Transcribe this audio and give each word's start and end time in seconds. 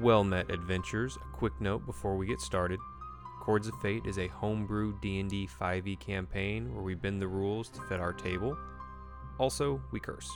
Well 0.00 0.24
met 0.24 0.50
adventures. 0.50 1.16
A 1.16 1.36
quick 1.36 1.58
note 1.58 1.86
before 1.86 2.16
we 2.16 2.26
get 2.26 2.40
started. 2.40 2.78
Chords 3.40 3.66
of 3.66 3.74
Fate 3.80 4.04
is 4.04 4.18
a 4.18 4.26
homebrew 4.28 4.94
D&D 5.00 5.48
5e 5.58 5.98
campaign 6.00 6.74
where 6.74 6.82
we 6.82 6.94
bend 6.94 7.22
the 7.22 7.28
rules 7.28 7.70
to 7.70 7.80
fit 7.82 7.98
our 7.98 8.12
table. 8.12 8.58
Also, 9.38 9.80
we 9.92 10.00
curse. 10.00 10.28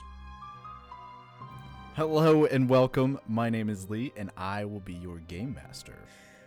Hello 1.95 2.45
and 2.45 2.67
welcome. 2.67 3.19
My 3.27 3.49
name 3.49 3.69
is 3.69 3.87
Lee, 3.87 4.11
and 4.15 4.31
I 4.35 4.65
will 4.65 4.79
be 4.79 4.93
your 4.93 5.19
game 5.19 5.53
master. 5.53 5.97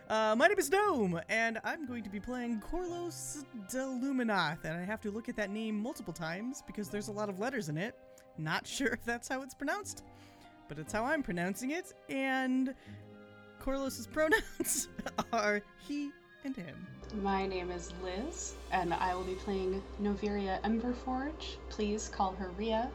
Uh, 0.08 0.34
my 0.36 0.48
name 0.48 0.58
is 0.58 0.68
Gnome, 0.68 1.20
and 1.28 1.60
I'm 1.62 1.86
going 1.86 2.02
to 2.02 2.10
be 2.10 2.18
playing 2.18 2.60
Corlos 2.60 3.44
de 3.70 3.78
Luminoth, 3.78 4.64
and 4.64 4.74
I 4.74 4.84
have 4.84 5.00
to 5.02 5.10
look 5.10 5.28
at 5.28 5.36
that 5.36 5.50
name 5.50 5.78
multiple 5.78 6.12
times 6.12 6.62
because 6.66 6.88
there's 6.88 7.08
a 7.08 7.12
lot 7.12 7.28
of 7.28 7.38
letters 7.38 7.68
in 7.68 7.78
it. 7.78 7.94
Not 8.38 8.66
sure 8.66 8.88
if 8.88 9.04
that's 9.04 9.28
how 9.28 9.42
it's 9.42 9.54
pronounced, 9.54 10.02
but 10.68 10.78
it's 10.78 10.92
how 10.92 11.04
I'm 11.04 11.22
pronouncing 11.22 11.70
it, 11.70 11.92
and 12.08 12.74
Corlos's 13.60 14.06
pronouns 14.06 14.88
are 15.32 15.62
he 15.86 16.10
and 16.44 16.56
him. 16.56 16.86
My 17.22 17.46
name 17.46 17.70
is 17.70 17.92
Liz, 18.02 18.54
and 18.72 18.92
I 18.92 19.14
will 19.14 19.24
be 19.24 19.34
playing 19.34 19.82
Noveria 20.02 20.60
Emberforge. 20.62 21.56
Please 21.68 22.08
call 22.08 22.32
her 22.32 22.50
Ria. 22.58 22.90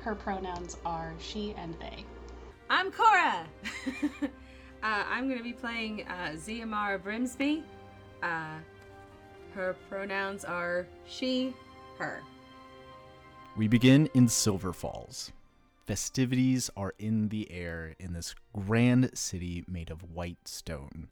Her 0.00 0.14
pronouns 0.14 0.78
are 0.84 1.12
she 1.20 1.54
and 1.56 1.74
they. 1.78 2.04
I'm 2.68 2.90
Cora. 2.90 3.46
uh, 4.22 4.28
I'm 4.82 5.26
going 5.26 5.38
to 5.38 5.44
be 5.44 5.52
playing 5.52 6.06
uh, 6.08 6.32
Xiomara 6.34 7.02
Brimsby. 7.02 7.62
Uh, 8.22 8.56
her 9.54 9.76
pronouns 9.88 10.44
are 10.44 10.86
she, 11.06 11.54
her. 11.98 12.20
We 13.56 13.68
begin 13.68 14.08
in 14.14 14.28
Silver 14.28 14.72
Falls. 14.72 15.30
Festivities 15.84 16.70
are 16.76 16.94
in 16.98 17.28
the 17.28 17.50
air 17.50 17.94
in 17.98 18.12
this 18.12 18.34
grand 18.52 19.10
city 19.14 19.64
made 19.66 19.90
of 19.90 20.12
white 20.12 20.46
stone. 20.46 21.08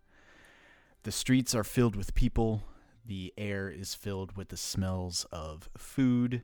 The 1.02 1.12
streets 1.12 1.54
are 1.54 1.64
filled 1.64 1.96
with 1.96 2.14
people. 2.14 2.62
The 3.04 3.32
air 3.36 3.68
is 3.68 3.94
filled 3.94 4.36
with 4.36 4.48
the 4.50 4.56
smells 4.56 5.26
of 5.32 5.68
food 5.76 6.42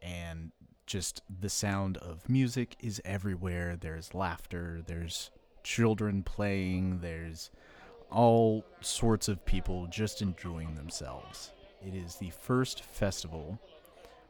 and 0.00 0.52
just 0.86 1.22
the 1.28 1.48
sound 1.48 1.96
of 1.98 2.28
music 2.28 2.76
is 2.80 3.02
everywhere. 3.04 3.76
There's 3.76 4.14
laughter, 4.14 4.82
there's 4.86 5.30
children 5.64 6.22
playing, 6.22 7.00
there's 7.00 7.50
all 8.10 8.64
sorts 8.80 9.28
of 9.28 9.44
people 9.44 9.86
just 9.88 10.22
enjoying 10.22 10.76
themselves. 10.76 11.52
It 11.86 11.94
is 11.94 12.16
the 12.16 12.30
first 12.30 12.84
festival 12.84 13.58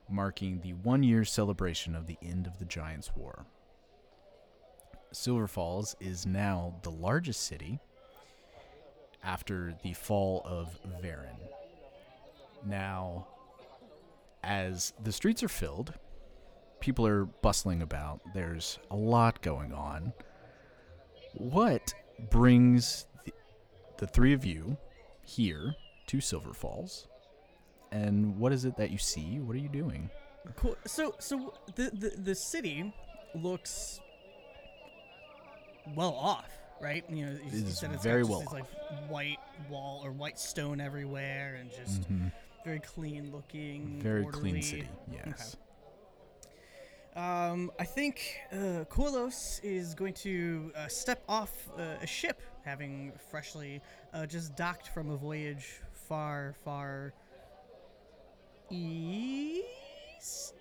marking 0.08 0.60
the 0.60 0.72
one 0.72 1.02
year 1.02 1.24
celebration 1.24 1.94
of 1.94 2.06
the 2.06 2.18
end 2.22 2.46
of 2.46 2.58
the 2.58 2.64
Giants' 2.64 3.10
War. 3.16 3.46
Silver 5.12 5.46
Falls 5.46 5.96
is 6.00 6.26
now 6.26 6.74
the 6.82 6.90
largest 6.90 7.44
city 7.44 7.80
after 9.22 9.74
the 9.82 9.92
fall 9.94 10.42
of 10.44 10.78
Varen. 11.02 11.38
Now, 12.64 13.26
as 14.42 14.92
the 15.02 15.12
streets 15.12 15.42
are 15.42 15.48
filled, 15.48 15.94
people 16.80 17.06
are 17.06 17.24
bustling 17.24 17.82
about, 17.82 18.20
there's 18.34 18.78
a 18.90 18.96
lot 18.96 19.42
going 19.42 19.72
on. 19.72 20.12
What 21.34 21.94
brings 22.30 23.06
the, 23.24 23.32
the 23.98 24.06
three 24.06 24.32
of 24.32 24.44
you 24.44 24.76
here 25.22 25.74
to 26.08 26.20
Silver 26.20 26.52
Falls? 26.52 27.08
And 27.90 28.38
what 28.38 28.52
is 28.52 28.64
it 28.64 28.76
that 28.76 28.90
you 28.90 28.98
see? 28.98 29.40
What 29.40 29.56
are 29.56 29.60
you 29.60 29.68
doing? 29.68 30.10
Cool. 30.56 30.76
So, 30.86 31.14
so 31.18 31.54
the 31.74 31.90
the, 31.92 32.10
the 32.22 32.34
city 32.34 32.92
looks 33.34 34.00
well 35.94 36.14
off, 36.14 36.48
right? 36.80 37.04
You 37.08 37.26
know, 37.26 37.32
you, 37.50 37.70
said 37.70 37.92
it's 37.92 38.02
very 38.02 38.24
well 38.24 38.40
this, 38.40 38.52
like 38.52 38.66
white 39.08 39.38
wall 39.70 40.02
or 40.04 40.12
white 40.12 40.38
stone 40.38 40.80
everywhere, 40.80 41.56
and 41.60 41.70
just 41.70 42.02
Mhm. 42.10 42.32
very 42.64 42.80
clean 42.80 43.32
looking, 43.32 44.00
Very 44.02 44.22
orderly. 44.24 44.50
clean 44.50 44.62
city, 44.62 44.88
yes. 45.12 45.56
Um, 47.16 47.72
I 47.80 47.84
think 47.84 48.36
uh, 48.52 48.84
is 49.64 49.94
going 49.94 50.14
to 50.14 50.70
uh, 50.76 50.86
step 50.86 51.22
off 51.28 51.50
uh, 51.76 51.96
a 52.00 52.06
ship, 52.06 52.40
having 52.64 53.12
freshly 53.30 53.80
uh, 54.14 54.24
just 54.26 54.54
docked 54.54 54.88
from 54.88 55.10
a 55.10 55.16
voyage 55.16 55.80
far, 55.92 56.54
far 56.64 57.12
east. 58.70 60.54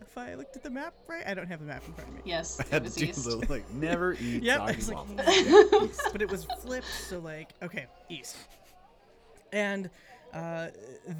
If 0.00 0.16
I 0.16 0.34
looked 0.34 0.56
at 0.56 0.62
the 0.62 0.70
map 0.70 0.94
right, 1.06 1.24
I 1.26 1.34
don't 1.34 1.48
have 1.48 1.60
the 1.60 1.66
map 1.66 1.82
in 1.86 1.92
front 1.92 2.08
of 2.10 2.14
me. 2.16 2.22
Yes, 2.24 2.60
I 2.72 2.74
had 2.74 2.84
was 2.84 2.94
to 2.94 3.00
do 3.00 3.06
east. 3.10 3.24
the 3.24 3.36
like 3.48 3.70
never 3.72 4.12
eat 4.20 4.42
Yep, 4.42 4.56
soggy 4.58 4.72
it's 4.74 4.88
like, 4.88 4.96
waffles. 4.96 5.28
east, 5.90 6.08
but 6.12 6.22
it 6.22 6.30
was 6.30 6.44
flipped, 6.62 6.86
so 7.08 7.18
like 7.18 7.50
okay, 7.62 7.86
east. 8.08 8.36
And 9.52 9.90
uh, 10.34 10.68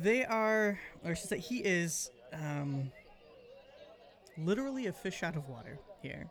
they 0.02 0.24
are, 0.24 0.78
or 1.04 1.14
she 1.14 1.26
said 1.26 1.38
he 1.38 1.58
is, 1.58 2.10
um, 2.32 2.90
literally 4.36 4.86
a 4.86 4.92
fish 4.92 5.22
out 5.22 5.34
of 5.36 5.48
water 5.48 5.78
here. 6.02 6.26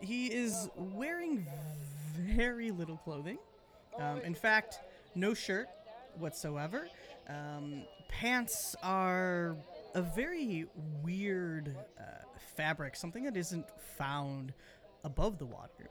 He 0.00 0.26
is 0.26 0.68
wearing 0.76 1.46
very 2.18 2.70
little 2.70 2.96
clothing. 2.98 3.38
Um, 3.98 4.20
in 4.22 4.34
fact, 4.34 4.78
no 5.14 5.34
shirt 5.34 5.66
whatsoever. 6.18 6.88
Um, 7.28 7.84
pants 8.08 8.76
are 8.82 9.56
a 9.94 10.02
very 10.02 10.66
weird 11.02 11.76
uh, 11.98 12.02
fabric, 12.56 12.96
something 12.96 13.24
that 13.24 13.36
isn't 13.36 13.66
found 13.96 14.52
above 15.04 15.38
the 15.38 15.46
water. 15.46 15.90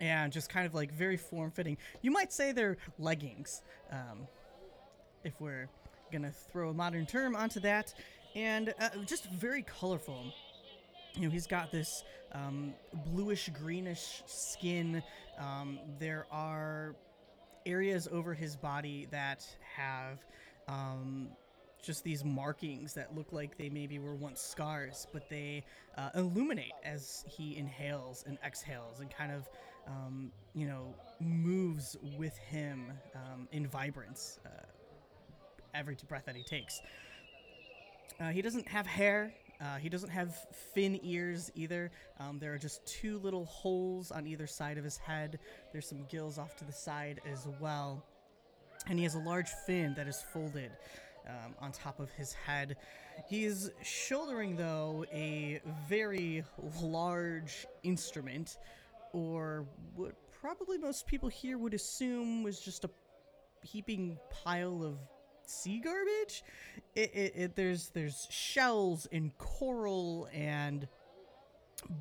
And 0.00 0.32
just 0.32 0.48
kind 0.48 0.66
of 0.66 0.74
like 0.74 0.92
very 0.92 1.16
form 1.16 1.50
fitting. 1.50 1.76
You 2.02 2.10
might 2.10 2.32
say 2.32 2.52
they're 2.52 2.76
leggings, 2.98 3.62
um, 3.90 4.28
if 5.24 5.40
we're 5.40 5.68
gonna 6.12 6.32
throw 6.52 6.70
a 6.70 6.74
modern 6.74 7.04
term 7.04 7.34
onto 7.34 7.60
that. 7.60 7.94
And 8.36 8.74
uh, 8.78 8.90
just 9.06 9.24
very 9.30 9.62
colorful 9.62 10.32
you 11.18 11.24
know, 11.26 11.30
he's 11.30 11.46
got 11.46 11.70
this 11.72 12.04
um, 12.32 12.74
bluish 13.06 13.50
greenish 13.60 14.22
skin. 14.26 15.02
Um, 15.38 15.78
there 15.98 16.26
are 16.30 16.94
areas 17.66 18.08
over 18.10 18.34
his 18.34 18.56
body 18.56 19.06
that 19.10 19.46
have 19.76 20.24
um, 20.68 21.28
just 21.82 22.04
these 22.04 22.24
markings 22.24 22.92
that 22.94 23.14
look 23.16 23.32
like 23.32 23.56
they 23.56 23.68
maybe 23.68 23.98
were 23.98 24.14
once 24.14 24.40
scars, 24.40 25.06
but 25.12 25.28
they 25.28 25.64
uh, 25.96 26.10
illuminate 26.14 26.72
as 26.84 27.24
he 27.28 27.56
inhales 27.56 28.24
and 28.26 28.38
exhales 28.44 29.00
and 29.00 29.10
kind 29.10 29.32
of, 29.32 29.48
um, 29.86 30.30
you 30.54 30.66
know, 30.66 30.94
moves 31.20 31.96
with 32.16 32.36
him 32.36 32.92
um, 33.14 33.48
in 33.52 33.66
vibrance 33.66 34.40
uh, 34.44 34.48
every 35.74 35.96
breath 36.08 36.24
that 36.26 36.36
he 36.36 36.42
takes. 36.42 36.80
Uh, 38.20 38.30
he 38.30 38.42
doesn't 38.42 38.66
have 38.66 38.86
hair. 38.86 39.32
Uh, 39.60 39.76
he 39.76 39.88
doesn't 39.88 40.10
have 40.10 40.36
fin 40.72 41.00
ears 41.02 41.50
either. 41.54 41.90
Um, 42.20 42.38
there 42.38 42.54
are 42.54 42.58
just 42.58 42.86
two 42.86 43.18
little 43.18 43.44
holes 43.46 44.10
on 44.10 44.26
either 44.26 44.46
side 44.46 44.78
of 44.78 44.84
his 44.84 44.96
head. 44.96 45.38
There's 45.72 45.88
some 45.88 46.04
gills 46.08 46.38
off 46.38 46.56
to 46.56 46.64
the 46.64 46.72
side 46.72 47.20
as 47.30 47.48
well. 47.60 48.04
And 48.86 48.98
he 48.98 49.04
has 49.04 49.16
a 49.16 49.20
large 49.20 49.48
fin 49.66 49.94
that 49.94 50.06
is 50.06 50.22
folded 50.32 50.70
um, 51.28 51.54
on 51.60 51.72
top 51.72 51.98
of 51.98 52.10
his 52.12 52.32
head. 52.32 52.76
He 53.28 53.44
is 53.44 53.72
shouldering, 53.82 54.56
though, 54.56 55.04
a 55.12 55.60
very 55.88 56.44
large 56.80 57.66
instrument, 57.82 58.58
or 59.12 59.66
what 59.96 60.14
probably 60.40 60.78
most 60.78 61.06
people 61.06 61.28
here 61.28 61.58
would 61.58 61.74
assume 61.74 62.44
was 62.44 62.60
just 62.60 62.84
a 62.84 62.90
heaping 63.62 64.18
pile 64.30 64.84
of 64.84 64.98
sea 65.48 65.80
garbage. 65.80 66.42
It, 66.94 67.14
it, 67.14 67.32
it 67.36 67.56
there's 67.56 67.90
there's 67.90 68.26
shells 68.30 69.06
and 69.12 69.36
coral 69.38 70.28
and 70.32 70.88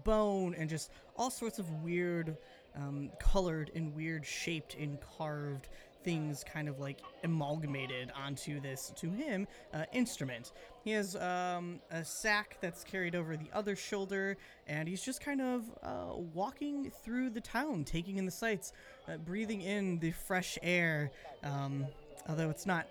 bone 0.04 0.56
and 0.58 0.70
just 0.70 0.92
all 1.16 1.30
sorts 1.30 1.60
of 1.60 1.70
weird, 1.84 2.38
um, 2.76 3.10
colored 3.20 3.72
and 3.76 3.94
weird 3.94 4.26
shaped 4.26 4.76
and 4.76 4.98
carved 5.18 5.70
things 6.04 6.44
kind 6.44 6.70
of 6.70 6.80
like 6.80 7.00
amalgamated 7.26 8.12
onto 8.16 8.62
this 8.62 8.94
to 8.96 9.10
him 9.10 9.46
uh, 9.74 9.84
instrument 9.92 10.54
he 10.86 10.92
has 10.92 11.18
um, 11.18 11.82
a 11.92 12.06
sack 12.06 12.58
that's 12.62 12.82
carried 12.86 13.14
over 13.14 13.36
the 13.36 13.50
other 13.52 13.76
shoulder 13.76 14.38
and 14.68 14.88
he's 14.88 15.02
just 15.02 15.20
kind 15.20 15.42
of 15.42 15.64
uh, 15.84 16.16
walking 16.34 16.90
through 17.04 17.30
the 17.30 17.42
town 17.42 17.84
taking 17.84 18.16
in 18.16 18.26
the 18.26 18.32
sights 18.32 18.72
uh, 19.10 19.18
breathing 19.18 19.62
in 19.62 20.00
the 20.00 20.12
fresh 20.12 20.58
air 20.62 21.12
um, 21.44 21.86
although 22.30 22.50
it's 22.50 22.66
not 22.66 22.88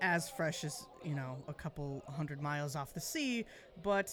as 0.00 0.28
fresh 0.30 0.64
as 0.64 0.86
you 1.04 1.14
know 1.14 1.36
a 1.48 1.54
couple 1.54 2.02
hundred 2.08 2.40
miles 2.40 2.76
off 2.76 2.94
the 2.94 3.00
sea 3.00 3.44
but 3.82 4.10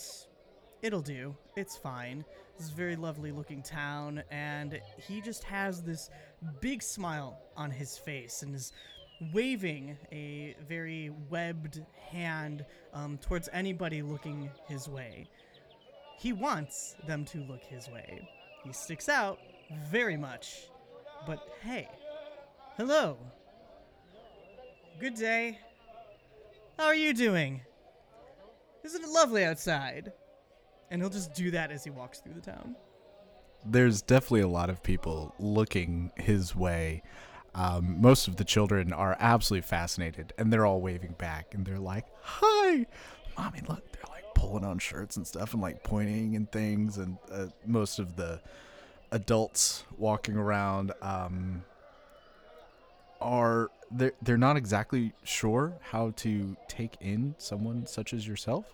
it'll 0.81 1.01
do 1.01 1.35
it's 1.55 1.75
fine 1.75 2.23
this 2.57 2.69
very 2.69 2.95
lovely 2.95 3.31
looking 3.31 3.61
town 3.61 4.23
and 4.31 4.79
he 4.97 5.21
just 5.21 5.43
has 5.43 5.81
this 5.81 6.09
big 6.61 6.81
smile 6.81 7.39
on 7.55 7.71
his 7.71 7.97
face 7.97 8.41
and 8.43 8.53
is 8.55 8.71
waving 9.33 9.97
a 10.11 10.55
very 10.67 11.11
webbed 11.29 11.81
hand 12.11 12.63
um, 12.93 13.17
towards 13.17 13.49
anybody 13.51 14.01
looking 14.01 14.49
his 14.67 14.87
way 14.87 15.27
he 16.17 16.33
wants 16.33 16.95
them 17.05 17.23
to 17.25 17.39
look 17.43 17.63
his 17.63 17.87
way 17.89 18.27
He 18.63 18.73
sticks 18.73 19.07
out 19.07 19.39
very 19.89 20.17
much. 20.17 20.67
But 21.25 21.39
hey, 21.61 21.87
hello. 22.75 23.17
Good 24.99 25.15
day. 25.15 25.59
How 26.77 26.85
are 26.85 26.95
you 26.95 27.13
doing? 27.13 27.61
Isn't 28.83 29.03
it 29.03 29.09
lovely 29.09 29.43
outside? 29.43 30.13
And 30.91 31.01
he'll 31.01 31.09
just 31.09 31.33
do 31.33 31.49
that 31.51 31.71
as 31.71 31.83
he 31.83 31.89
walks 31.89 32.19
through 32.19 32.35
the 32.35 32.41
town. 32.41 32.75
There's 33.65 34.01
definitely 34.03 34.41
a 34.41 34.47
lot 34.47 34.69
of 34.69 34.83
people 34.83 35.33
looking 35.39 36.11
his 36.15 36.55
way. 36.55 37.01
Um, 37.55 37.99
most 37.99 38.27
of 38.27 38.35
the 38.35 38.45
children 38.45 38.93
are 38.93 39.17
absolutely 39.19 39.67
fascinated, 39.67 40.33
and 40.37 40.53
they're 40.53 40.65
all 40.65 40.79
waving 40.79 41.15
back, 41.17 41.55
and 41.55 41.65
they're 41.65 41.79
like, 41.79 42.05
"Hi, 42.21 42.85
mommy! 43.35 43.61
Look!" 43.67 43.91
They're 43.91 44.13
like 44.13 44.35
pulling 44.35 44.63
on 44.63 44.77
shirts 44.77 45.17
and 45.17 45.25
stuff, 45.25 45.53
and 45.53 45.61
like 45.61 45.83
pointing 45.83 46.35
and 46.35 46.49
things. 46.51 46.99
And 46.99 47.17
uh, 47.31 47.47
most 47.65 47.97
of 47.97 48.15
the 48.15 48.39
adults 49.11 49.83
walking 49.97 50.37
around 50.37 50.93
um, 51.01 51.63
are 53.21 53.69
they're 53.91 54.13
they're 54.21 54.37
not 54.37 54.57
exactly 54.57 55.13
sure 55.23 55.73
how 55.81 56.11
to 56.17 56.55
take 56.67 56.97
in 57.01 57.35
someone 57.37 57.85
such 57.85 58.13
as 58.13 58.27
yourself. 58.27 58.73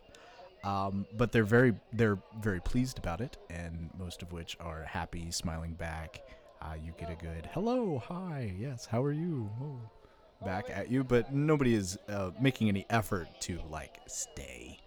Um, 0.64 1.06
but 1.18 1.32
they're 1.32 1.44
very 1.44 1.74
they're 1.92 2.20
very 2.40 2.62
pleased 2.62 2.98
about 2.98 3.20
it, 3.22 3.38
and 3.50 3.90
most 3.98 4.22
of 4.22 4.32
which 4.32 4.56
are 4.60 4.84
happy, 4.84 5.30
smiling 5.32 5.74
back. 5.74 6.22
Uh, 6.62 6.76
you 6.82 6.94
get 6.98 7.10
a 7.10 7.16
good 7.16 7.50
hello, 7.54 8.02
hi, 8.08 8.54
yes, 8.58 8.86
how 8.86 9.04
are 9.04 9.12
you? 9.12 9.50
Oh, 9.62 9.78
back 10.46 10.70
at 10.70 10.90
you, 10.90 11.04
but 11.04 11.34
nobody 11.34 11.74
is 11.74 11.98
uh, 12.08 12.32
making 12.40 12.70
any 12.70 12.86
effort 12.90 13.28
to 13.42 13.60
like 13.70 14.00
stay. 14.08 14.80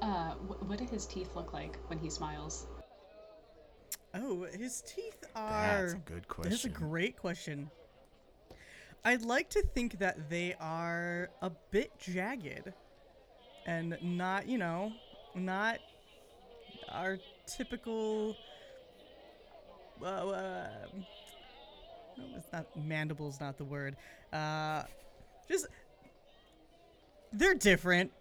Uh, 0.00 0.32
what 0.32 0.78
do 0.78 0.84
his 0.84 1.06
teeth 1.06 1.34
look 1.34 1.52
like 1.52 1.76
when 1.88 1.98
he 1.98 2.10
smiles? 2.10 2.66
Oh, 4.14 4.46
his 4.56 4.82
teeth 4.82 5.24
are. 5.34 5.82
That's 5.82 5.92
a 5.94 5.96
good 5.96 6.28
question. 6.28 6.50
That's 6.50 6.64
a 6.64 6.68
great 6.68 7.16
question. 7.16 7.70
I'd 9.04 9.22
like 9.22 9.50
to 9.50 9.62
think 9.74 9.98
that 9.98 10.30
they 10.30 10.54
are 10.60 11.30
a 11.42 11.50
bit 11.70 11.90
jagged 11.98 12.72
and 13.66 13.98
not, 14.00 14.48
you 14.48 14.56
know, 14.56 14.92
not 15.34 15.78
our 16.90 17.18
typical. 17.46 18.36
Uh, 20.02 20.06
uh, 20.06 20.68
no, 22.16 22.24
it's 22.36 22.52
not 22.52 22.66
mandible's 22.78 23.40
not 23.40 23.58
the 23.58 23.64
word. 23.64 23.96
Uh, 24.32 24.84
just 25.48 25.66
they're 27.32 27.54
different. 27.54 28.12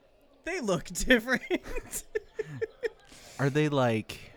They 0.44 0.60
look 0.60 0.86
different. 1.08 2.04
Are 3.40 3.50
they 3.50 3.70
like 3.70 4.33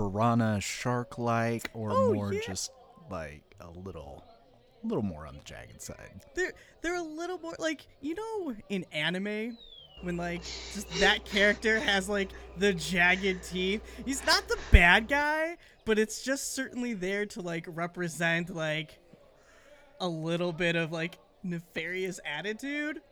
piranha 0.00 0.60
shark 0.60 1.18
like, 1.18 1.70
or 1.74 1.90
Oh, 1.92 2.14
more 2.14 2.32
yeah. 2.32 2.40
just 2.46 2.70
like 3.10 3.42
a 3.60 3.68
little, 3.70 4.24
a 4.82 4.86
little 4.86 5.02
more 5.02 5.26
on 5.26 5.36
the 5.36 5.42
jagged 5.44 5.82
side? 5.82 6.24
they're 6.34 6.52
they're 6.80 6.96
a 6.96 7.02
little 7.02 7.38
more 7.38 7.54
like 7.58 7.86
you 8.00 8.14
know 8.14 8.54
in 8.70 8.84
anime 8.92 9.56
when 10.02 10.16
like 10.16 10.42
just 10.72 10.88
that 11.00 11.24
character 11.26 11.78
has 11.78 12.08
like 12.08 12.30
the 12.56 12.72
jagged 12.72 13.42
teeth 13.42 13.82
he's 14.06 14.24
not 14.24 14.48
the 14.48 14.56
bad 14.72 15.06
guy 15.08 15.54
but 15.84 15.98
it's 15.98 16.22
just 16.22 16.54
certainly 16.54 16.94
there 16.94 17.26
to 17.26 17.42
like 17.42 17.66
represent 17.68 18.48
like 18.48 18.98
a 20.00 20.08
little 20.08 20.52
bit 20.54 20.74
of 20.76 20.90
like 20.90 21.18
nefarious 21.42 22.18
attitude 22.24 23.02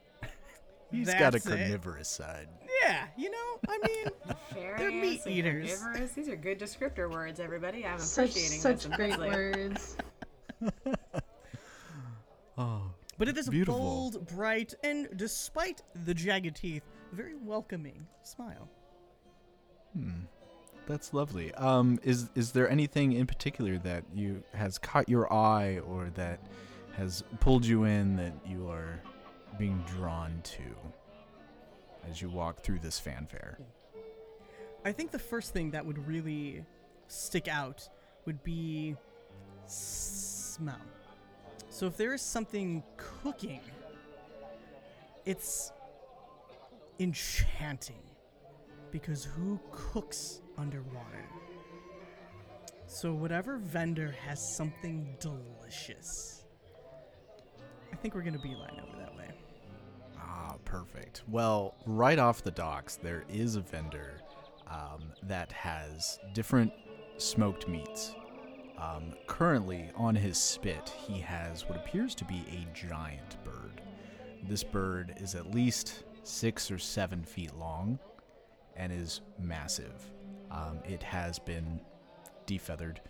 He's 0.91 1.09
got 1.13 1.35
a 1.35 1.39
That's 1.39 1.47
it. 1.47 1.51
carnivorous 1.51 2.09
side. 2.09 2.49
Yeah 2.83 3.07
you 3.17 3.31
know 3.31 3.59
i 3.69 3.79
mean 3.87 4.07
They're 4.55 4.91
meat 4.91 5.25
Nefarious 5.25 5.27
and 5.27 5.35
eaters. 5.35 5.79
carnivorous. 5.81 6.13
These 6.13 6.29
are 6.29 6.37
good 6.37 6.59
descriptor 6.59 7.11
words, 7.11 7.41
everybody. 7.41 7.85
I'm 7.87 7.99
Such 7.99 8.31
appreciating 8.31 8.61
such 8.61 8.85
this 8.85 8.97
great 8.97 9.19
words. 9.19 9.97
Oh, 12.57 12.83
but 13.19 13.29
it 13.29 13.39
is 13.39 13.47
a 13.49 13.51
Beautiful. 13.53 13.79
bold 13.81 14.27
bright 14.27 14.75
and 14.83 15.09
despite 15.17 15.81
the 16.05 16.13
jagged 16.15 16.57
teeth 16.57 16.83
very 17.13 17.35
welcoming 17.37 18.07
smile 18.23 18.69
That's 20.87 21.13
lovely. 21.15 21.55
Um, 21.55 21.99
is 22.03 22.31
is 22.35 22.53
there 22.53 22.69
anything 22.69 23.13
in 23.13 23.27
particular 23.27 23.79
that 23.79 24.05
you 24.15 24.43
has 24.55 24.79
caught 24.79 25.09
your 25.09 25.33
eye 25.33 25.79
or 25.81 26.11
that 26.15 26.41
has 26.97 27.23
pulled 27.41 27.65
you 27.65 27.85
in 27.85 28.17
that 28.17 28.33
you 28.47 28.69
are 28.69 29.01
being 29.59 29.85
drawn 29.87 30.41
to 30.45 30.63
as 32.09 32.23
you 32.23 32.29
walk 32.29 32.61
through 32.61 32.79
this 32.79 32.99
fanfare? 32.99 33.59
I 34.85 34.93
think 34.93 35.11
the 35.11 35.19
first 35.19 35.53
thing 35.53 35.71
that 35.73 35.85
would 35.85 36.07
really 36.07 36.65
stick 37.09 37.49
out 37.49 37.89
would 38.25 38.43
be 38.43 38.97
smell. 39.67 40.77
So 41.71 41.87
if 41.87 41.97
there 41.97 42.15
is 42.15 42.23
something 42.23 42.83
cooking, 42.97 43.61
it's 45.25 45.73
enchanting 46.99 48.03
because 48.91 49.25
who 49.25 49.61
cooks 49.71 50.41
underwater? 50.57 51.25
So 52.87 53.13
whatever 53.13 53.59
vendor 53.59 54.15
has 54.27 54.57
something 54.57 55.17
delicious. 55.21 56.45
I 57.93 57.97
think 57.97 58.15
we're 58.15 58.23
gonna 58.23 58.39
beeline 58.39 58.81
over 58.83 58.97
that 58.99 59.15
way. 59.15 59.31
Perfect. 60.71 61.23
Well, 61.29 61.75
right 61.87 62.19
off 62.19 62.43
the 62.43 62.51
docks, 62.51 62.97
there 62.97 63.25
is 63.29 63.57
a 63.57 63.61
vendor 63.61 64.21
um, 64.67 65.13
that 65.23 65.51
has 65.53 66.19
different 66.35 66.73
smoked 67.17 67.67
meats. 67.69 68.15
Um, 68.77 69.15
currently, 69.27 69.91
on 69.97 70.15
his 70.15 70.39
spit, 70.39 70.93
he 71.07 71.21
has 71.21 71.67
what 71.69 71.79
appears 71.79 72.15
to 72.17 72.25
be 72.25 72.45
a 72.53 72.77
giant 72.77 73.43
bird. 73.45 73.81
This 74.47 74.63
bird 74.63 75.15
is 75.19 75.35
at 75.35 75.53
least 75.53 76.05
six 76.23 76.71
or 76.71 76.79
seven 76.79 77.25
feet 77.25 77.55
long 77.57 77.99
and 78.77 78.93
is 78.93 79.23
massive. 79.39 80.11
Um, 80.51 80.79
it 80.85 81.03
has 81.03 81.39
been 81.39 81.81
defeathered 82.47 83.01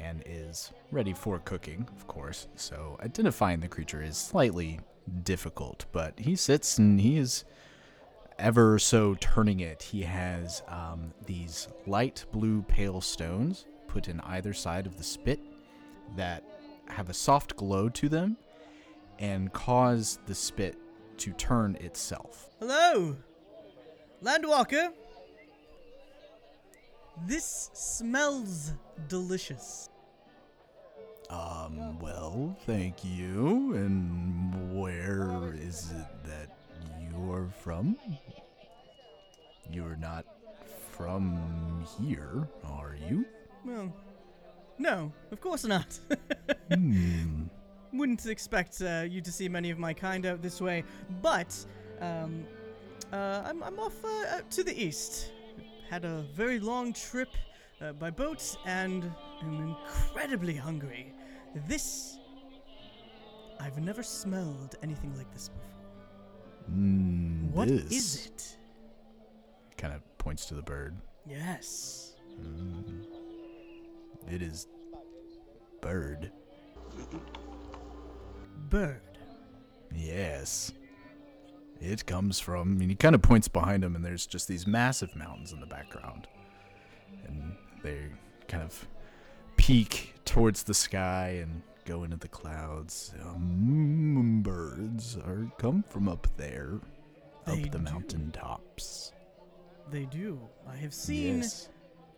and 0.00 0.22
is 0.26 0.72
ready 0.90 1.12
for 1.12 1.38
cooking, 1.40 1.86
of 1.96 2.06
course. 2.06 2.48
So 2.56 2.98
identifying 3.02 3.60
the 3.60 3.68
creature 3.68 4.02
is 4.02 4.16
slightly 4.16 4.80
difficult, 5.22 5.84
but 5.92 6.18
he 6.18 6.36
sits 6.36 6.78
and 6.78 7.00
he 7.00 7.18
is 7.18 7.44
ever 8.38 8.78
so 8.78 9.14
turning 9.20 9.60
it. 9.60 9.82
He 9.82 10.02
has 10.02 10.62
um, 10.68 11.12
these 11.26 11.68
light 11.86 12.24
blue 12.32 12.62
pale 12.62 13.00
stones 13.00 13.66
put 13.86 14.08
in 14.08 14.20
either 14.20 14.54
side 14.54 14.86
of 14.86 14.96
the 14.96 15.04
spit 15.04 15.40
that 16.16 16.44
have 16.86 17.10
a 17.10 17.14
soft 17.14 17.56
glow 17.56 17.88
to 17.88 18.08
them 18.08 18.36
and 19.18 19.52
cause 19.52 20.18
the 20.26 20.34
spit 20.34 20.76
to 21.18 21.32
turn 21.32 21.76
itself. 21.76 22.48
Hello, 22.58 23.16
Landwalker. 24.22 24.92
This 27.26 27.70
smells 27.74 28.72
delicious. 29.08 29.88
Um, 31.30 31.98
well, 32.00 32.56
thank 32.66 33.04
you. 33.04 33.74
And 33.74 34.80
where 34.80 35.54
is 35.54 35.92
it 35.92 36.06
that 36.24 36.56
you're 37.00 37.48
from? 37.62 37.96
You're 39.70 39.96
not 39.96 40.24
from 40.90 41.86
here, 41.98 42.48
are 42.64 42.96
you? 43.08 43.24
Well, 43.64 43.92
no, 44.78 45.12
of 45.30 45.40
course 45.40 45.64
not. 45.64 45.98
Hmm. 46.72 47.46
Wouldn't 47.92 48.26
expect 48.26 48.80
uh, 48.80 49.04
you 49.08 49.20
to 49.20 49.32
see 49.32 49.48
many 49.48 49.70
of 49.70 49.78
my 49.80 49.92
kind 49.92 50.24
out 50.24 50.40
this 50.40 50.60
way, 50.60 50.84
but 51.20 51.52
um, 52.00 52.44
uh, 53.12 53.42
I'm, 53.44 53.60
I'm 53.64 53.80
off 53.80 54.04
uh, 54.04 54.42
to 54.48 54.62
the 54.62 54.80
east. 54.80 55.32
Had 55.88 56.04
a 56.04 56.24
very 56.32 56.60
long 56.60 56.92
trip 56.92 57.30
uh, 57.80 57.92
by 57.92 58.10
boat 58.10 58.56
and 58.66 59.10
am 59.42 59.60
incredibly 59.78 60.54
hungry. 60.54 61.12
This. 61.66 62.18
I've 63.58 63.78
never 63.78 64.02
smelled 64.02 64.76
anything 64.82 65.14
like 65.16 65.30
this 65.32 65.48
before. 65.50 65.66
Mm, 66.72 67.50
What 67.52 67.68
is 67.68 67.88
this 67.88 68.26
it? 68.26 68.56
Kind 69.76 69.92
of 69.94 70.00
points 70.18 70.46
to 70.46 70.54
the 70.54 70.62
bird. 70.62 70.96
Yes. 71.26 72.14
Mm. 72.40 73.04
It 74.30 74.40
is 74.42 74.66
bird. 75.80 76.30
Bird. 78.68 79.00
Yes. 79.94 80.72
It 81.80 82.04
comes 82.06 82.38
from, 82.38 82.80
and 82.80 82.90
he 82.90 82.94
kind 82.94 83.14
of 83.14 83.22
points 83.22 83.48
behind 83.48 83.82
him, 83.82 83.96
and 83.96 84.04
there's 84.04 84.26
just 84.26 84.46
these 84.48 84.66
massive 84.66 85.14
mountains 85.16 85.52
in 85.52 85.60
the 85.60 85.66
background. 85.66 86.28
And 87.26 87.56
they 87.82 87.98
kind 88.48 88.62
of 88.62 88.86
peak 89.56 90.14
towards 90.24 90.62
the 90.62 90.74
sky 90.74 91.38
and 91.42 91.62
go 91.84 92.04
into 92.04 92.16
the 92.16 92.28
clouds. 92.28 93.12
Um, 93.24 94.42
birds 94.42 95.16
are 95.16 95.50
come 95.58 95.82
from 95.88 96.08
up 96.08 96.26
there, 96.36 96.80
They 97.46 97.52
up 97.64 97.70
the 97.70 97.78
do. 97.78 97.84
mountain 97.84 98.30
tops. 98.32 99.12
They 99.90 100.04
do. 100.06 100.38
I 100.68 100.76
have 100.76 100.94
seen 100.94 101.38
Yes. 101.38 101.68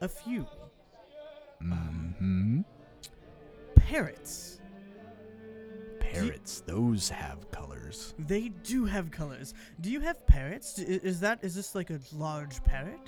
a 0.01 0.09
few. 0.09 0.47
Hmm? 1.61 2.61
Parrots. 3.77 4.61
Parrots, 6.01 6.61
those 6.67 7.09
have 7.09 7.51
colors. 7.51 8.15
They 8.19 8.49
do 8.49 8.85
have 8.85 9.11
colors. 9.11 9.55
Do 9.81 9.91
you 9.91 10.01
have 10.01 10.27
parrots? 10.27 10.79
Is 10.79 11.21
that 11.21 11.43
is 11.43 11.55
this 11.55 11.75
like 11.75 11.91
a 11.91 12.01
large 12.13 12.63
parrot? 12.65 13.01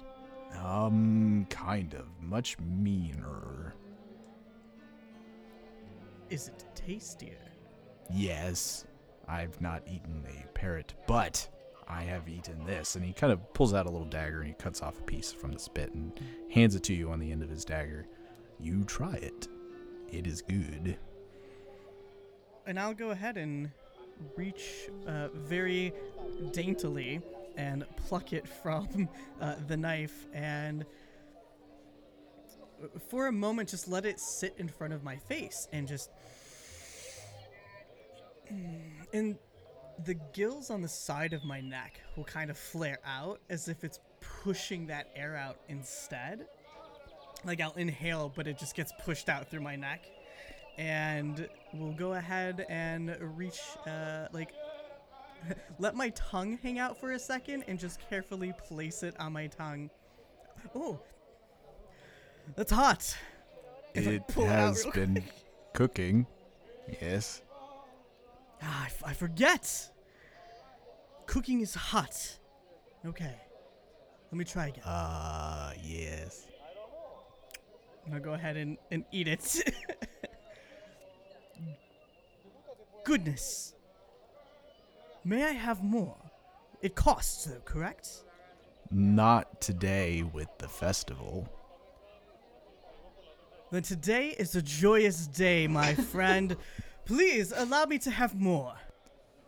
Um, 0.65 1.47
kind 1.51 1.95
of. 1.95 2.07
Much 2.21 2.59
meaner. 2.59 3.75
Is 6.31 6.49
it 6.49 6.65
tastier? 6.75 7.37
Yes, 8.11 8.87
I've 9.29 9.61
not 9.61 9.83
eaten 9.87 10.25
a 10.27 10.47
parrot, 10.49 10.95
but 11.07 11.47
I 11.87 12.03
have 12.03 12.29
eaten 12.29 12.65
this. 12.65 12.97
And 12.97 13.05
he 13.05 13.13
kind 13.13 13.33
of 13.33 13.53
pulls 13.53 13.75
out 13.75 13.87
a 13.87 13.91
little 13.91 14.07
dagger 14.07 14.41
and 14.41 14.49
he 14.49 14.55
cuts 14.55 14.81
off 14.81 14.99
a 14.99 15.03
piece 15.03 15.33
from 15.33 15.53
the 15.53 15.59
spit 15.59 15.93
and 15.93 16.19
hands 16.51 16.75
it 16.75 16.83
to 16.85 16.95
you 16.95 17.11
on 17.11 17.21
the 17.21 17.31
end 17.31 17.43
of 17.43 17.51
his 17.51 17.65
dagger. 17.65 18.07
You 18.59 18.85
try 18.85 19.15
it. 19.15 19.49
It 20.11 20.27
is 20.27 20.41
good. 20.41 20.97
And 22.67 22.81
I'll 22.81 22.95
go 22.95 23.11
ahead 23.11 23.37
and 23.37 23.71
reach 24.37 24.89
uh, 25.07 25.29
very 25.35 25.93
daintily 26.53 27.21
and 27.57 27.85
pluck 27.97 28.33
it 28.33 28.49
from 28.49 29.09
uh, 29.41 29.55
the 29.67 29.77
knife 29.77 30.27
and 30.33 30.85
for 33.09 33.29
a 33.29 33.33
moment 33.33 33.69
just 33.69 33.89
let 33.89 34.05
it 34.05 34.21
sit 34.21 34.55
in 34.59 34.69
front 34.69 34.93
of 34.93 35.03
my 35.03 35.17
face 35.17 35.69
and 35.73 35.89
just 35.89 36.11
and 39.13 39.39
the 40.05 40.15
gills 40.33 40.71
on 40.71 40.83
the 40.83 40.89
side 40.89 41.33
of 41.33 41.45
my 41.45 41.61
neck 41.61 42.01
will 42.17 42.25
kind 42.25 42.51
of 42.51 42.59
flare 42.59 42.99
out 43.07 43.41
as 43.49 43.69
if 43.69 43.85
it's 43.85 44.01
pushing 44.43 44.87
that 44.87 45.09
air 45.15 45.37
out 45.37 45.59
instead. 45.69 46.47
Like 47.45 47.61
I'll 47.61 47.75
inhale 47.75 48.33
but 48.35 48.47
it 48.47 48.59
just 48.59 48.75
gets 48.75 48.93
pushed 49.05 49.29
out 49.29 49.49
through 49.49 49.61
my 49.61 49.77
neck. 49.77 50.05
And 50.77 51.49
we'll 51.73 51.93
go 51.93 52.15
ahead 52.15 52.67
and 52.69 53.17
reach 53.37 53.61
uh, 53.87 54.27
like 54.33 54.53
let 55.79 55.95
my 55.95 56.11
tongue 56.11 56.59
hang 56.63 56.79
out 56.79 56.99
for 56.99 57.13
a 57.13 57.19
second 57.19 57.65
and 57.69 57.79
just 57.79 58.01
carefully 58.09 58.53
place 58.67 59.03
it 59.03 59.15
on 59.19 59.33
my 59.33 59.47
tongue 59.47 59.91
oh 60.75 60.99
that's 62.57 62.73
hot 62.73 63.17
If 63.95 64.07
It 64.07 64.27
pull 64.29 64.45
it 64.45 64.49
has 64.49 64.87
been 64.95 65.23
cooking. 65.73 66.27
Yes. 67.01 67.43
ah, 68.63 68.83
I, 68.83 68.87
f- 68.87 69.03
I 69.07 69.13
forget 69.13 69.91
cooking 71.27 71.61
is 71.61 71.75
hot 71.75 72.39
okay 73.07 73.35
let 74.31 74.39
me 74.39 74.45
try 74.45 74.69
again 74.69 74.85
Uh, 74.85 75.73
yes. 75.83 76.47
I'm 78.05 78.13
gonna 78.13 78.23
go 78.25 78.35
ahead 78.35 78.57
and, 78.59 78.77
and 78.91 79.05
eat 79.13 79.29
it. 79.29 79.75
Goodness. 83.05 83.74
May 85.25 85.43
I 85.45 85.53
have 85.53 85.83
more? 85.83 86.17
It 86.83 86.95
costs, 86.95 87.47
though, 87.47 87.61
correct? 87.65 88.09
Not 88.91 89.61
today 89.61 90.23
with 90.23 90.49
the 90.59 90.69
festival. 90.69 91.49
Then 93.71 93.83
today 93.83 94.35
is 94.39 94.55
a 94.55 94.61
joyous 94.61 95.27
day, 95.27 95.67
my 95.67 95.95
friend. 96.13 96.57
Please 97.07 97.53
allow 97.57 97.87
me 97.87 97.99
to 98.01 98.11
have 98.11 98.35
more. 98.35 98.75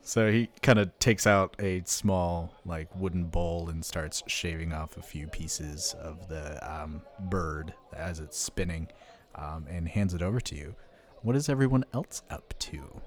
So 0.01 0.33
he 0.33 0.49
kind 0.63 0.79
of 0.79 0.99
takes 0.99 1.27
out 1.27 1.57
a 1.59 1.83
small, 1.85 2.55
like, 2.65 2.89
wooden 2.97 3.25
bowl 3.25 3.69
and 3.69 3.85
starts 3.85 4.23
shaving 4.29 4.73
off 4.73 4.97
a 4.97 5.03
few 5.03 5.27
pieces 5.27 5.95
of 6.01 6.29
the 6.29 6.59
um, 6.67 7.03
bird 7.29 7.75
as 7.95 8.19
it's 8.21 8.39
spinning 8.39 8.89
um, 9.35 9.67
and 9.69 9.87
hands 9.87 10.15
it 10.15 10.23
over 10.23 10.41
to 10.41 10.55
you. 10.55 10.75
What 11.23 11.37
is 11.37 11.49
everyone 11.49 11.85
else 11.93 12.23
up 12.31 12.55
to? 12.61 13.03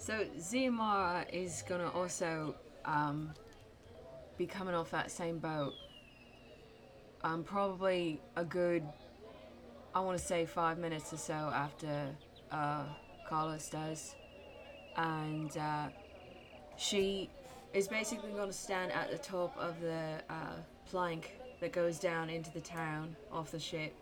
So 0.00 0.24
Xiomara 0.38 1.26
is 1.30 1.62
gonna 1.68 1.90
also 1.90 2.54
um, 2.86 3.34
be 4.38 4.46
coming 4.46 4.74
off 4.74 4.90
that 4.92 5.10
same 5.10 5.38
boat. 5.38 5.74
Um, 7.22 7.44
probably 7.44 8.18
a 8.34 8.42
good, 8.42 8.82
I 9.94 10.00
want 10.00 10.16
to 10.16 10.24
say 10.24 10.46
five 10.46 10.78
minutes 10.78 11.12
or 11.12 11.18
so 11.18 11.34
after 11.34 12.08
uh, 12.50 12.84
Carlos 13.28 13.68
does, 13.68 14.14
and 14.96 15.54
uh, 15.58 15.88
she 16.78 17.28
is 17.74 17.86
basically 17.86 18.30
going 18.30 18.48
to 18.48 18.54
stand 18.54 18.92
at 18.92 19.10
the 19.10 19.18
top 19.18 19.54
of 19.58 19.78
the 19.82 20.22
uh, 20.30 20.56
plank 20.86 21.38
that 21.60 21.72
goes 21.74 21.98
down 21.98 22.30
into 22.30 22.50
the 22.52 22.60
town 22.62 23.14
off 23.30 23.50
the 23.50 23.60
ship. 23.60 23.94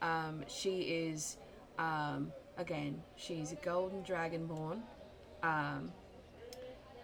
Um, 0.00 0.42
she 0.48 0.80
is, 0.80 1.36
um, 1.78 2.32
again, 2.56 3.02
she's 3.16 3.52
a 3.52 3.56
golden 3.56 4.02
dragonborn. 4.04 4.80
Um, 5.44 5.92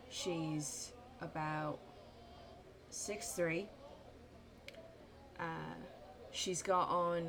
she's 0.09 0.93
about 1.21 1.79
six 2.89 3.33
three. 3.33 3.69
Uh, 5.39 5.75
she's 6.31 6.63
got 6.63 6.89
on. 6.89 7.29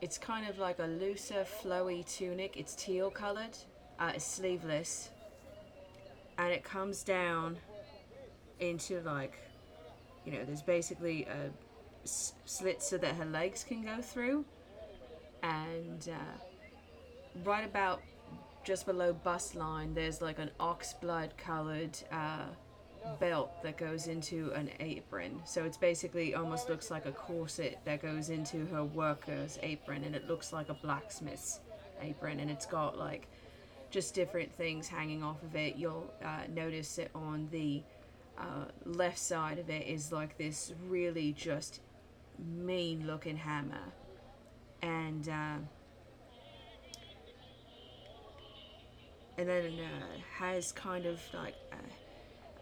It's 0.00 0.18
kind 0.18 0.48
of 0.48 0.58
like 0.58 0.78
a 0.78 0.86
looser, 0.86 1.44
flowy 1.62 2.06
tunic. 2.06 2.56
It's 2.56 2.76
teal 2.76 3.10
coloured. 3.10 3.56
Uh, 3.98 4.12
it's 4.14 4.24
sleeveless, 4.24 5.10
and 6.38 6.52
it 6.52 6.62
comes 6.62 7.02
down 7.02 7.56
into 8.60 9.00
like, 9.00 9.38
you 10.24 10.32
know, 10.32 10.44
there's 10.44 10.62
basically 10.62 11.24
a 11.24 11.50
slit 12.04 12.82
so 12.82 12.98
that 12.98 13.16
her 13.16 13.24
legs 13.24 13.64
can 13.64 13.84
go 13.84 14.00
through, 14.00 14.44
and 15.42 16.08
uh, 16.12 17.42
right 17.44 17.64
about 17.64 18.00
just 18.66 18.84
below 18.84 19.12
bust 19.12 19.54
line, 19.54 19.94
there's 19.94 20.20
like 20.20 20.40
an 20.40 20.50
ox 20.58 20.92
blood 20.92 21.32
colored 21.38 21.96
uh, 22.10 22.46
belt 23.20 23.62
that 23.62 23.78
goes 23.78 24.08
into 24.08 24.50
an 24.54 24.68
apron. 24.80 25.40
So 25.44 25.64
it's 25.64 25.76
basically 25.76 26.34
almost 26.34 26.68
looks 26.68 26.90
like 26.90 27.06
a 27.06 27.12
corset 27.12 27.78
that 27.84 28.02
goes 28.02 28.28
into 28.28 28.66
her 28.66 28.82
worker's 28.82 29.56
apron, 29.62 30.02
and 30.02 30.16
it 30.16 30.26
looks 30.26 30.52
like 30.52 30.68
a 30.68 30.74
blacksmith's 30.74 31.60
apron, 32.02 32.40
and 32.40 32.50
it's 32.50 32.66
got 32.66 32.98
like 32.98 33.28
just 33.90 34.14
different 34.14 34.52
things 34.52 34.88
hanging 34.88 35.22
off 35.22 35.40
of 35.44 35.54
it. 35.54 35.76
You'll 35.76 36.12
uh, 36.24 36.42
notice 36.52 36.98
it 36.98 37.12
on 37.14 37.48
the 37.52 37.84
uh, 38.36 38.64
left 38.84 39.18
side 39.18 39.60
of 39.60 39.70
it 39.70 39.86
is 39.86 40.10
like 40.10 40.36
this 40.38 40.72
really 40.88 41.32
just 41.32 41.82
mean 42.36 43.06
looking 43.06 43.36
hammer, 43.36 43.92
and. 44.82 45.28
And 49.38 49.48
then 49.48 49.72
uh, 49.78 50.18
has 50.38 50.72
kind 50.72 51.06
of 51.06 51.20
like 51.34 51.54
uh, 51.72 51.76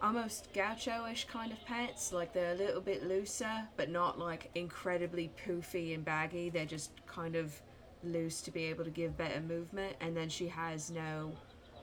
almost 0.03 0.53
gaucho-ish 0.53 1.25
kind 1.25 1.53
of 1.53 1.65
pants. 1.65 2.13
Like 2.13 2.33
they're 2.33 2.53
a 2.53 2.57
little 2.57 2.81
bit 2.81 3.07
looser 3.07 3.67
but 3.77 3.91
not 3.91 4.19
like 4.19 4.51
incredibly 4.55 5.33
poofy 5.47 5.95
and 5.95 6.05
baggy. 6.05 6.51
They're 6.51 6.67
just 6.67 6.91
kind 7.07 7.37
of 7.37 7.61
loose 8.03 8.43
to 8.43 8.51
be 8.51 8.65
able 8.65 8.85
to 8.85 8.91
give 8.91 9.17
better 9.17 9.41
movement. 9.41 9.97
And 10.01 10.17
then 10.17 10.29
she 10.29 10.49
has 10.49 10.91
no 10.91 11.33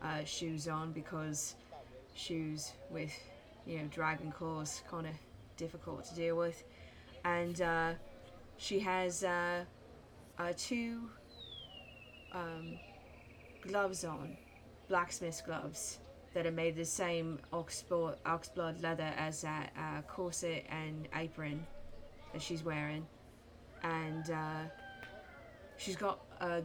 uh, 0.01 0.23
shoes 0.23 0.67
on 0.67 0.91
because 0.91 1.55
shoes 2.13 2.73
with 2.89 3.13
you 3.65 3.79
know 3.79 3.85
dragon 3.85 4.31
claws 4.31 4.81
kind 4.89 5.07
of 5.07 5.13
difficult 5.57 6.05
to 6.05 6.15
deal 6.15 6.35
with. 6.35 6.63
And 7.23 7.61
uh, 7.61 7.93
she 8.57 8.79
has 8.79 9.23
uh, 9.23 9.63
uh, 10.37 10.53
two 10.57 11.09
um, 12.33 12.77
gloves 13.67 14.03
on 14.03 14.37
blacksmith's 14.91 15.41
gloves 15.41 15.99
that 16.33 16.45
are 16.45 16.51
made 16.51 16.75
the 16.75 16.83
same 16.83 17.39
oxblood, 17.53 18.17
oxblood 18.25 18.83
leather 18.83 19.13
as 19.17 19.41
that 19.41 19.71
uh, 19.77 20.01
corset 20.01 20.65
and 20.69 21.07
apron 21.15 21.65
that 22.33 22.41
she's 22.41 22.61
wearing. 22.61 23.07
And 23.83 24.29
uh, 24.29 24.63
she's 25.77 25.95
got 25.95 26.19
a 26.41 26.61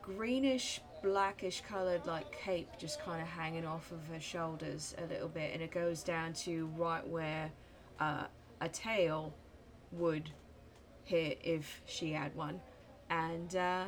greenish, 0.00 0.80
blackish 1.02 1.62
coloured 1.68 2.06
like 2.06 2.32
cape 2.32 2.70
just 2.78 3.02
kind 3.02 3.20
of 3.20 3.28
hanging 3.28 3.66
off 3.66 3.92
of 3.92 3.98
her 4.12 4.20
shoulders 4.20 4.94
a 4.96 5.06
little 5.12 5.28
bit, 5.28 5.52
and 5.52 5.62
it 5.62 5.70
goes 5.70 6.02
down 6.02 6.32
to 6.32 6.70
right 6.78 7.06
where 7.06 7.50
uh, 8.00 8.24
a 8.62 8.68
tail 8.70 9.34
would 9.92 10.30
hit 11.04 11.38
if 11.44 11.82
she 11.84 12.12
had 12.12 12.34
one. 12.34 12.62
And 13.10 13.54
uh, 13.54 13.84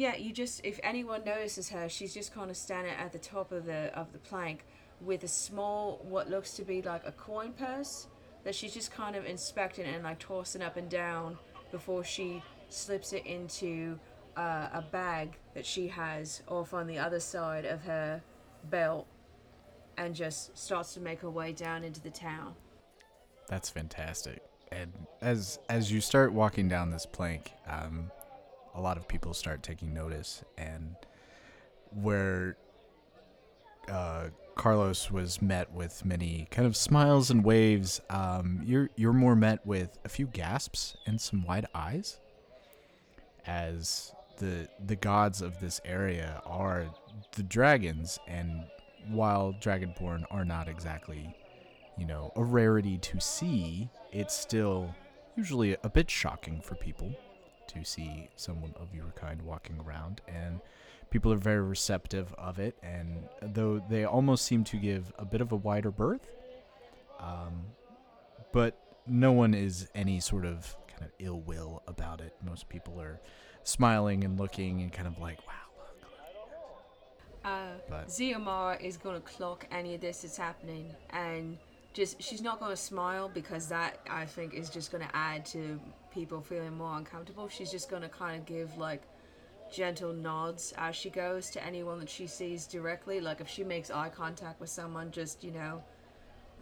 yeah, 0.00 0.16
you 0.16 0.32
just 0.32 0.64
if 0.64 0.80
anyone 0.82 1.24
notices 1.26 1.68
her, 1.68 1.86
she's 1.90 2.14
just 2.14 2.32
kind 2.32 2.50
of 2.50 2.56
standing 2.56 2.94
at 2.94 3.12
the 3.12 3.18
top 3.18 3.52
of 3.52 3.66
the 3.66 3.94
of 3.94 4.14
the 4.14 4.18
plank 4.18 4.64
with 4.98 5.24
a 5.24 5.28
small 5.28 6.02
what 6.08 6.30
looks 6.30 6.52
to 6.54 6.62
be 6.62 6.80
like 6.80 7.02
a 7.04 7.12
coin 7.12 7.52
purse 7.52 8.06
that 8.42 8.54
she's 8.54 8.72
just 8.72 8.90
kind 8.90 9.14
of 9.14 9.26
inspecting 9.26 9.84
and 9.84 10.02
like 10.02 10.18
tossing 10.18 10.62
up 10.62 10.78
and 10.78 10.88
down 10.88 11.36
before 11.70 12.02
she 12.02 12.42
slips 12.70 13.12
it 13.12 13.26
into 13.26 13.98
uh, 14.38 14.68
a 14.72 14.82
bag 14.90 15.36
that 15.52 15.66
she 15.66 15.86
has 15.88 16.40
off 16.48 16.72
on 16.72 16.86
the 16.86 16.96
other 16.96 17.20
side 17.20 17.66
of 17.66 17.82
her 17.82 18.22
belt 18.70 19.06
and 19.98 20.14
just 20.14 20.56
starts 20.56 20.94
to 20.94 21.00
make 21.00 21.20
her 21.20 21.28
way 21.28 21.52
down 21.52 21.84
into 21.84 22.00
the 22.00 22.08
town. 22.08 22.54
That's 23.48 23.68
fantastic. 23.68 24.42
And 24.72 24.94
as 25.20 25.58
as 25.68 25.92
you 25.92 26.00
start 26.00 26.32
walking 26.32 26.70
down 26.70 26.88
this 26.88 27.04
plank, 27.04 27.52
um, 27.66 28.10
a 28.74 28.80
lot 28.80 28.96
of 28.96 29.08
people 29.08 29.34
start 29.34 29.62
taking 29.62 29.92
notice, 29.92 30.44
and 30.58 30.94
where 31.90 32.56
uh, 33.88 34.28
Carlos 34.54 35.10
was 35.10 35.40
met 35.42 35.72
with 35.72 36.04
many 36.04 36.46
kind 36.50 36.66
of 36.66 36.76
smiles 36.76 37.30
and 37.30 37.44
waves, 37.44 38.00
um, 38.10 38.60
you're 38.64 38.90
you're 38.96 39.12
more 39.12 39.36
met 39.36 39.64
with 39.66 39.98
a 40.04 40.08
few 40.08 40.26
gasps 40.26 40.96
and 41.06 41.20
some 41.20 41.44
wide 41.44 41.66
eyes, 41.74 42.20
as 43.46 44.12
the 44.36 44.68
the 44.86 44.96
gods 44.96 45.42
of 45.42 45.60
this 45.60 45.80
area 45.84 46.42
are 46.44 46.86
the 47.36 47.42
dragons, 47.42 48.18
and 48.28 48.64
while 49.08 49.54
dragonborn 49.60 50.24
are 50.30 50.44
not 50.44 50.68
exactly, 50.68 51.34
you 51.98 52.06
know, 52.06 52.32
a 52.36 52.44
rarity 52.44 52.98
to 52.98 53.18
see, 53.20 53.88
it's 54.12 54.36
still 54.36 54.94
usually 55.36 55.76
a 55.82 55.88
bit 55.88 56.10
shocking 56.10 56.60
for 56.60 56.74
people 56.74 57.14
to 57.72 57.84
see 57.84 58.28
someone 58.36 58.74
of 58.76 58.94
your 58.94 59.12
kind 59.16 59.42
walking 59.42 59.78
around 59.84 60.20
and 60.28 60.60
people 61.10 61.32
are 61.32 61.36
very 61.36 61.60
receptive 61.60 62.32
of 62.38 62.58
it 62.58 62.76
and 62.82 63.28
though 63.42 63.82
they 63.88 64.04
almost 64.04 64.44
seem 64.44 64.62
to 64.64 64.76
give 64.76 65.12
a 65.18 65.24
bit 65.24 65.40
of 65.40 65.52
a 65.52 65.56
wider 65.56 65.90
berth 65.90 66.28
um, 67.18 67.64
but 68.52 68.78
no 69.06 69.32
one 69.32 69.54
is 69.54 69.88
any 69.94 70.20
sort 70.20 70.44
of 70.44 70.76
kind 70.88 71.02
of 71.02 71.10
ill 71.18 71.40
will 71.40 71.82
about 71.86 72.20
it 72.20 72.34
most 72.44 72.68
people 72.68 73.00
are 73.00 73.20
smiling 73.64 74.24
and 74.24 74.38
looking 74.38 74.80
and 74.82 74.92
kind 74.92 75.08
of 75.08 75.18
like 75.18 75.38
wow. 75.46 75.54
Uh, 77.42 77.78
But- 77.88 78.08
is 78.82 78.96
going 78.96 79.14
to 79.14 79.20
clock 79.20 79.66
any 79.70 79.94
of 79.94 80.00
this 80.00 80.22
that's 80.22 80.36
happening 80.36 80.94
and 81.10 81.58
just 81.92 82.22
she's 82.22 82.42
not 82.42 82.60
going 82.60 82.70
to 82.70 82.76
smile 82.76 83.30
because 83.32 83.68
that 83.68 83.98
I 84.08 84.26
think 84.26 84.54
is 84.54 84.70
just 84.70 84.92
going 84.92 85.06
to 85.06 85.16
add 85.16 85.44
to 85.46 85.80
people 86.12 86.40
feeling 86.40 86.76
more 86.76 86.96
uncomfortable. 86.96 87.48
She's 87.48 87.70
just 87.70 87.88
going 87.88 88.02
to 88.02 88.08
kind 88.08 88.40
of 88.40 88.46
give 88.46 88.76
like 88.76 89.02
gentle 89.72 90.12
nods 90.12 90.74
as 90.76 90.96
she 90.96 91.10
goes 91.10 91.50
to 91.50 91.64
anyone 91.64 92.00
that 92.00 92.10
she 92.10 92.26
sees 92.26 92.66
directly. 92.66 93.20
Like 93.20 93.40
if 93.40 93.48
she 93.48 93.64
makes 93.64 93.90
eye 93.90 94.08
contact 94.08 94.60
with 94.60 94.70
someone, 94.70 95.10
just 95.10 95.44
you 95.44 95.52
know, 95.52 95.82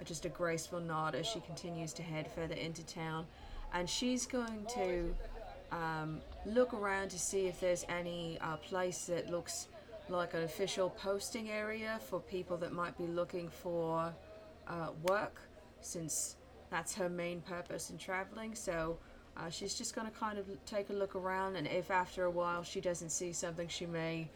just 0.04 0.24
a 0.24 0.28
graceful 0.28 0.80
nod 0.80 1.14
as 1.14 1.26
she 1.26 1.40
continues 1.40 1.92
to 1.94 2.02
head 2.02 2.30
further 2.30 2.54
into 2.54 2.84
town. 2.84 3.26
And 3.72 3.88
she's 3.88 4.26
going 4.26 4.66
to 4.74 5.14
um, 5.72 6.20
look 6.46 6.72
around 6.72 7.10
to 7.10 7.18
see 7.18 7.46
if 7.46 7.60
there's 7.60 7.84
any 7.88 8.38
uh, 8.40 8.56
place 8.56 9.06
that 9.06 9.30
looks 9.30 9.68
like 10.08 10.32
an 10.32 10.42
official 10.42 10.90
posting 10.90 11.50
area 11.50 12.00
for 12.08 12.20
people 12.20 12.56
that 12.58 12.72
might 12.72 12.96
be 12.96 13.06
looking 13.06 13.48
for 13.48 14.14
uh, 14.66 14.88
work, 15.02 15.42
since 15.80 16.36
that's 16.70 16.94
her 16.94 17.08
main 17.08 17.40
purpose 17.42 17.90
in 17.90 17.98
traveling. 17.98 18.54
So 18.54 18.98
uh, 19.38 19.50
she's 19.50 19.74
just 19.74 19.94
going 19.94 20.10
to 20.10 20.16
kind 20.16 20.38
of 20.38 20.46
take 20.66 20.90
a 20.90 20.92
look 20.92 21.14
around, 21.14 21.56
and 21.56 21.66
if 21.66 21.90
after 21.90 22.24
a 22.24 22.30
while 22.30 22.62
she 22.62 22.80
doesn't 22.80 23.10
see 23.10 23.32
something, 23.32 23.68
she 23.68 23.86
may 23.86 24.28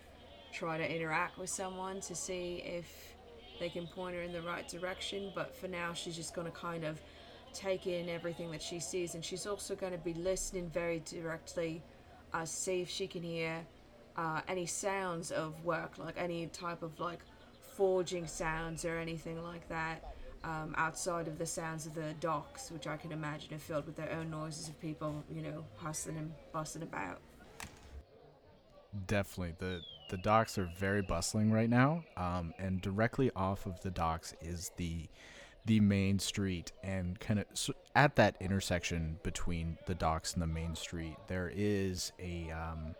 try 0.52 0.78
to 0.78 0.94
interact 0.94 1.38
with 1.38 1.50
someone 1.50 2.00
to 2.00 2.14
see 2.14 2.62
if 2.64 3.14
they 3.58 3.68
can 3.68 3.86
point 3.86 4.14
her 4.14 4.22
in 4.22 4.32
the 4.32 4.42
right 4.42 4.68
direction. 4.68 5.32
But 5.34 5.56
for 5.56 5.68
now, 5.68 5.92
she's 5.92 6.16
just 6.16 6.34
going 6.34 6.46
to 6.46 6.56
kind 6.56 6.84
of 6.84 7.00
take 7.52 7.86
in 7.86 8.08
everything 8.08 8.50
that 8.52 8.62
she 8.62 8.78
sees, 8.78 9.14
and 9.14 9.24
she's 9.24 9.46
also 9.46 9.74
going 9.74 9.92
to 9.92 9.98
be 9.98 10.14
listening 10.14 10.70
very 10.70 11.02
directly 11.04 11.82
uh, 12.32 12.44
see 12.44 12.80
if 12.80 12.88
she 12.88 13.06
can 13.06 13.22
hear 13.22 13.60
uh, 14.16 14.40
any 14.48 14.66
sounds 14.66 15.30
of 15.30 15.64
work, 15.64 15.98
like 15.98 16.14
any 16.16 16.46
type 16.46 16.82
of 16.82 16.98
like 17.00 17.20
forging 17.76 18.26
sounds 18.26 18.84
or 18.84 18.98
anything 18.98 19.42
like 19.42 19.68
that. 19.68 20.11
Um, 20.44 20.74
outside 20.76 21.28
of 21.28 21.38
the 21.38 21.46
sounds 21.46 21.86
of 21.86 21.94
the 21.94 22.14
docks, 22.18 22.72
which 22.72 22.88
I 22.88 22.96
can 22.96 23.12
imagine 23.12 23.54
are 23.54 23.58
filled 23.58 23.86
with 23.86 23.94
their 23.94 24.10
own 24.10 24.28
noises 24.30 24.68
of 24.68 24.80
people, 24.80 25.22
you 25.32 25.40
know, 25.40 25.64
hustling 25.76 26.16
and 26.16 26.32
bustling 26.52 26.82
about. 26.82 27.20
Definitely. 29.06 29.54
The 29.58 29.80
the 30.10 30.16
docks 30.18 30.58
are 30.58 30.68
very 30.78 31.00
bustling 31.00 31.50
right 31.50 31.70
now. 31.70 32.04
Um, 32.16 32.52
and 32.58 32.80
directly 32.80 33.30
off 33.34 33.66
of 33.66 33.80
the 33.82 33.90
docks 33.90 34.34
is 34.42 34.72
the 34.76 35.08
the 35.64 35.80
main 35.80 36.18
street 36.18 36.72
and 36.82 37.18
kind 37.20 37.38
of 37.38 37.46
so 37.54 37.72
at 37.94 38.16
that 38.16 38.36
intersection 38.40 39.18
between 39.22 39.78
the 39.86 39.94
docks 39.94 40.32
and 40.32 40.42
the 40.42 40.46
main 40.46 40.74
street 40.74 41.14
there 41.28 41.52
is 41.54 42.12
a 42.18 42.50
um, 42.50 42.96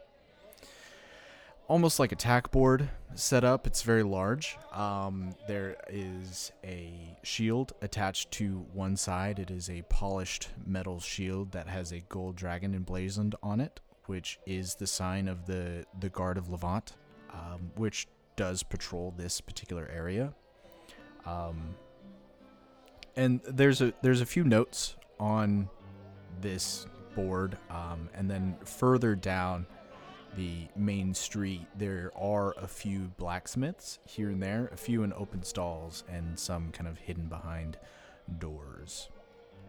almost 1.73 1.99
like 1.99 2.13
a 2.13 2.17
tack 2.17 2.51
board 2.51 2.87
set 3.15 3.45
up 3.45 3.67
it's 3.67 3.81
very 3.81 4.03
large. 4.03 4.59
Um, 4.73 5.35
there 5.49 5.77
is 5.89 6.53
a 6.63 7.17
shield 7.23 7.73
attached 7.81 8.31
to 8.33 8.67
one 8.75 8.95
side. 8.95 9.39
It 9.39 9.51
is 9.51 9.71
a 9.71 9.81
polished 9.89 10.51
metal 10.67 11.01
shield 11.01 11.53
that 11.53 11.69
has 11.69 11.93
a 11.93 12.01
gold 12.11 12.37
dragon 12.37 12.75
emblazoned 12.75 13.37
on 13.43 13.59
it 13.59 13.81
which 14.05 14.39
is 14.45 14.75
the 14.75 14.87
sign 14.87 15.29
of 15.29 15.47
the 15.47 15.87
the 16.01 16.11
guard 16.11 16.37
of 16.37 16.51
levant 16.51 16.93
um, 17.33 17.71
which 17.77 18.07
does 18.37 18.63
patrol 18.63 19.15
this 19.17 19.41
particular 19.41 19.89
area. 19.91 20.35
Um, 21.25 21.75
and 23.17 23.41
there's 23.49 23.81
a 23.81 23.95
there's 24.03 24.21
a 24.21 24.27
few 24.27 24.45
notes 24.45 24.97
on 25.19 25.71
this 26.43 26.87
board 27.15 27.57
um, 27.71 28.11
and 28.15 28.31
then 28.31 28.57
further 28.63 29.15
down 29.15 29.67
the 30.37 30.67
main 30.77 31.13
street 31.15 31.67
there 31.77 32.11
are 32.17 32.55
a 32.59 32.67
few 32.67 33.11
blacksmiths 33.19 33.99
here 34.07 34.31
and 34.31 34.43
there 34.43 34.69
a 34.73 34.77
few 34.77 35.03
in 35.03 35.13
open 35.13 35.43
stalls 35.43 36.05
and 36.09 36.39
some 36.39 36.71
kind 36.73 36.89
of 36.89 36.99
hidden 36.99 37.27
behind 37.27 37.77
doors 38.39 39.09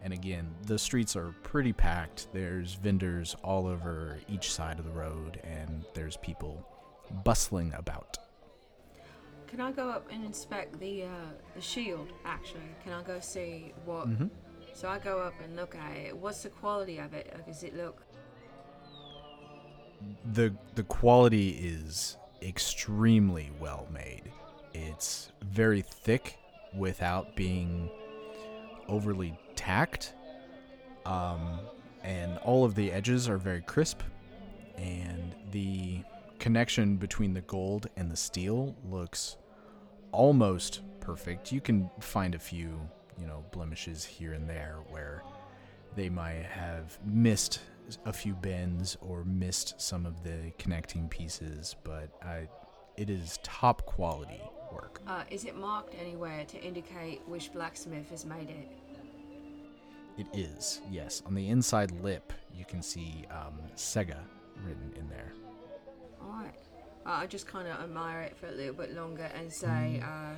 and 0.02 0.12
again 0.12 0.54
the 0.66 0.78
streets 0.78 1.16
are 1.16 1.34
pretty 1.42 1.72
packed 1.72 2.28
there's 2.32 2.74
vendors 2.74 3.36
all 3.42 3.66
over 3.66 4.18
each 4.28 4.52
side 4.52 4.78
of 4.78 4.84
the 4.84 4.90
road 4.92 5.40
and 5.44 5.84
there's 5.94 6.16
people 6.18 6.66
bustling 7.24 7.72
about 7.74 8.16
Can 9.46 9.60
I 9.60 9.70
go 9.70 9.88
up 9.90 10.06
and 10.10 10.24
inspect 10.24 10.80
the 10.80 11.04
uh, 11.04 11.30
the 11.54 11.60
shield? 11.60 12.08
Actually, 12.24 12.70
can 12.82 12.92
I 12.92 13.02
go 13.02 13.20
see 13.20 13.72
what? 13.84 14.08
Mhm. 14.08 14.28
So 14.72 14.88
I 14.88 14.98
go 14.98 15.20
up 15.20 15.34
and 15.44 15.54
look 15.54 15.76
at 15.76 15.96
it. 15.96 16.16
What's 16.16 16.42
the 16.42 16.48
quality 16.48 16.98
of 16.98 17.14
it? 17.14 17.30
Like, 17.32 17.46
does 17.46 17.62
it 17.62 17.76
look? 17.76 18.02
The 20.32 20.54
the 20.74 20.82
quality 20.84 21.50
is 21.50 22.16
extremely 22.42 23.50
well 23.60 23.86
made. 23.92 24.22
It's 24.72 25.30
very 25.42 25.82
thick 25.82 26.38
without 26.76 27.36
being 27.36 27.90
overly 28.88 29.38
tacked. 29.56 30.14
Um, 31.06 31.60
and 32.02 32.38
all 32.38 32.64
of 32.64 32.74
the 32.74 32.92
edges 32.92 33.28
are 33.28 33.38
very 33.38 33.62
crisp 33.62 34.00
and 34.76 35.34
the 35.52 36.02
connection 36.38 36.96
between 36.96 37.32
the 37.32 37.40
gold 37.42 37.86
and 37.96 38.10
the 38.10 38.16
steel 38.16 38.74
looks 38.90 39.36
almost 40.12 40.80
perfect. 41.00 41.52
You 41.52 41.60
can 41.60 41.90
find 42.00 42.34
a 42.34 42.38
few, 42.38 42.80
you 43.18 43.26
know, 43.26 43.44
blemishes 43.52 44.04
here 44.04 44.32
and 44.32 44.48
there 44.48 44.78
where 44.90 45.22
they 45.96 46.08
might 46.08 46.44
have 46.44 46.98
missed 47.04 47.60
a 48.04 48.12
few 48.12 48.34
bends 48.34 48.96
or 49.00 49.24
missed 49.24 49.80
some 49.80 50.06
of 50.06 50.22
the 50.22 50.52
connecting 50.58 51.08
pieces, 51.08 51.76
but 51.84 52.10
I, 52.22 52.48
it 52.96 53.10
is 53.10 53.38
top 53.42 53.84
quality 53.86 54.40
work. 54.72 55.00
Uh, 55.06 55.24
is 55.30 55.44
it 55.44 55.56
marked 55.56 55.94
anywhere 56.00 56.44
to 56.46 56.60
indicate 56.62 57.20
which 57.26 57.52
blacksmith 57.52 58.10
has 58.10 58.24
made 58.24 58.50
it? 58.50 58.68
It 60.16 60.26
is, 60.32 60.80
yes. 60.90 61.22
On 61.26 61.34
the 61.34 61.48
inside 61.48 61.90
lip, 62.02 62.32
you 62.56 62.64
can 62.64 62.82
see 62.82 63.24
um, 63.30 63.58
Sega 63.76 64.18
written 64.64 64.92
in 64.96 65.08
there. 65.08 65.32
All 66.22 66.30
right. 66.42 66.54
Uh, 67.06 67.10
I 67.10 67.26
just 67.26 67.46
kind 67.46 67.68
of 67.68 67.80
admire 67.80 68.22
it 68.22 68.36
for 68.36 68.46
a 68.46 68.52
little 68.52 68.74
bit 68.74 68.94
longer 68.94 69.28
and 69.38 69.52
say, 69.52 70.00
uh, 70.02 70.36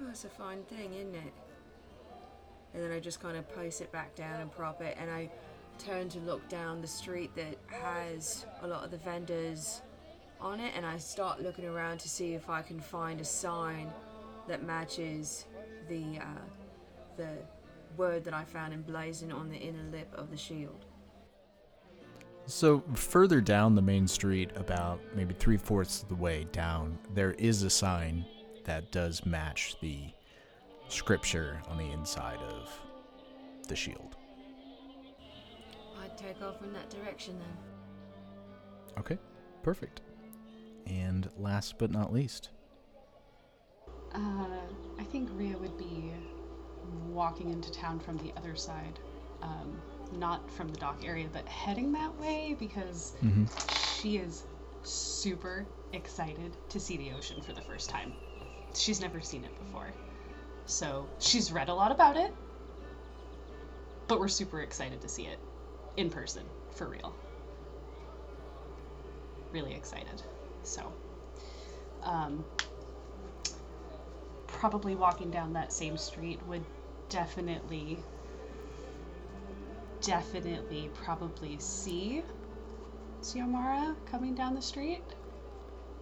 oh, 0.00 0.08
it's 0.08 0.24
a 0.24 0.28
fine 0.28 0.62
thing, 0.64 0.94
isn't 0.94 1.14
it? 1.14 1.34
And 2.72 2.82
then 2.82 2.92
I 2.92 2.98
just 2.98 3.20
kind 3.20 3.36
of 3.36 3.48
place 3.52 3.80
it 3.80 3.92
back 3.92 4.14
down 4.14 4.40
and 4.40 4.50
prop 4.50 4.80
it, 4.80 4.96
and 4.98 5.10
I 5.10 5.30
turn 5.78 6.08
to 6.10 6.18
look 6.20 6.48
down 6.48 6.80
the 6.80 6.86
street 6.86 7.34
that 7.36 7.56
has 7.66 8.46
a 8.62 8.66
lot 8.66 8.84
of 8.84 8.90
the 8.90 8.98
vendors 8.98 9.82
on 10.40 10.60
it, 10.60 10.72
and 10.76 10.84
I 10.84 10.98
start 10.98 11.40
looking 11.40 11.64
around 11.64 11.98
to 12.00 12.08
see 12.08 12.34
if 12.34 12.50
I 12.50 12.62
can 12.62 12.80
find 12.80 13.20
a 13.20 13.24
sign 13.24 13.90
that 14.48 14.62
matches 14.62 15.46
the 15.88 16.18
uh, 16.20 16.44
the 17.16 17.28
word 17.96 18.24
that 18.24 18.34
I 18.34 18.44
found 18.44 18.72
emblazoned 18.72 19.32
on 19.32 19.48
the 19.48 19.56
inner 19.56 19.84
lip 19.90 20.12
of 20.14 20.30
the 20.30 20.36
shield. 20.36 20.84
So, 22.46 22.80
further 22.94 23.40
down 23.40 23.74
the 23.74 23.82
main 23.82 24.06
street, 24.06 24.50
about 24.56 25.00
maybe 25.14 25.32
three 25.32 25.56
fourths 25.56 26.02
of 26.02 26.08
the 26.08 26.14
way 26.14 26.46
down, 26.52 26.98
there 27.14 27.32
is 27.32 27.62
a 27.62 27.70
sign 27.70 28.26
that 28.64 28.90
does 28.90 29.24
match 29.24 29.76
the 29.80 29.98
scripture 30.88 31.62
on 31.68 31.78
the 31.78 31.90
inside 31.90 32.38
of 32.40 32.70
the 33.66 33.76
shield. 33.76 34.13
I'd 36.14 36.18
take 36.18 36.42
off 36.42 36.62
in 36.62 36.72
that 36.74 36.90
direction 36.90 37.38
then. 37.38 38.98
Okay, 38.98 39.18
perfect. 39.62 40.00
And 40.86 41.28
last 41.36 41.76
but 41.78 41.90
not 41.90 42.12
least, 42.12 42.50
Uh, 44.14 44.46
I 44.98 45.02
think 45.10 45.28
Rhea 45.32 45.58
would 45.58 45.76
be 45.76 46.12
walking 47.08 47.50
into 47.50 47.72
town 47.72 47.98
from 47.98 48.16
the 48.18 48.32
other 48.36 48.54
side, 48.54 49.00
um, 49.42 49.76
not 50.12 50.48
from 50.52 50.68
the 50.68 50.78
dock 50.78 51.02
area, 51.04 51.26
but 51.32 51.48
heading 51.48 51.90
that 51.92 52.16
way 52.20 52.54
because 52.60 53.14
Mm-hmm. 53.24 53.44
she 54.00 54.18
is 54.18 54.44
super 54.84 55.66
excited 55.92 56.56
to 56.68 56.78
see 56.78 56.96
the 56.96 57.10
ocean 57.12 57.40
for 57.42 57.52
the 57.54 57.60
first 57.62 57.90
time. 57.90 58.12
She's 58.74 59.00
never 59.00 59.20
seen 59.20 59.42
it 59.44 59.56
before. 59.58 59.88
So 60.66 61.08
she's 61.18 61.50
read 61.50 61.68
a 61.68 61.74
lot 61.74 61.90
about 61.90 62.16
it, 62.16 62.32
but 64.06 64.20
we're 64.20 64.28
super 64.28 64.60
excited 64.60 65.00
to 65.00 65.08
see 65.08 65.24
it 65.26 65.40
in 65.96 66.10
person, 66.10 66.44
for 66.70 66.88
real. 66.88 67.14
Really 69.52 69.74
excited. 69.74 70.22
So, 70.62 70.92
um, 72.02 72.44
probably 74.46 74.94
walking 74.94 75.30
down 75.30 75.52
that 75.52 75.72
same 75.72 75.96
street 75.96 76.40
would 76.46 76.64
definitely, 77.08 77.98
definitely 80.00 80.90
probably 80.94 81.58
see 81.58 82.22
Xiomara 83.20 83.94
coming 84.06 84.34
down 84.34 84.54
the 84.54 84.62
street 84.62 85.02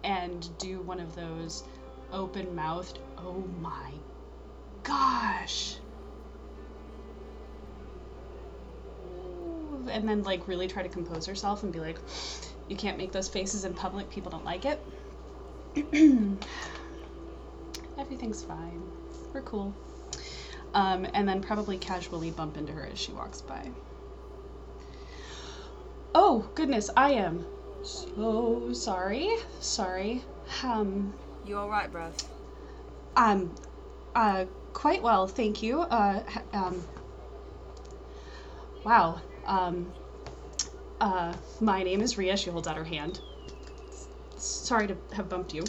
and 0.03 0.57
do 0.57 0.81
one 0.81 0.99
of 0.99 1.15
those 1.15 1.63
open 2.11 2.55
mouthed, 2.55 2.99
oh 3.17 3.41
my 3.61 3.91
gosh. 4.83 5.77
And 9.93 10.09
then, 10.09 10.23
like, 10.23 10.47
really 10.47 10.67
try 10.67 10.83
to 10.83 10.89
compose 10.89 11.25
herself 11.27 11.63
and 11.63 11.71
be 11.71 11.79
like, 11.79 11.97
you 12.67 12.75
can't 12.75 12.97
make 12.97 13.11
those 13.11 13.29
faces 13.29 13.63
in 13.63 13.73
public, 13.73 14.09
people 14.09 14.31
don't 14.31 14.43
like 14.43 14.65
it. 14.65 14.79
Everything's 17.97 18.43
fine. 18.43 18.81
We're 19.33 19.41
cool. 19.41 19.73
Um, 20.73 21.05
and 21.13 21.27
then 21.29 21.41
probably 21.41 21.77
casually 21.77 22.31
bump 22.31 22.57
into 22.57 22.73
her 22.73 22.87
as 22.91 22.97
she 22.97 23.11
walks 23.11 23.41
by. 23.41 23.69
Oh, 26.15 26.47
goodness, 26.55 26.89
I 26.97 27.11
am 27.11 27.45
so 27.83 28.71
sorry. 28.73 29.29
Sorry. 29.59 30.23
Um, 30.63 31.13
You 31.45 31.57
alright, 31.57 31.91
bruv? 31.91 32.11
um, 33.15 33.53
uh, 34.15 34.45
quite 34.73 35.03
well, 35.03 35.27
thank 35.27 35.61
you. 35.61 35.81
Uh, 35.81 36.23
um, 36.53 36.83
wow. 38.83 39.21
Um, 39.45 39.91
uh, 40.99 41.33
my 41.59 41.83
name 41.83 42.01
is 42.01 42.17
Ria. 42.17 42.37
She 42.37 42.49
holds 42.49 42.67
out 42.67 42.77
her 42.77 42.83
hand. 42.83 43.19
Sorry 44.37 44.87
to 44.87 44.97
have 45.13 45.29
bumped 45.29 45.53
you. 45.53 45.63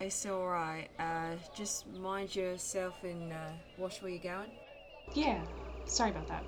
It's 0.00 0.26
alright. 0.26 0.88
Uh, 0.98 1.36
just 1.54 1.86
mind 1.88 2.34
yourself 2.36 3.02
and 3.02 3.32
uh, 3.32 3.50
watch 3.78 4.02
where 4.02 4.10
you're 4.10 4.22
going. 4.22 4.50
Yeah, 5.14 5.40
sorry 5.86 6.10
about 6.10 6.28
that. 6.28 6.44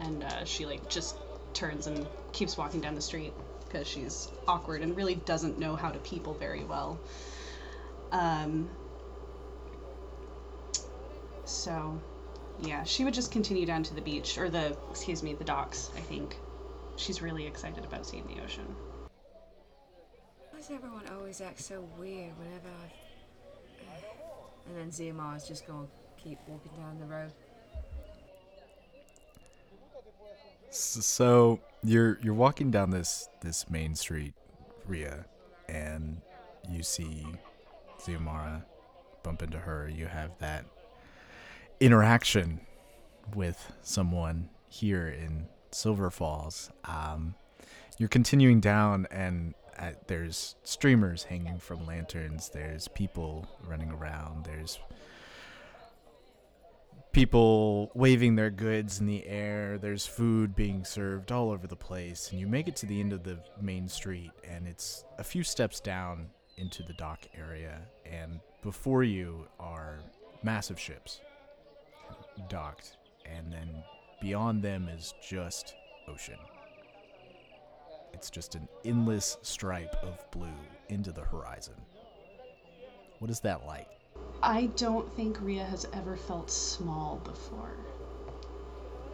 And 0.00 0.22
uh, 0.24 0.44
she 0.44 0.66
like 0.66 0.88
just 0.90 1.16
turns 1.54 1.86
and 1.86 2.06
keeps 2.32 2.56
walking 2.56 2.80
down 2.80 2.94
the 2.94 3.00
street 3.00 3.32
because 3.64 3.86
she's 3.86 4.28
awkward 4.46 4.82
and 4.82 4.94
really 4.96 5.14
doesn't 5.14 5.58
know 5.58 5.74
how 5.74 5.90
to 5.90 5.98
people 6.00 6.34
very 6.34 6.64
well. 6.64 7.00
Um. 8.10 8.68
So, 11.44 12.00
yeah, 12.60 12.84
she 12.84 13.04
would 13.04 13.14
just 13.14 13.32
continue 13.32 13.66
down 13.66 13.82
to 13.84 13.94
the 13.94 14.00
beach 14.00 14.38
or 14.38 14.48
the 14.48 14.76
excuse 14.90 15.22
me 15.22 15.34
the 15.34 15.44
docks. 15.44 15.90
I 15.96 16.00
think 16.00 16.36
she's 16.96 17.22
really 17.22 17.46
excited 17.46 17.84
about 17.84 18.06
seeing 18.06 18.26
the 18.26 18.42
ocean. 18.42 18.66
Why 20.50 20.58
does 20.58 20.70
everyone 20.70 21.04
always 21.16 21.40
act 21.40 21.60
so 21.60 21.86
weird 21.98 22.32
whenever 22.38 22.68
I. 22.68 22.92
And 24.68 24.76
then 24.76 24.90
Ziamar's 24.90 25.48
just 25.48 25.66
gonna 25.66 25.88
keep 26.22 26.38
walking 26.46 26.70
down 26.76 27.00
the 27.00 27.06
road. 27.06 27.32
So 30.70 31.60
you're 31.82 32.18
you're 32.22 32.32
walking 32.32 32.70
down 32.70 32.90
this 32.90 33.28
this 33.40 33.68
main 33.68 33.94
street, 33.94 34.34
Ria, 34.86 35.26
and 35.68 36.20
you 36.70 36.82
see 36.82 37.26
Xiomara 38.00 38.64
bump 39.22 39.42
into 39.42 39.58
her. 39.58 39.88
You 39.88 40.06
have 40.06 40.30
that 40.38 40.64
interaction 41.82 42.60
with 43.34 43.72
someone 43.82 44.48
here 44.68 45.08
in 45.08 45.46
Silver 45.72 46.10
Falls. 46.10 46.70
Um, 46.84 47.34
you're 47.98 48.08
continuing 48.08 48.60
down, 48.60 49.08
and 49.10 49.54
uh 49.78 49.90
there's 50.06 50.54
streamers 50.62 51.24
hanging 51.24 51.58
from 51.58 51.84
lanterns. 51.84 52.50
There's 52.50 52.86
people 52.86 53.48
running 53.66 53.90
around. 53.90 54.44
There's 54.44 54.78
people 57.10 57.90
waving 57.94 58.36
their 58.36 58.50
goods 58.50 59.00
in 59.00 59.06
the 59.06 59.26
air. 59.26 59.76
There's 59.76 60.06
food 60.06 60.54
being 60.54 60.84
served 60.84 61.32
all 61.32 61.50
over 61.50 61.66
the 61.66 61.74
place. 61.74 62.30
And 62.30 62.38
you 62.38 62.46
make 62.46 62.68
it 62.68 62.76
to 62.76 62.86
the 62.86 63.00
end 63.00 63.12
of 63.12 63.24
the 63.24 63.40
main 63.60 63.88
street, 63.88 64.30
and 64.48 64.68
it's 64.68 65.04
a 65.18 65.24
few 65.24 65.42
steps 65.42 65.80
down 65.80 66.28
into 66.58 66.84
the 66.84 66.92
dock 66.92 67.26
area. 67.36 67.80
And 68.06 68.38
before 68.62 69.02
you 69.02 69.48
are 69.58 69.98
massive 70.44 70.78
ships 70.78 71.20
docked. 72.48 72.96
And 73.24 73.52
then 73.52 73.68
beyond 74.20 74.62
them 74.62 74.88
is 74.88 75.14
just 75.26 75.74
ocean. 76.08 76.38
It's 78.12 78.30
just 78.30 78.54
an 78.54 78.68
endless 78.84 79.36
stripe 79.42 79.96
of 80.02 80.30
blue 80.30 80.48
into 80.88 81.12
the 81.12 81.22
horizon. 81.22 81.74
What 83.18 83.30
is 83.30 83.40
that 83.40 83.66
like? 83.66 83.88
I 84.42 84.66
don't 84.76 85.10
think 85.14 85.40
Ria 85.40 85.64
has 85.64 85.86
ever 85.92 86.16
felt 86.16 86.50
small 86.50 87.20
before. 87.24 87.76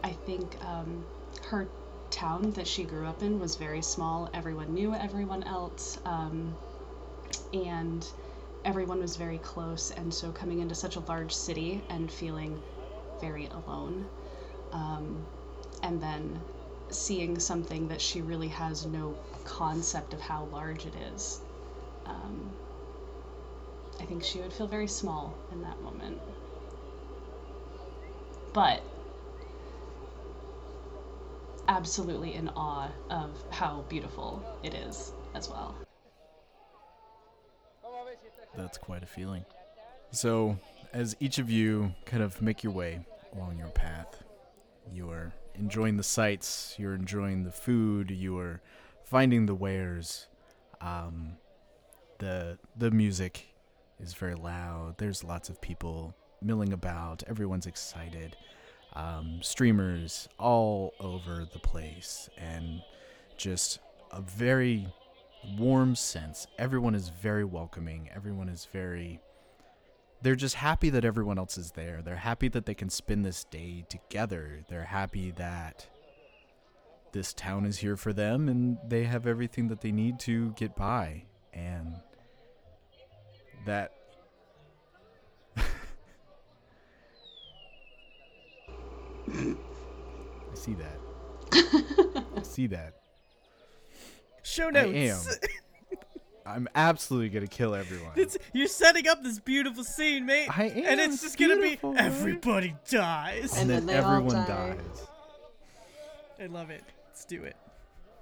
I 0.03 0.11
think 0.11 0.55
um, 0.65 1.05
her 1.47 1.67
town 2.09 2.51
that 2.51 2.67
she 2.67 2.83
grew 2.83 3.05
up 3.05 3.21
in 3.21 3.39
was 3.39 3.55
very 3.55 3.81
small. 3.81 4.29
Everyone 4.33 4.73
knew 4.73 4.93
everyone 4.93 5.43
else, 5.43 5.99
um, 6.05 6.55
and 7.53 8.05
everyone 8.65 8.99
was 8.99 9.15
very 9.15 9.37
close. 9.37 9.91
And 9.91 10.13
so, 10.13 10.31
coming 10.31 10.59
into 10.59 10.75
such 10.75 10.95
a 10.95 11.01
large 11.01 11.33
city 11.33 11.81
and 11.89 12.11
feeling 12.11 12.61
very 13.19 13.47
alone, 13.47 14.05
um, 14.71 15.25
and 15.83 16.01
then 16.01 16.39
seeing 16.89 17.39
something 17.39 17.87
that 17.87 18.01
she 18.01 18.21
really 18.21 18.47
has 18.47 18.85
no 18.85 19.15
concept 19.43 20.13
of 20.13 20.19
how 20.19 20.45
large 20.51 20.85
it 20.85 20.93
is. 21.13 21.41
Um, 22.05 22.49
I 23.99 24.05
think 24.05 24.23
she 24.23 24.39
would 24.39 24.53
feel 24.53 24.67
very 24.67 24.87
small 24.87 25.33
in 25.51 25.61
that 25.61 25.79
moment. 25.81 26.19
But 28.53 28.81
absolutely 31.67 32.33
in 32.33 32.49
awe 32.49 32.89
of 33.11 33.29
how 33.51 33.85
beautiful 33.87 34.43
it 34.63 34.73
is 34.73 35.13
as 35.35 35.49
well. 35.49 35.75
That's 38.57 38.77
quite 38.77 39.03
a 39.03 39.05
feeling. 39.05 39.45
So, 40.11 40.57
as 40.93 41.15
each 41.19 41.37
of 41.37 41.49
you 41.49 41.93
kind 42.05 42.23
of 42.23 42.41
make 42.41 42.63
your 42.63 42.73
way 42.73 43.05
along 43.35 43.57
your 43.57 43.69
path, 43.69 44.23
you 44.91 45.09
are 45.09 45.33
enjoying 45.55 45.97
the 45.97 46.03
sights, 46.03 46.75
you're 46.77 46.95
enjoying 46.95 47.43
the 47.43 47.51
food, 47.51 48.11
you 48.11 48.37
are 48.37 48.61
finding 49.03 49.45
the 49.45 49.55
wares. 49.55 50.27
Um, 50.81 51.37
the 52.19 52.57
the 52.77 52.91
music 52.91 53.47
is 53.99 54.13
very 54.13 54.35
loud. 54.35 54.95
There's 54.97 55.23
lots 55.23 55.49
of 55.49 55.61
people 55.61 56.15
milling 56.41 56.73
about. 56.73 57.23
Everyone's 57.27 57.65
excited. 57.65 58.35
Um, 58.93 59.39
streamers 59.41 60.27
all 60.39 60.93
over 60.99 61.45
the 61.51 61.59
place, 61.59 62.29
and 62.37 62.81
just 63.37 63.79
a 64.11 64.21
very 64.21 64.87
warm 65.57 65.95
sense. 65.95 66.47
Everyone 66.57 66.95
is 66.95 67.09
very 67.09 67.43
welcoming. 67.43 68.09
Everyone 68.13 68.49
is 68.49 68.67
very. 68.71 69.21
They're 70.21 70.35
just 70.35 70.55
happy 70.55 70.89
that 70.89 71.05
everyone 71.05 71.37
else 71.37 71.57
is 71.57 71.71
there. 71.71 72.01
They're 72.01 72.17
happy 72.17 72.49
that 72.49 72.65
they 72.65 72.73
can 72.73 72.89
spend 72.89 73.25
this 73.25 73.45
day 73.45 73.85
together. 73.87 74.65
They're 74.67 74.83
happy 74.83 75.31
that 75.31 75.87
this 77.11 77.33
town 77.33 77.65
is 77.65 77.77
here 77.77 77.95
for 77.95 78.11
them 78.11 78.49
and 78.49 78.77
they 78.87 79.05
have 79.05 79.25
everything 79.25 79.69
that 79.69 79.81
they 79.81 79.91
need 79.91 80.19
to 80.21 80.51
get 80.51 80.75
by. 80.75 81.23
And 81.53 81.95
that. 83.65 83.93
I 85.57 85.63
see 90.53 90.75
that. 90.75 90.99
I 92.37 92.41
see 92.43 92.67
that. 92.67 92.95
Show 94.43 94.67
I 94.67 94.71
notes. 94.71 95.39
am. 96.49 96.55
I'm 96.55 96.67
absolutely 96.75 97.29
gonna 97.29 97.47
kill 97.47 97.75
everyone. 97.75 98.11
It's, 98.15 98.37
you're 98.53 98.67
setting 98.67 99.07
up 99.07 99.23
this 99.23 99.39
beautiful 99.39 99.83
scene, 99.83 100.25
mate. 100.25 100.47
I 100.55 100.65
and 100.65 100.99
it's 100.99 101.21
just 101.21 101.37
gonna 101.37 101.57
beautiful, 101.57 101.91
be 101.91 101.97
right? 101.97 102.05
everybody 102.05 102.75
dies. 102.89 103.57
and 103.57 103.69
then, 103.69 103.85
then 103.85 104.03
everyone 104.03 104.35
die. 104.35 104.47
dies. 104.47 105.07
I 106.41 106.45
love 106.47 106.69
it. 106.69 106.83
Let's 107.07 107.25
do 107.25 107.43
it. 107.43 107.55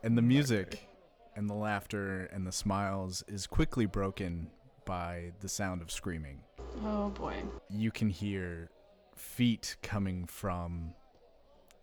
And 0.04 0.18
the 0.18 0.22
music 0.22 0.88
and 1.36 1.50
the 1.50 1.54
laughter 1.54 2.30
and 2.34 2.46
the 2.48 2.52
smiles 2.52 3.24
is 3.28 3.46
quickly 3.48 3.86
broken 3.86 4.50
by 4.86 5.34
the 5.42 5.50
sound 5.50 5.82
of 5.82 5.92
screaming. 5.92 6.42
Oh 6.84 7.10
boy. 7.10 7.36
You 7.70 7.92
can 7.92 8.10
hear 8.10 8.70
feet 9.16 9.78
coming 9.82 10.26
from 10.26 10.94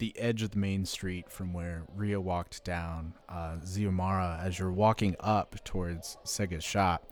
the 0.05 0.21
edge 0.21 0.43
of 0.43 0.51
the 0.51 0.59
main 0.59 0.85
street 0.85 1.31
from 1.31 1.55
where 1.55 1.87
Ria 1.97 2.21
walked 2.21 2.63
down, 2.63 3.15
uh, 3.27 3.57
Xiomara, 3.65 4.39
as 4.45 4.59
you're 4.59 4.71
walking 4.71 5.17
up 5.19 5.57
towards 5.65 6.19
Sega's 6.27 6.63
shop, 6.63 7.09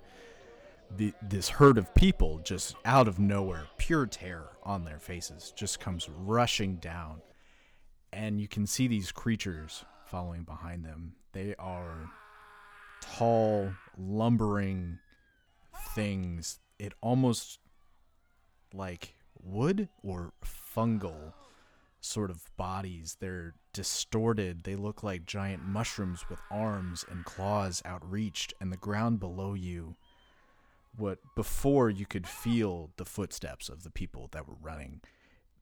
the, 0.94 1.14
this 1.22 1.48
herd 1.48 1.78
of 1.78 1.94
people 1.94 2.38
just 2.44 2.76
out 2.84 3.08
of 3.08 3.18
nowhere, 3.18 3.64
pure 3.78 4.04
terror 4.04 4.50
on 4.62 4.84
their 4.84 4.98
faces, 4.98 5.54
just 5.56 5.80
comes 5.80 6.06
rushing 6.10 6.76
down. 6.76 7.22
And 8.12 8.38
you 8.38 8.46
can 8.46 8.66
see 8.66 8.88
these 8.88 9.10
creatures 9.10 9.86
following 10.04 10.42
behind 10.42 10.84
them. 10.84 11.14
They 11.32 11.54
are 11.58 12.10
tall, 13.00 13.72
lumbering 13.96 14.98
things. 15.94 16.58
It 16.78 16.92
almost 17.00 17.58
like 18.74 19.14
wood 19.42 19.88
or 20.02 20.34
fungal 20.44 21.32
sort 22.04 22.30
of 22.30 22.44
bodies. 22.56 23.16
They're 23.20 23.54
distorted. 23.72 24.64
They 24.64 24.76
look 24.76 25.02
like 25.02 25.24
giant 25.24 25.64
mushrooms 25.64 26.28
with 26.28 26.40
arms 26.50 27.04
and 27.10 27.24
claws 27.24 27.82
outreached, 27.86 28.52
and 28.60 28.72
the 28.72 28.76
ground 28.76 29.20
below 29.20 29.54
you. 29.54 29.96
What 30.94 31.20
before 31.34 31.88
you 31.88 32.04
could 32.04 32.26
feel 32.26 32.90
the 32.96 33.06
footsteps 33.06 33.70
of 33.70 33.82
the 33.82 33.90
people 33.90 34.28
that 34.32 34.46
were 34.46 34.58
running, 34.60 35.00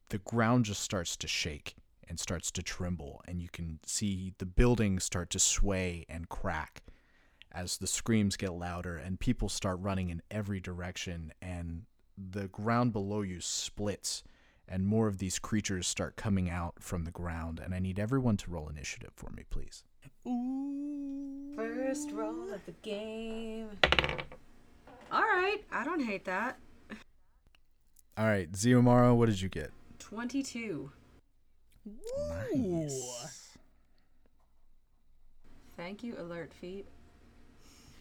the 0.09 0.17
ground 0.17 0.65
just 0.65 0.81
starts 0.81 1.15
to 1.17 1.27
shake 1.27 1.75
and 2.09 2.19
starts 2.19 2.51
to 2.51 2.61
tremble, 2.61 3.21
and 3.25 3.41
you 3.41 3.47
can 3.47 3.79
see 3.85 4.33
the 4.37 4.45
buildings 4.45 5.05
start 5.05 5.29
to 5.29 5.39
sway 5.39 6.05
and 6.09 6.27
crack 6.27 6.83
as 7.53 7.77
the 7.77 7.87
screams 7.87 8.37
get 8.37 8.53
louder 8.53 8.97
and 8.97 9.19
people 9.19 9.49
start 9.49 9.79
running 9.79 10.09
in 10.09 10.21
every 10.31 10.59
direction 10.59 11.33
and 11.41 11.83
the 12.17 12.47
ground 12.47 12.93
below 12.93 13.21
you 13.21 13.41
splits 13.41 14.23
and 14.71 14.85
more 14.85 15.07
of 15.07 15.17
these 15.17 15.37
creatures 15.37 15.85
start 15.87 16.15
coming 16.15 16.49
out 16.49 16.75
from 16.79 17.03
the 17.03 17.11
ground 17.11 17.59
and 17.63 17.75
i 17.75 17.79
need 17.79 17.99
everyone 17.99 18.37
to 18.37 18.49
roll 18.49 18.69
initiative 18.69 19.11
for 19.15 19.29
me 19.31 19.43
please 19.49 19.83
Ooh. 20.27 21.53
First 21.55 22.11
roll 22.11 22.51
of 22.53 22.65
the 22.65 22.71
game. 22.81 23.67
All 25.11 25.21
right, 25.21 25.57
I 25.71 25.83
don't 25.83 25.99
hate 25.99 26.23
that. 26.25 26.57
all 28.17 28.25
right 28.25 28.49
Xiomara 28.51 29.15
what 29.15 29.27
did 29.27 29.41
you 29.41 29.49
get 29.49 29.71
22. 29.99 30.89
nice 32.39 33.57
Thank 35.77 36.03
you, 36.03 36.15
alert 36.19 36.53
feet. 36.53 36.85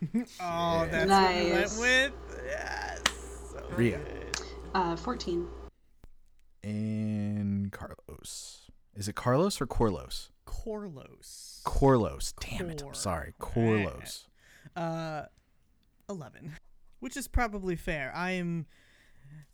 Oh, 0.40 0.86
that's 0.90 1.10
what 1.10 1.34
we 1.34 1.50
went 1.50 1.54
Nice. 1.54 1.78
with. 1.78 2.12
Yes. 2.46 3.02
So 3.52 3.62
Ria. 3.76 3.98
good. 3.98 4.40
Uh, 4.74 4.96
14. 4.96 5.46
And 6.62 7.72
carlos 7.72 8.70
is 8.94 9.08
it 9.08 9.14
carlos 9.14 9.60
or 9.60 9.66
corlos 9.66 10.28
Corlos. 10.46 11.62
corlos 11.64 12.34
damn 12.40 12.70
it 12.70 12.82
i'm 12.86 12.94
sorry 12.94 13.34
corlos 13.40 14.26
Uh, 14.76 15.22
11. 16.08 16.52
Which 17.00 17.16
is 17.16 17.28
probably 17.28 17.76
fair. 17.76 18.12
I 18.14 18.32
am 18.32 18.66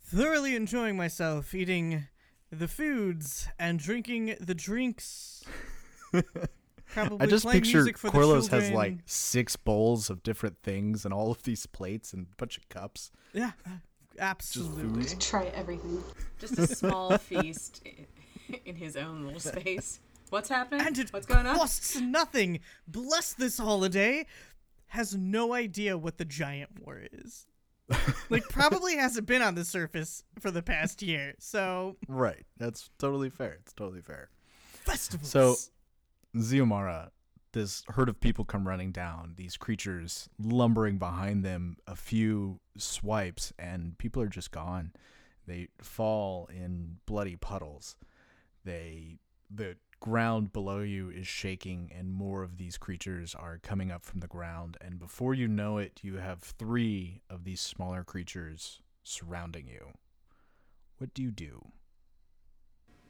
thoroughly 0.03 0.55
enjoying 0.55 0.97
myself 0.97 1.53
eating 1.55 2.07
the 2.51 2.67
foods 2.67 3.47
and 3.59 3.79
drinking 3.79 4.35
the 4.41 4.53
drinks. 4.55 5.43
Probably 6.93 7.17
I 7.19 7.25
just 7.25 7.45
picture 7.47 7.77
music 7.79 7.97
for 7.97 8.09
the 8.09 8.17
Corlos 8.17 8.49
has 8.49 8.71
like 8.71 8.97
six 9.05 9.55
bowls 9.55 10.09
of 10.09 10.23
different 10.23 10.57
things 10.63 11.03
and 11.05 11.13
all 11.13 11.31
of 11.31 11.43
these 11.43 11.65
plates 11.65 12.13
and 12.13 12.27
a 12.31 12.35
bunch 12.37 12.57
of 12.57 12.67
cups. 12.69 13.11
Yeah, 13.33 13.51
absolutely. 14.19 15.03
Just 15.03 15.19
Try 15.21 15.45
everything. 15.47 16.03
Just 16.39 16.57
a 16.59 16.67
small 16.67 17.17
feast 17.17 17.81
in 18.65 18.75
his 18.75 18.95
own 18.95 19.25
little 19.25 19.39
space. 19.39 19.99
What's 20.29 20.49
happening? 20.49 20.85
And 20.85 20.97
it 20.97 21.11
What's 21.13 21.25
going 21.25 21.45
on? 21.47 21.55
costs 21.57 21.99
nothing. 21.99 22.59
Bless 22.87 23.33
this 23.33 23.57
holiday. 23.57 24.25
Has 24.87 25.15
no 25.15 25.53
idea 25.53 25.97
what 25.97 26.17
the 26.17 26.25
giant 26.25 26.85
war 26.85 27.01
is. 27.11 27.45
like 28.29 28.43
probably 28.49 28.97
hasn't 28.97 29.25
been 29.25 29.41
on 29.41 29.55
the 29.55 29.63
surface 29.63 30.23
for 30.39 30.51
the 30.51 30.61
past 30.61 31.01
year. 31.01 31.33
So 31.39 31.95
Right. 32.07 32.45
That's 32.57 32.89
totally 32.99 33.29
fair. 33.29 33.57
It's 33.61 33.71
totally 33.73 34.01
fair. 34.01 34.29
festivals. 34.83 35.29
So 35.29 35.55
Xiomara, 36.35 37.09
this 37.57 37.83
herd 37.87 38.07
of 38.07 38.19
people 38.19 38.45
come 38.45 38.67
running 38.67 38.91
down, 38.91 39.33
these 39.35 39.57
creatures 39.57 40.29
lumbering 40.39 40.99
behind 40.99 41.43
them, 41.43 41.75
a 41.87 41.95
few 41.95 42.59
swipes, 42.77 43.51
and 43.57 43.97
people 43.97 44.21
are 44.21 44.27
just 44.27 44.51
gone. 44.51 44.93
They 45.47 45.69
fall 45.81 46.47
in 46.53 46.97
bloody 47.07 47.35
puddles. 47.35 47.95
They 48.63 49.17
the 49.49 49.77
ground 49.99 50.53
below 50.53 50.81
you 50.81 51.09
is 51.09 51.25
shaking 51.25 51.91
and 51.97 52.11
more 52.11 52.43
of 52.43 52.57
these 52.57 52.77
creatures 52.77 53.33
are 53.33 53.57
coming 53.63 53.89
up 53.89 54.05
from 54.05 54.19
the 54.19 54.27
ground 54.27 54.77
and 54.79 54.99
before 54.99 55.33
you 55.33 55.47
know 55.47 55.79
it 55.79 55.99
you 56.03 56.17
have 56.17 56.39
3 56.39 57.21
of 57.31 57.45
these 57.45 57.61
smaller 57.61 58.03
creatures 58.03 58.81
surrounding 59.01 59.67
you. 59.67 59.93
What 60.99 61.15
do 61.15 61.23
you 61.23 61.31
do? 61.31 61.69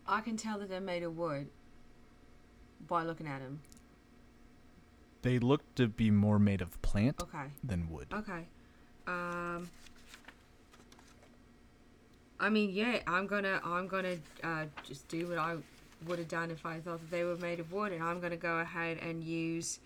I 0.06 0.22
can 0.22 0.38
tell 0.38 0.60
that 0.60 0.70
they're 0.70 0.80
made 0.80 1.04
of 1.04 1.18
wood 1.18 1.50
by 2.88 3.04
looking 3.04 3.28
at 3.28 3.42
them. 3.42 3.60
They 5.22 5.40
look 5.40 5.62
to 5.76 5.88
be 5.88 6.12
more 6.12 6.40
made 6.40 6.62
of 6.62 6.82
plant 6.82 7.22
Okay. 7.22 7.48
than 7.64 7.90
wood. 7.90 8.08
Okay. 8.14 8.46
Um. 9.08 9.70
I 12.40 12.50
mean, 12.50 12.70
yeah, 12.70 13.00
I'm 13.08 13.26
gonna, 13.26 13.60
I'm 13.64 13.88
gonna 13.88 14.18
uh, 14.44 14.66
just 14.84 15.08
do 15.08 15.28
what 15.28 15.40
I 15.40 15.56
would 16.06 16.20
have 16.20 16.28
done 16.28 16.52
if 16.52 16.66
I 16.68 16.80
thought 16.80 17.00
that 17.00 17.10
they 17.10 17.24
were 17.24 17.36
made 17.38 17.60
of 17.60 17.72
wood, 17.74 17.92
and 17.92 18.04
I'm 18.04 18.20
gonna 18.20 18.38
go 18.38 18.60
ahead 18.60 19.00
and 19.02 19.24
use 19.24 19.80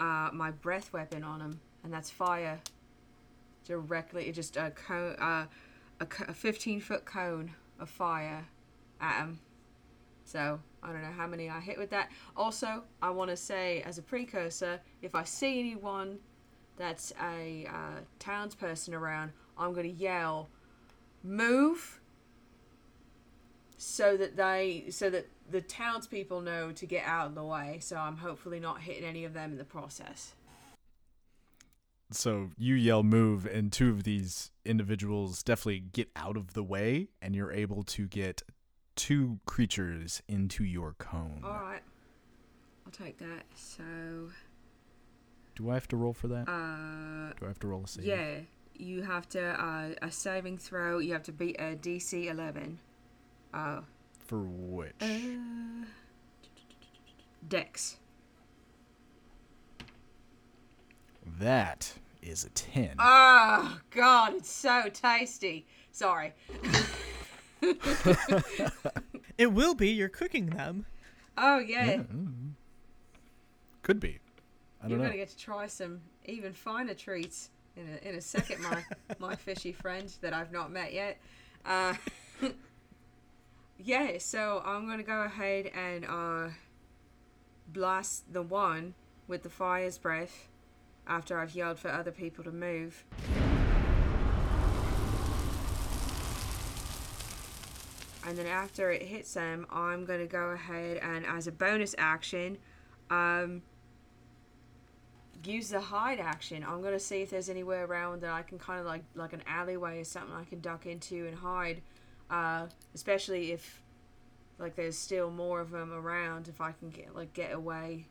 uh, 0.00 0.30
my 0.32 0.50
breath 0.50 0.90
weapon 0.94 1.22
on 1.22 1.38
them, 1.40 1.60
and 1.84 1.92
that's 1.92 2.08
fire. 2.08 2.58
Directly, 3.66 4.32
just 4.32 4.56
a 4.56 4.70
cone, 4.70 5.16
uh, 5.16 5.44
a, 6.00 6.06
co- 6.06 6.24
a 6.28 6.32
15 6.32 6.80
foot 6.80 7.04
cone 7.04 7.50
of 7.78 7.90
fire 7.90 8.46
at 9.02 9.20
them. 9.20 9.38
So 10.28 10.60
I 10.82 10.92
don't 10.92 11.00
know 11.00 11.12
how 11.16 11.26
many 11.26 11.48
I 11.48 11.58
hit 11.58 11.78
with 11.78 11.88
that. 11.90 12.10
Also, 12.36 12.82
I 13.00 13.08
want 13.08 13.30
to 13.30 13.36
say 13.36 13.80
as 13.86 13.96
a 13.96 14.02
precursor, 14.02 14.78
if 15.00 15.14
I 15.14 15.24
see 15.24 15.58
anyone 15.58 16.18
that's 16.76 17.14
a 17.22 17.66
uh, 17.66 18.00
townsperson 18.20 18.92
around, 18.92 19.32
I'm 19.56 19.72
gonna 19.72 19.88
yell, 19.88 20.50
"Move!" 21.22 22.00
so 23.78 24.18
that 24.18 24.36
they, 24.36 24.84
so 24.90 25.08
that 25.08 25.28
the 25.50 25.62
townspeople 25.62 26.42
know 26.42 26.72
to 26.72 26.84
get 26.84 27.04
out 27.06 27.28
of 27.28 27.34
the 27.34 27.44
way. 27.44 27.78
So 27.80 27.96
I'm 27.96 28.18
hopefully 28.18 28.60
not 28.60 28.82
hitting 28.82 29.04
any 29.04 29.24
of 29.24 29.32
them 29.32 29.52
in 29.52 29.56
the 29.56 29.64
process. 29.64 30.34
So 32.10 32.50
you 32.58 32.74
yell 32.74 33.02
move, 33.02 33.46
and 33.46 33.72
two 33.72 33.90
of 33.90 34.04
these 34.04 34.50
individuals 34.66 35.42
definitely 35.42 35.80
get 35.80 36.10
out 36.14 36.36
of 36.36 36.52
the 36.52 36.62
way, 36.62 37.08
and 37.22 37.34
you're 37.34 37.52
able 37.52 37.82
to 37.84 38.06
get 38.06 38.42
two 38.98 39.38
creatures 39.46 40.20
into 40.28 40.64
your 40.64 40.94
cone. 40.98 41.40
All 41.44 41.52
right, 41.52 41.82
I'll 42.84 42.92
take 42.92 43.18
that. 43.18 43.44
So, 43.54 43.82
Do 45.54 45.70
I 45.70 45.74
have 45.74 45.86
to 45.88 45.96
roll 45.96 46.12
for 46.12 46.26
that? 46.28 46.48
uh, 46.48 47.32
Do 47.38 47.44
I 47.44 47.48
have 47.48 47.60
to 47.60 47.68
roll 47.68 47.84
a 47.84 47.88
save? 47.88 48.04
yeah, 48.04 48.38
you 48.76 49.02
have 49.02 49.28
to 49.30 49.40
uh, 49.40 49.90
a 50.02 50.10
saving 50.10 50.58
throw. 50.58 50.98
You 50.98 51.12
have 51.12 51.22
to 51.24 51.32
beat 51.32 51.56
a 51.60 51.76
DC 51.76 52.26
11. 52.26 52.78
Uh, 53.54 53.80
For 54.26 54.40
which? 54.42 54.92
uh, 55.00 55.86
Dex. 57.48 57.96
that 61.38 61.92
is 62.22 62.44
a 62.44 62.48
10. 62.50 62.96
Oh 62.98 63.78
God, 63.90 64.34
it's 64.34 64.50
so 64.50 64.88
tasty. 64.92 65.66
Sorry. 65.92 66.32
it 69.38 69.52
will 69.52 69.74
be. 69.74 69.90
You're 69.90 70.08
cooking 70.08 70.46
them. 70.46 70.86
Oh 71.36 71.58
yeah, 71.58 71.84
Yeah, 71.86 71.96
mm. 71.98 72.50
Could 73.82 74.00
be. 74.00 74.18
I 74.82 74.86
you're 74.86 74.90
don't 74.90 74.98
know. 74.98 75.04
gonna 75.04 75.16
get 75.16 75.28
to 75.30 75.36
try 75.38 75.66
some 75.66 76.00
even 76.26 76.52
finer 76.52 76.94
treats 76.94 77.50
in 77.76 77.88
a, 77.88 78.08
in 78.08 78.14
a 78.16 78.20
second, 78.20 78.62
my 78.62 78.84
my 79.18 79.34
fishy 79.36 79.72
friend 79.72 80.12
that 80.20 80.32
I've 80.32 80.52
not 80.52 80.70
met 80.70 80.92
yet. 80.92 81.18
Uh, 81.64 81.94
yeah, 83.78 84.18
so 84.18 84.62
I'm 84.64 84.88
gonna 84.88 85.02
go 85.02 85.22
ahead 85.22 85.70
and 85.74 86.04
uh, 86.04 86.48
blast 87.72 88.32
the 88.32 88.42
one 88.42 88.94
with 89.26 89.42
the 89.42 89.50
fire's 89.50 89.98
breath 89.98 90.48
after 91.06 91.38
I've 91.38 91.54
yelled 91.54 91.78
for 91.78 91.88
other 91.90 92.10
people 92.10 92.44
to 92.44 92.52
move. 92.52 93.04
And 98.28 98.36
then 98.36 98.46
after 98.46 98.90
it 98.90 99.02
hits 99.04 99.32
them, 99.32 99.66
I'm 99.70 100.04
gonna 100.04 100.26
go 100.26 100.48
ahead 100.50 100.98
and, 100.98 101.24
as 101.24 101.46
a 101.46 101.52
bonus 101.52 101.94
action, 101.96 102.58
um, 103.08 103.62
use 105.44 105.70
the 105.70 105.80
hide 105.80 106.20
action. 106.20 106.62
I'm 106.62 106.82
gonna 106.82 106.98
see 107.00 107.22
if 107.22 107.30
there's 107.30 107.48
anywhere 107.48 107.86
around 107.86 108.20
that 108.20 108.30
I 108.30 108.42
can 108.42 108.58
kind 108.58 108.80
of 108.80 108.84
like 108.86 109.02
like 109.14 109.32
an 109.32 109.42
alleyway 109.46 110.00
or 110.00 110.04
something 110.04 110.34
I 110.34 110.44
can 110.44 110.60
duck 110.60 110.84
into 110.84 111.26
and 111.26 111.36
hide. 111.38 111.80
Uh, 112.28 112.66
especially 112.94 113.52
if 113.52 113.82
like 114.58 114.76
there's 114.76 114.98
still 114.98 115.30
more 115.30 115.60
of 115.62 115.70
them 115.70 115.90
around 115.90 116.48
if 116.48 116.60
I 116.60 116.72
can 116.72 116.90
get 116.90 117.14
like 117.16 117.32
get 117.32 117.52
away 117.54 118.08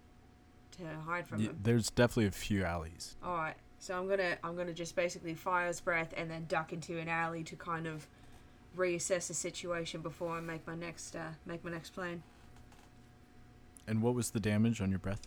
to 0.79 0.83
hide 1.05 1.27
from 1.27 1.41
Y- 1.41 1.47
them. 1.47 1.59
there's 1.61 1.91
definitely 1.91 2.25
a 2.25 2.31
few 2.31 2.63
alleys. 2.63 3.17
All 3.23 3.35
right, 3.35 3.55
so 3.77 3.95
I'm 3.99 4.07
gonna 4.07 4.37
I'm 4.43 4.55
gonna 4.55 4.73
just 4.73 4.95
basically 4.95 5.35
fire's 5.35 5.79
breath 5.79 6.11
and 6.17 6.31
then 6.31 6.45
duck 6.47 6.73
into 6.73 6.97
an 6.97 7.07
alley 7.07 7.43
to 7.43 7.55
kind 7.55 7.85
of 7.85 8.07
reassess 8.77 9.27
the 9.27 9.33
situation 9.33 10.01
before 10.01 10.37
I 10.37 10.39
make 10.39 10.65
my 10.67 10.75
next 10.75 11.15
uh, 11.15 11.31
make 11.45 11.63
my 11.63 11.71
next 11.71 11.91
plan. 11.91 12.23
And 13.87 14.01
what 14.01 14.13
was 14.13 14.31
the 14.31 14.39
damage 14.39 14.81
on 14.81 14.89
your 14.89 14.99
breath? 14.99 15.21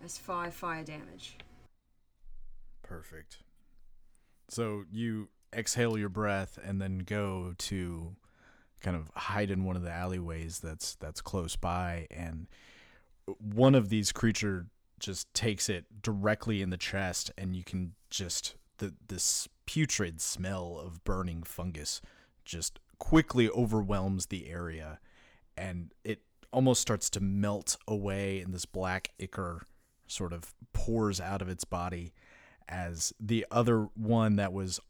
That's 0.00 0.18
five 0.18 0.54
fire 0.54 0.84
damage. 0.84 1.36
Perfect. 2.82 3.38
So 4.48 4.84
you 4.90 5.28
exhale 5.54 5.96
your 5.96 6.08
breath 6.08 6.58
and 6.62 6.80
then 6.80 6.98
go 6.98 7.54
to 7.58 8.16
kind 8.80 8.96
of 8.96 9.10
hide 9.14 9.50
in 9.50 9.64
one 9.64 9.76
of 9.76 9.82
the 9.82 9.90
alleyways 9.90 10.58
that's 10.58 10.94
that's 10.96 11.20
close 11.20 11.56
by 11.56 12.06
and 12.10 12.46
one 13.38 13.74
of 13.74 13.88
these 13.88 14.12
creature 14.12 14.66
just 14.98 15.32
takes 15.32 15.68
it 15.68 15.86
directly 16.02 16.60
in 16.60 16.68
the 16.70 16.76
chest 16.76 17.30
and 17.38 17.56
you 17.56 17.64
can 17.64 17.94
just 18.10 18.56
the 18.78 18.92
this 19.08 19.48
putrid 19.64 20.20
smell 20.20 20.78
of 20.84 21.02
burning 21.04 21.42
fungus 21.42 22.02
just 22.44 22.78
quickly 22.98 23.48
overwhelms 23.50 24.26
the 24.26 24.48
area 24.48 24.98
and 25.56 25.92
it 26.04 26.20
almost 26.52 26.80
starts 26.80 27.10
to 27.10 27.20
melt 27.20 27.76
away 27.88 28.40
and 28.40 28.54
this 28.54 28.64
black 28.64 29.10
ichor 29.18 29.66
sort 30.06 30.32
of 30.32 30.54
pours 30.72 31.20
out 31.20 31.42
of 31.42 31.48
its 31.48 31.64
body 31.64 32.12
as 32.68 33.12
the 33.18 33.44
other 33.50 33.88
one 33.94 34.36
that 34.36 34.52
was 34.52 34.80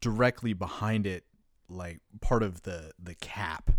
directly 0.00 0.52
behind 0.52 1.06
it 1.06 1.24
like 1.68 2.00
part 2.20 2.42
of 2.42 2.62
the 2.62 2.92
the 3.02 3.14
cap 3.14 3.70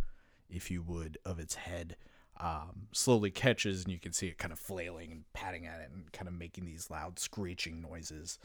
if 0.50 0.72
you 0.72 0.82
would 0.82 1.18
of 1.26 1.40
its 1.40 1.56
head 1.56 1.96
um, 2.40 2.88
slowly 2.92 3.32
catches 3.32 3.84
and 3.84 3.94
you 3.94 4.00
can 4.00 4.12
see 4.12 4.28
it 4.28 4.38
kind 4.38 4.52
of 4.52 4.60
flailing 4.60 5.12
and 5.12 5.24
patting 5.34 5.66
at 5.66 5.80
it 5.80 5.90
and 5.94 6.12
kind 6.12 6.28
of 6.28 6.34
making 6.34 6.66
these 6.66 6.90
loud 6.90 7.18
screeching 7.20 7.82
noises 7.82 8.40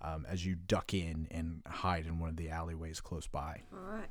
um, 0.00 0.26
as 0.28 0.46
you 0.46 0.54
duck 0.54 0.94
in 0.94 1.26
and 1.30 1.62
hide 1.66 2.06
in 2.06 2.18
one 2.18 2.30
of 2.30 2.36
the 2.36 2.50
alleyways 2.50 3.00
close 3.00 3.26
by 3.26 3.62
All 3.72 3.96
right. 3.96 4.08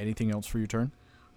Anything 0.00 0.30
else 0.32 0.46
for 0.46 0.58
your 0.58 0.66
turn 0.66 0.90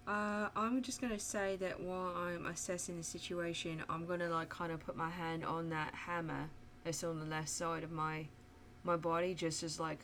Uh, 0.07 0.49
I'm 0.55 0.81
just 0.81 0.99
gonna 1.01 1.19
say 1.19 1.55
that 1.57 1.79
while 1.79 2.13
I'm 2.15 2.45
assessing 2.47 2.97
the 2.97 3.03
situation, 3.03 3.83
I'm 3.89 4.05
gonna 4.05 4.29
like 4.29 4.49
kind 4.49 4.71
of 4.71 4.79
put 4.79 4.95
my 4.97 5.09
hand 5.09 5.45
on 5.45 5.69
that 5.69 5.93
hammer 5.93 6.49
that's 6.83 7.03
on 7.03 7.19
the 7.19 7.25
left 7.25 7.49
side 7.49 7.83
of 7.83 7.91
my 7.91 8.27
my 8.83 8.97
body, 8.97 9.33
just 9.33 9.63
as 9.63 9.79
like, 9.79 9.99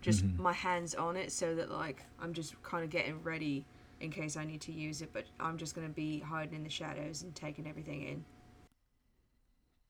just 0.00 0.24
Mhm. 0.24 0.38
my 0.38 0.52
hands 0.52 0.96
on 0.96 1.16
it, 1.16 1.30
so 1.30 1.54
that 1.54 1.70
like 1.70 2.02
I'm 2.18 2.32
just 2.32 2.60
kind 2.64 2.82
of 2.82 2.90
getting 2.90 3.22
ready 3.22 3.64
in 4.00 4.10
case 4.10 4.36
I 4.36 4.44
need 4.44 4.60
to 4.62 4.72
use 4.72 5.00
it. 5.02 5.12
But 5.12 5.26
I'm 5.38 5.58
just 5.58 5.74
gonna 5.76 5.88
be 5.88 6.18
hiding 6.20 6.54
in 6.54 6.64
the 6.64 6.70
shadows 6.70 7.22
and 7.22 7.34
taking 7.34 7.66
everything 7.68 8.02
in. 8.02 8.24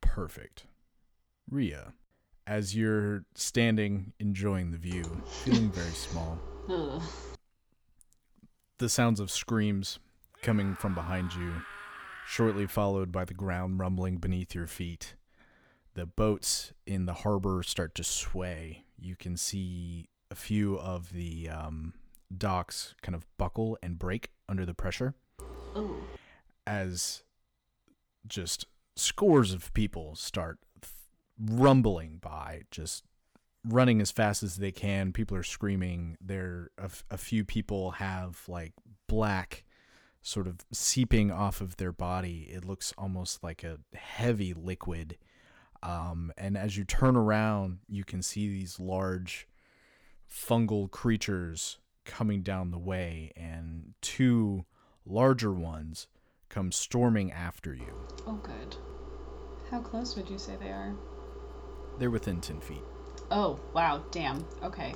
perfect 0.00 0.66
Rea 1.50 1.92
as 2.46 2.74
you're 2.74 3.24
standing 3.34 4.12
enjoying 4.18 4.70
the 4.70 4.78
view 4.78 5.04
feeling 5.44 5.70
very 5.70 5.90
small 5.90 6.38
Ugh. 6.70 7.02
The 8.78 8.88
sounds 8.88 9.20
of 9.20 9.30
screams 9.30 9.98
coming 10.42 10.74
from 10.74 10.94
behind 10.94 11.34
you, 11.34 11.62
shortly 12.26 12.66
followed 12.66 13.10
by 13.10 13.24
the 13.24 13.34
ground 13.34 13.80
rumbling 13.80 14.16
beneath 14.18 14.54
your 14.54 14.66
feet. 14.66 15.14
The 15.94 16.06
boats 16.06 16.72
in 16.86 17.06
the 17.06 17.14
harbor 17.14 17.62
start 17.62 17.94
to 17.94 18.04
sway. 18.04 18.84
You 18.98 19.16
can 19.16 19.36
see 19.36 20.08
a 20.30 20.34
few 20.34 20.78
of 20.78 21.12
the 21.12 21.48
um, 21.48 21.94
docks 22.36 22.94
kind 23.02 23.14
of 23.14 23.24
buckle 23.38 23.78
and 23.82 23.98
break 23.98 24.30
under 24.48 24.66
the 24.66 24.74
pressure 24.74 25.14
Oh. 25.74 25.96
as 26.66 27.22
just 28.26 28.66
scores 28.96 29.52
of 29.52 29.72
people 29.72 30.14
start 30.16 30.58
th- 30.80 30.92
rumbling 31.38 32.18
by, 32.20 32.62
just 32.70 33.04
running 33.66 34.00
as 34.00 34.10
fast 34.10 34.42
as 34.42 34.56
they 34.56 34.72
can. 34.72 35.12
People 35.12 35.36
are 35.36 35.42
screaming. 35.42 36.16
There, 36.20 36.70
a, 36.78 36.84
f- 36.84 37.04
a 37.10 37.18
few 37.18 37.44
people 37.44 37.92
have 37.92 38.40
like 38.48 38.72
black, 39.08 39.64
sort 40.22 40.46
of 40.46 40.56
seeping 40.72 41.30
off 41.30 41.60
of 41.60 41.76
their 41.76 41.92
body. 41.92 42.48
It 42.52 42.64
looks 42.64 42.92
almost 42.96 43.42
like 43.42 43.64
a 43.64 43.78
heavy 43.94 44.54
liquid. 44.54 45.18
Um, 45.82 46.32
and 46.36 46.56
as 46.56 46.76
you 46.76 46.84
turn 46.84 47.16
around, 47.16 47.78
you 47.88 48.04
can 48.04 48.22
see 48.22 48.48
these 48.48 48.80
large 48.80 49.46
fungal 50.30 50.90
creatures 50.90 51.78
coming 52.04 52.42
down 52.42 52.70
the 52.70 52.78
way, 52.78 53.32
and 53.36 53.94
two 54.00 54.64
larger 55.04 55.52
ones 55.52 56.08
come 56.48 56.72
storming 56.72 57.32
after 57.32 57.74
you. 57.74 58.06
Oh, 58.26 58.40
good. 58.42 58.76
How 59.70 59.80
close 59.80 60.16
would 60.16 60.30
you 60.30 60.38
say 60.38 60.56
they 60.56 60.70
are? 60.70 60.94
They're 61.98 62.10
within 62.10 62.40
10 62.40 62.60
feet. 62.60 62.82
Oh, 63.30 63.58
wow, 63.72 64.02
damn. 64.10 64.44
Okay. 64.62 64.94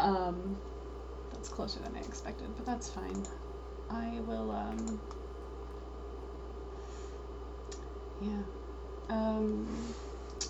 Um, 0.00 0.56
that's 1.32 1.48
closer 1.48 1.80
than 1.80 1.94
I 1.96 2.00
expected, 2.00 2.48
but 2.56 2.66
that's 2.66 2.88
fine. 2.88 3.24
I 3.90 4.18
will, 4.26 4.50
um. 4.50 5.00
Yeah. 8.20 8.42
Um, 9.10 9.68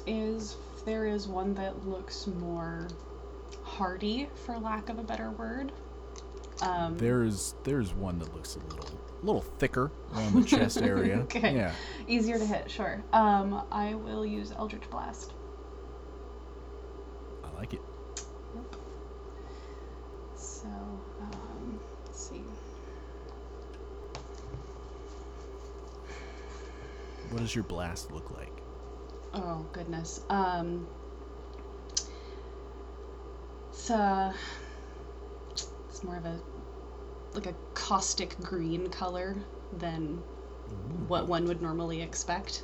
is. 0.07 0.57
There 0.85 1.07
is 1.07 1.27
one 1.27 1.55
that 1.55 1.87
looks 1.89 2.27
more 2.27 2.89
hardy, 3.63 4.29
for 4.45 4.59
lack 4.59 4.91
of 4.91 4.99
a 4.99 5.03
better 5.03 5.31
word. 5.31 5.73
Um, 6.61 6.97
There's 6.99 7.55
there's 7.65 7.95
one 7.95 8.19
that 8.19 8.35
looks 8.35 8.57
a 8.57 8.59
little 8.75 8.89
a 9.23 9.25
little 9.25 9.41
thicker 9.41 9.91
around 10.15 10.35
the 10.35 10.45
chest 10.45 10.77
area. 10.83 11.21
Okay. 11.21 11.55
Yeah. 11.55 11.73
easier 12.07 12.39
to 12.39 12.45
hit, 12.45 12.71
sure. 12.71 13.03
Um, 13.15 13.63
I 13.73 13.95
will 13.95 14.27
use 14.27 14.53
Eldritch 14.53 14.89
Blast. 14.91 15.33
I 17.55 17.59
like 17.59 17.75
it. 17.75 17.81
So, 20.37 20.69
um, 20.69 21.81
let's 22.05 22.29
see. 22.29 22.43
What 27.31 27.41
does 27.41 27.55
your 27.55 27.65
blast 27.65 28.13
look 28.13 28.31
like? 28.31 28.53
Oh 29.33 29.67
goodness. 29.73 30.21
Um, 30.31 30.87
it's 33.71 33.91
uh, 33.91 34.33
it's 35.51 36.05
more 36.05 36.17
of 36.17 36.25
a 36.25 36.39
like 37.35 37.47
a 37.47 37.55
caustic 37.75 38.39
green 38.41 38.89
color 38.89 39.37
than 39.79 40.23
what 41.09 41.27
one 41.27 41.45
would 41.47 41.61
normally 41.61 42.01
expect. 42.01 42.63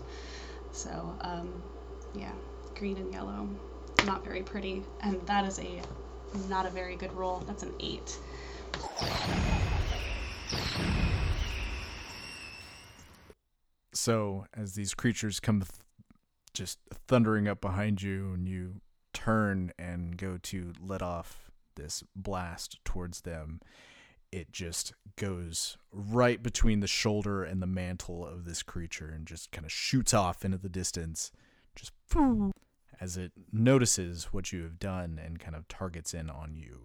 So, 0.72 1.14
um, 1.20 1.62
yeah, 2.14 2.32
green 2.76 2.96
and 2.96 3.12
yellow, 3.12 3.48
not 4.04 4.24
very 4.24 4.42
pretty, 4.42 4.82
and 5.02 5.20
that 5.26 5.44
is 5.44 5.58
a 5.58 5.80
not 6.48 6.66
a 6.66 6.70
very 6.70 6.96
good 6.96 7.12
roll. 7.12 7.38
That's 7.46 7.62
an 7.62 7.74
eight. 7.80 8.18
So 13.92 14.46
as 14.54 14.74
these 14.74 14.94
creatures 14.94 15.40
come 15.40 15.60
th- 15.60 15.70
just 16.54 16.78
thundering 17.08 17.48
up 17.48 17.60
behind 17.60 18.00
you, 18.02 18.32
and 18.32 18.48
you 18.48 18.80
turn 19.12 19.72
and 19.78 20.16
go 20.16 20.38
to 20.44 20.72
let 20.80 21.02
off 21.02 21.50
this 21.76 22.02
blast 22.14 22.78
towards 22.84 23.22
them, 23.22 23.60
it 24.32 24.52
just 24.52 24.94
goes 25.16 25.76
right 25.92 26.42
between 26.42 26.80
the 26.80 26.86
shoulder 26.86 27.42
and 27.42 27.60
the 27.60 27.66
mantle 27.66 28.24
of 28.24 28.44
this 28.44 28.62
creature 28.62 29.10
and 29.14 29.26
just 29.26 29.50
kind 29.50 29.64
of 29.64 29.72
shoots 29.72 30.14
off 30.14 30.44
into 30.44 30.58
the 30.58 30.68
distance, 30.68 31.32
just 31.74 31.92
as 33.00 33.16
it 33.16 33.32
notices 33.52 34.24
what 34.32 34.52
you 34.52 34.62
have 34.62 34.78
done 34.78 35.20
and 35.24 35.40
kind 35.40 35.56
of 35.56 35.66
targets 35.68 36.12
in 36.12 36.28
on 36.28 36.54
you. 36.54 36.80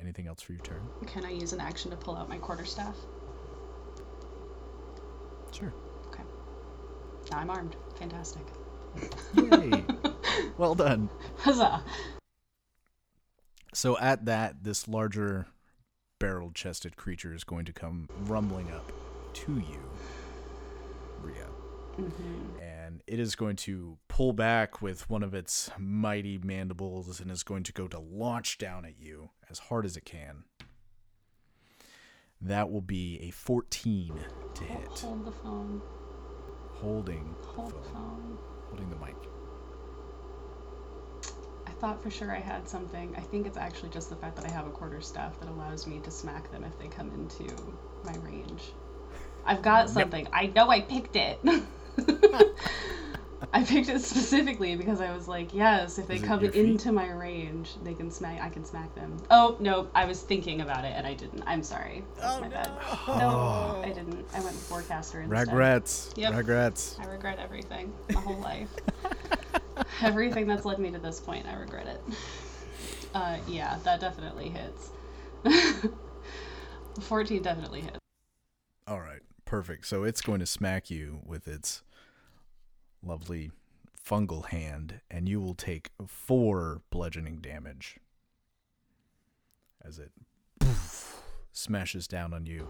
Anything 0.00 0.26
else 0.26 0.42
for 0.42 0.52
your 0.52 0.62
turn? 0.62 0.80
Can 1.06 1.24
I 1.24 1.30
use 1.30 1.52
an 1.52 1.60
action 1.60 1.90
to 1.90 1.96
pull 1.96 2.16
out 2.16 2.28
my 2.28 2.38
quarterstaff? 2.38 2.96
Sure. 5.52 5.72
Okay. 6.08 6.22
Now 7.30 7.38
I'm 7.38 7.50
armed. 7.50 7.76
Fantastic. 7.98 8.42
Yay! 9.34 9.84
well 10.58 10.74
done. 10.74 11.10
Huzzah! 11.38 11.84
So 13.72 13.96
at 13.98 14.24
that, 14.24 14.64
this 14.64 14.88
larger 14.88 15.46
barrel 16.18 16.50
chested 16.52 16.96
creature 16.96 17.34
is 17.34 17.44
going 17.44 17.66
to 17.66 17.72
come 17.72 18.08
rumbling 18.24 18.70
up 18.72 18.90
to 19.32 19.52
you, 19.52 19.90
Rea. 21.22 21.34
Mm-hmm. 21.98 22.60
It 23.10 23.18
is 23.18 23.34
going 23.34 23.56
to 23.56 23.98
pull 24.06 24.32
back 24.32 24.80
with 24.80 25.10
one 25.10 25.24
of 25.24 25.34
its 25.34 25.68
mighty 25.76 26.38
mandibles 26.38 27.18
and 27.18 27.28
is 27.28 27.42
going 27.42 27.64
to 27.64 27.72
go 27.72 27.88
to 27.88 27.98
launch 27.98 28.56
down 28.56 28.84
at 28.84 29.00
you 29.00 29.30
as 29.50 29.58
hard 29.58 29.84
as 29.84 29.96
it 29.96 30.04
can. 30.04 30.44
That 32.40 32.70
will 32.70 32.80
be 32.80 33.18
a 33.20 33.32
14 33.32 34.12
to 34.54 34.64
hit. 34.64 34.86
Hold 35.00 35.26
the 35.26 35.32
phone. 35.32 35.82
Holding 36.74 37.34
Hold 37.48 37.70
the 37.70 37.88
phone, 37.88 37.92
phone. 37.92 38.38
holding 38.68 38.90
the 38.90 38.96
mic. 39.04 39.16
I 41.66 41.72
thought 41.80 42.00
for 42.00 42.10
sure 42.10 42.30
I 42.30 42.38
had 42.38 42.68
something. 42.68 43.12
I 43.16 43.22
think 43.22 43.44
it's 43.44 43.58
actually 43.58 43.88
just 43.88 44.08
the 44.08 44.16
fact 44.16 44.36
that 44.36 44.44
I 44.44 44.52
have 44.52 44.68
a 44.68 44.70
quarter 44.70 45.00
staff 45.00 45.36
that 45.40 45.48
allows 45.48 45.84
me 45.84 45.98
to 46.04 46.12
smack 46.12 46.48
them 46.52 46.62
if 46.62 46.78
they 46.78 46.86
come 46.86 47.10
into 47.10 47.52
my 48.04 48.14
range. 48.18 48.70
I've 49.44 49.62
got 49.62 49.90
something. 49.90 50.28
I 50.32 50.46
know 50.46 50.70
I 50.70 50.80
picked 50.80 51.16
it. 51.16 51.40
I 53.52 53.64
picked 53.64 53.88
it 53.88 54.00
specifically 54.00 54.76
because 54.76 55.00
I 55.00 55.12
was 55.12 55.26
like, 55.26 55.52
yes, 55.52 55.98
if 55.98 56.06
they 56.06 56.16
Is 56.16 56.22
it 56.22 56.26
come 56.26 56.40
your 56.42 56.52
feet? 56.52 56.64
into 56.66 56.92
my 56.92 57.10
range, 57.10 57.70
they 57.82 57.94
can 57.94 58.10
smack. 58.10 58.40
I 58.40 58.48
can 58.48 58.64
smack 58.64 58.94
them. 58.94 59.16
Oh 59.30 59.56
no, 59.58 59.88
I 59.94 60.04
was 60.04 60.20
thinking 60.22 60.60
about 60.60 60.84
it 60.84 60.92
and 60.94 61.04
I 61.06 61.14
didn't. 61.14 61.42
I'm 61.46 61.62
sorry. 61.64 62.04
That's 62.20 62.36
Oh, 62.36 62.40
my 62.40 62.48
bad. 62.48 62.70
no. 63.08 63.18
No, 63.18 63.82
I 63.84 63.88
didn't. 63.88 64.24
I 64.34 64.40
went 64.40 64.54
forecaster 64.54 65.20
instead. 65.22 65.48
Regrets. 65.48 66.12
Yep. 66.16 66.34
Regrets. 66.36 66.96
I 67.00 67.06
regret 67.06 67.38
everything. 67.40 67.92
My 68.14 68.20
whole 68.20 68.38
life. 68.40 68.68
everything 70.02 70.46
that's 70.46 70.64
led 70.64 70.78
me 70.78 70.90
to 70.92 70.98
this 70.98 71.18
point, 71.18 71.46
I 71.46 71.54
regret 71.56 71.86
it. 71.86 72.00
Uh, 73.12 73.36
yeah, 73.48 73.76
that 73.82 73.98
definitely 73.98 74.50
hits. 74.50 74.90
14 77.00 77.42
definitely 77.42 77.80
hits. 77.80 77.98
All 78.86 79.00
right. 79.00 79.20
Perfect. 79.44 79.86
So 79.86 80.04
it's 80.04 80.20
going 80.20 80.38
to 80.38 80.46
smack 80.46 80.90
you 80.90 81.18
with 81.26 81.48
its 81.48 81.82
lovely 83.04 83.50
fungal 84.04 84.46
hand, 84.46 85.00
and 85.10 85.28
you 85.28 85.40
will 85.40 85.54
take 85.54 85.90
four 86.06 86.82
bludgeoning 86.90 87.38
damage 87.38 87.98
as 89.84 89.98
it 89.98 90.10
poof, 90.58 91.22
smashes 91.52 92.06
down 92.06 92.34
on 92.34 92.46
you. 92.46 92.68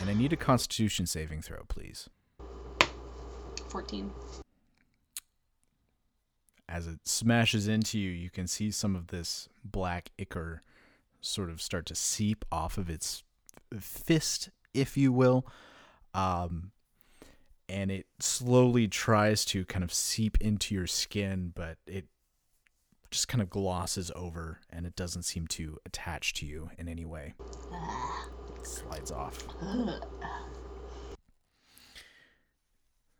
And 0.00 0.10
I 0.10 0.14
need 0.14 0.32
a 0.32 0.36
constitution 0.36 1.06
saving 1.06 1.42
throw, 1.42 1.62
please. 1.68 2.08
14. 3.68 4.10
As 6.68 6.86
it 6.86 7.00
smashes 7.04 7.68
into 7.68 7.98
you, 7.98 8.10
you 8.10 8.30
can 8.30 8.46
see 8.46 8.70
some 8.70 8.96
of 8.96 9.08
this 9.08 9.48
black 9.64 10.10
ichor 10.18 10.62
sort 11.20 11.50
of 11.50 11.60
start 11.60 11.86
to 11.86 11.94
seep 11.94 12.44
off 12.50 12.78
of 12.78 12.90
its 12.90 13.22
fist, 13.78 14.50
if 14.74 14.96
you 14.96 15.12
will. 15.12 15.46
Um, 16.14 16.72
and 17.68 17.90
it 17.90 18.06
slowly 18.18 18.88
tries 18.88 19.44
to 19.46 19.64
kind 19.64 19.84
of 19.84 19.92
seep 19.92 20.36
into 20.40 20.74
your 20.74 20.86
skin, 20.86 21.52
but 21.54 21.78
it 21.86 22.06
just 23.10 23.28
kind 23.28 23.42
of 23.42 23.50
glosses 23.50 24.10
over 24.16 24.60
and 24.70 24.86
it 24.86 24.96
doesn't 24.96 25.22
seem 25.22 25.46
to 25.46 25.78
attach 25.84 26.32
to 26.34 26.46
you 26.46 26.70
in 26.78 26.88
any 26.88 27.04
way. 27.04 27.34
It 28.58 28.66
slides 28.66 29.10
off. 29.10 29.38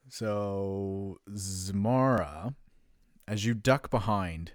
So, 0.09 1.19
Xiomara, 1.31 2.55
as 3.27 3.45
you 3.47 3.55
duck 3.55 3.91
behind 3.91 4.53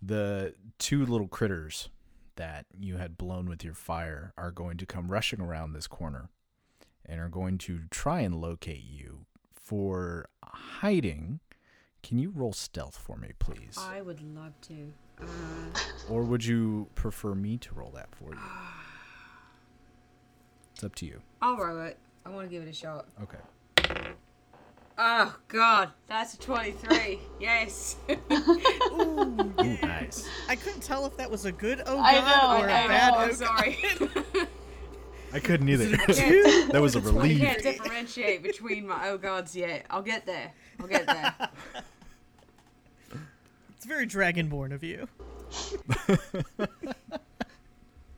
the 0.00 0.54
two 0.78 1.04
little 1.04 1.28
critters 1.28 1.88
that 2.36 2.66
you 2.78 2.96
had 2.96 3.18
blown 3.18 3.48
with 3.48 3.64
your 3.64 3.74
fire, 3.74 4.32
are 4.38 4.50
going 4.50 4.76
to 4.78 4.86
come 4.86 5.10
rushing 5.10 5.40
around 5.40 5.72
this 5.72 5.86
corner 5.86 6.30
and 7.06 7.20
are 7.20 7.28
going 7.28 7.58
to 7.58 7.80
try 7.90 8.20
and 8.20 8.34
locate 8.40 8.84
you. 8.84 9.26
For 9.54 10.26
hiding, 10.44 11.40
can 12.02 12.18
you 12.18 12.30
roll 12.34 12.52
stealth 12.52 12.96
for 12.98 13.16
me, 13.16 13.30
please? 13.38 13.78
I 13.78 14.00
would 14.02 14.20
love 14.34 14.52
to. 14.62 14.92
Uh, 15.20 15.24
Or 16.10 16.22
would 16.24 16.44
you 16.44 16.88
prefer 16.94 17.34
me 17.34 17.58
to 17.58 17.74
roll 17.74 17.90
that 17.92 18.14
for 18.14 18.32
you? 18.32 18.40
It's 20.74 20.82
up 20.84 20.94
to 20.96 21.06
you. 21.06 21.20
I'll 21.40 21.56
roll 21.56 21.82
it. 21.82 21.98
I 22.24 22.30
want 22.30 22.48
to 22.48 22.50
give 22.50 22.62
it 22.62 22.68
a 22.68 22.72
shot. 22.72 23.06
Okay. 23.22 23.38
Oh 24.98 25.36
God, 25.48 25.90
that's 26.06 26.34
a 26.34 26.38
twenty-three. 26.38 27.18
yes. 27.40 27.96
Ooh, 28.10 29.52
yeah. 29.58 29.76
Nice. 29.86 30.28
I 30.48 30.56
couldn't 30.56 30.82
tell 30.82 31.06
if 31.06 31.16
that 31.16 31.30
was 31.30 31.44
a 31.44 31.52
good 31.52 31.82
oh 31.86 31.98
I 31.98 32.14
god 32.14 32.58
know, 32.58 32.64
or 32.64 32.68
a 32.68 32.72
I 32.84 32.88
bad 32.88 33.12
know, 33.12 33.18
oh 33.18 33.20
I'm 33.22 33.28
god. 33.28 33.36
sorry. 33.36 33.84
I 35.32 35.40
couldn't 35.40 35.68
either. 35.68 35.96
That 36.72 36.80
was 36.80 36.94
a 36.94 37.00
relief. 37.02 37.42
I 37.42 37.44
can't 37.44 37.62
differentiate 37.62 38.42
between 38.42 38.86
my 38.86 39.08
oh 39.08 39.18
gods 39.18 39.54
yet. 39.56 39.86
I'll 39.90 40.02
get 40.02 40.26
there. 40.26 40.52
I'll 40.80 40.86
get 40.86 41.06
there. 41.06 41.34
It's 43.76 43.88
very 43.88 44.06
dragonborn 44.06 44.72
of 44.72 44.84
you. 44.84 45.08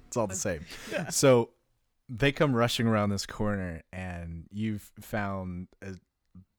It's 0.06 0.14
all 0.14 0.26
the 0.26 0.34
same. 0.34 0.60
So 1.08 1.52
they 2.06 2.32
come 2.32 2.54
rushing 2.54 2.86
around 2.86 3.08
this 3.08 3.24
corner, 3.24 3.80
and 3.90 4.44
you've 4.52 4.92
found 5.00 5.68
a 5.80 5.94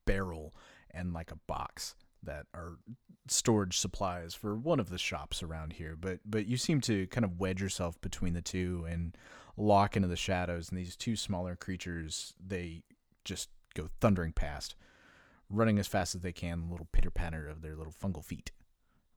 barrel 0.07 0.55
and 0.89 1.13
like 1.13 1.29
a 1.29 1.37
box 1.45 1.93
that 2.23 2.47
are 2.55 2.79
storage 3.27 3.77
supplies 3.77 4.33
for 4.33 4.55
one 4.55 4.79
of 4.79 4.89
the 4.89 4.97
shops 4.97 5.43
around 5.43 5.73
here. 5.73 5.95
But 5.95 6.19
but 6.25 6.47
you 6.47 6.57
seem 6.57 6.81
to 6.81 7.05
kind 7.07 7.23
of 7.25 7.39
wedge 7.39 7.61
yourself 7.61 8.01
between 8.01 8.33
the 8.33 8.41
two 8.41 8.85
and 8.89 9.15
lock 9.57 9.95
into 9.95 10.07
the 10.07 10.15
shadows. 10.15 10.69
And 10.69 10.77
these 10.77 10.95
two 10.95 11.15
smaller 11.15 11.55
creatures, 11.55 12.33
they 12.45 12.83
just 13.23 13.49
go 13.73 13.89
thundering 13.99 14.31
past, 14.31 14.75
running 15.49 15.79
as 15.79 15.87
fast 15.87 16.15
as 16.15 16.21
they 16.21 16.31
can. 16.31 16.69
Little 16.69 16.87
pitter 16.91 17.11
patter 17.11 17.47
of 17.47 17.61
their 17.61 17.75
little 17.75 17.93
fungal 17.93 18.23
feet, 18.23 18.51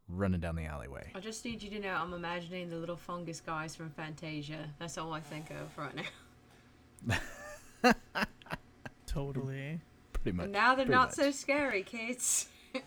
running 0.09 0.41
down 0.41 0.57
the 0.57 0.64
alleyway. 0.64 1.12
I 1.14 1.20
just 1.20 1.45
need 1.45 1.62
you 1.62 1.70
to 1.70 1.80
know 1.80 1.95
I'm 1.95 2.12
imagining 2.14 2.68
the 2.70 2.76
little 2.76 2.97
fungus 2.97 3.41
guys 3.41 3.74
from 3.76 3.91
Fantasia. 3.91 4.68
That's 4.78 4.99
all 4.99 5.12
I 5.12 5.20
think 5.20 5.51
of 5.51 5.76
right 5.76 5.95
now. 7.07 7.16
Totally. 9.07 9.80
Pretty 10.12 10.36
much. 10.36 10.45
And 10.45 10.53
now 10.53 10.74
they're 10.74 10.86
not 10.86 11.09
much. 11.09 11.16
so 11.16 11.30
scary, 11.30 11.82
kids. 11.82 12.49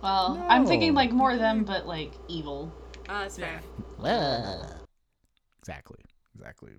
Well, 0.00 0.46
I'm 0.48 0.64
thinking 0.64 0.94
like 0.94 1.10
more 1.10 1.32
of 1.32 1.40
them, 1.40 1.64
but 1.64 1.84
like 1.84 2.12
evil. 2.28 2.72
Oh, 3.08 3.20
that's 3.20 3.36
fair. 3.36 3.60
Exactly. 5.60 5.98
Exactly. 6.36 6.70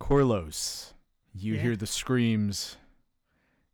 Corlos, 0.00 0.94
you 1.32 1.54
Yeah. 1.54 1.62
hear 1.62 1.76
the 1.76 1.86
screams, 1.86 2.76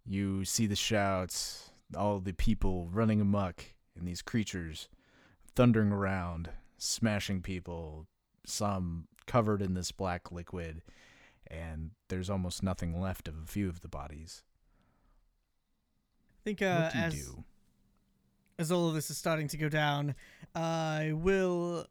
you 0.04 0.44
see 0.44 0.66
the 0.66 0.76
shouts, 0.76 1.70
all 1.96 2.20
the 2.20 2.32
people 2.32 2.88
running 2.90 3.20
amok, 3.20 3.64
and 3.94 4.06
these 4.06 4.22
creatures 4.22 4.88
thundering 5.54 5.92
around, 5.92 6.50
smashing 6.76 7.40
people, 7.42 8.06
some 8.44 9.08
covered 9.26 9.62
in 9.62 9.74
this 9.74 9.92
black 9.92 10.30
liquid, 10.30 10.82
and 11.46 11.92
there's 12.08 12.28
almost 12.28 12.62
nothing 12.62 13.00
left 13.00 13.28
of 13.28 13.38
a 13.40 13.46
few 13.46 13.68
of 13.68 13.80
the 13.80 13.88
bodies. 13.88 14.42
I 16.40 16.42
think 16.44 16.60
uh, 16.62 16.82
what 16.82 16.92
do 16.92 16.98
you 16.98 17.04
as 17.04 17.14
do? 17.14 17.44
as 18.58 18.72
all 18.72 18.88
of 18.88 18.94
this 18.94 19.10
is 19.10 19.16
starting 19.18 19.48
to 19.48 19.56
go 19.56 19.68
down, 19.68 20.14
I 20.54 21.12
will 21.14 21.86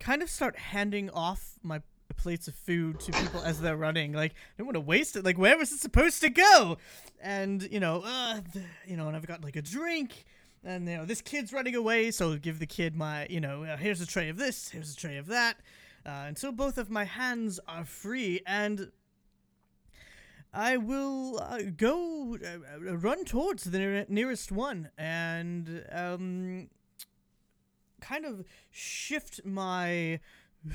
kind 0.00 0.22
of 0.22 0.30
start 0.30 0.56
handing 0.56 1.10
off 1.10 1.58
my 1.62 1.82
plates 2.14 2.48
of 2.48 2.54
food 2.54 3.00
to 3.00 3.12
people 3.12 3.42
as 3.42 3.60
they're 3.60 3.76
running. 3.76 4.12
Like, 4.12 4.32
I 4.32 4.58
don't 4.58 4.66
want 4.66 4.76
to 4.76 4.80
waste 4.80 5.16
it. 5.16 5.24
Like, 5.24 5.38
where 5.38 5.56
was 5.58 5.72
it 5.72 5.80
supposed 5.80 6.20
to 6.22 6.30
go? 6.30 6.78
And 7.20 7.62
you 7.70 7.80
know, 7.80 8.02
uh, 8.04 8.40
th- 8.52 8.64
you 8.86 8.96
know, 8.96 9.08
and 9.08 9.16
I've 9.16 9.26
got 9.26 9.42
like 9.44 9.56
a 9.56 9.62
drink. 9.62 10.24
And 10.64 10.88
you 10.88 10.96
know, 10.96 11.04
this 11.04 11.20
kid's 11.20 11.52
running 11.52 11.76
away, 11.76 12.10
so 12.10 12.32
I'll 12.32 12.38
give 12.38 12.58
the 12.58 12.66
kid 12.66 12.96
my, 12.96 13.26
you 13.30 13.40
know, 13.40 13.62
uh, 13.62 13.76
here's 13.76 14.00
a 14.00 14.06
tray 14.06 14.28
of 14.28 14.36
this, 14.36 14.68
here's 14.70 14.92
a 14.92 14.96
tray 14.96 15.16
of 15.16 15.26
that, 15.26 15.58
uh, 16.04 16.24
until 16.26 16.50
both 16.50 16.76
of 16.76 16.90
my 16.90 17.04
hands 17.04 17.60
are 17.68 17.84
free, 17.84 18.40
and 18.46 18.90
I 20.52 20.78
will 20.78 21.38
uh, 21.38 21.58
go 21.76 22.36
uh, 22.42 22.88
uh, 22.88 22.96
run 22.96 23.24
towards 23.24 23.64
the 23.64 23.78
near- 23.78 24.06
nearest 24.08 24.50
one 24.50 24.88
and 24.96 25.84
um, 25.92 26.68
kind 28.00 28.24
of 28.24 28.42
shift 28.70 29.42
my 29.44 30.18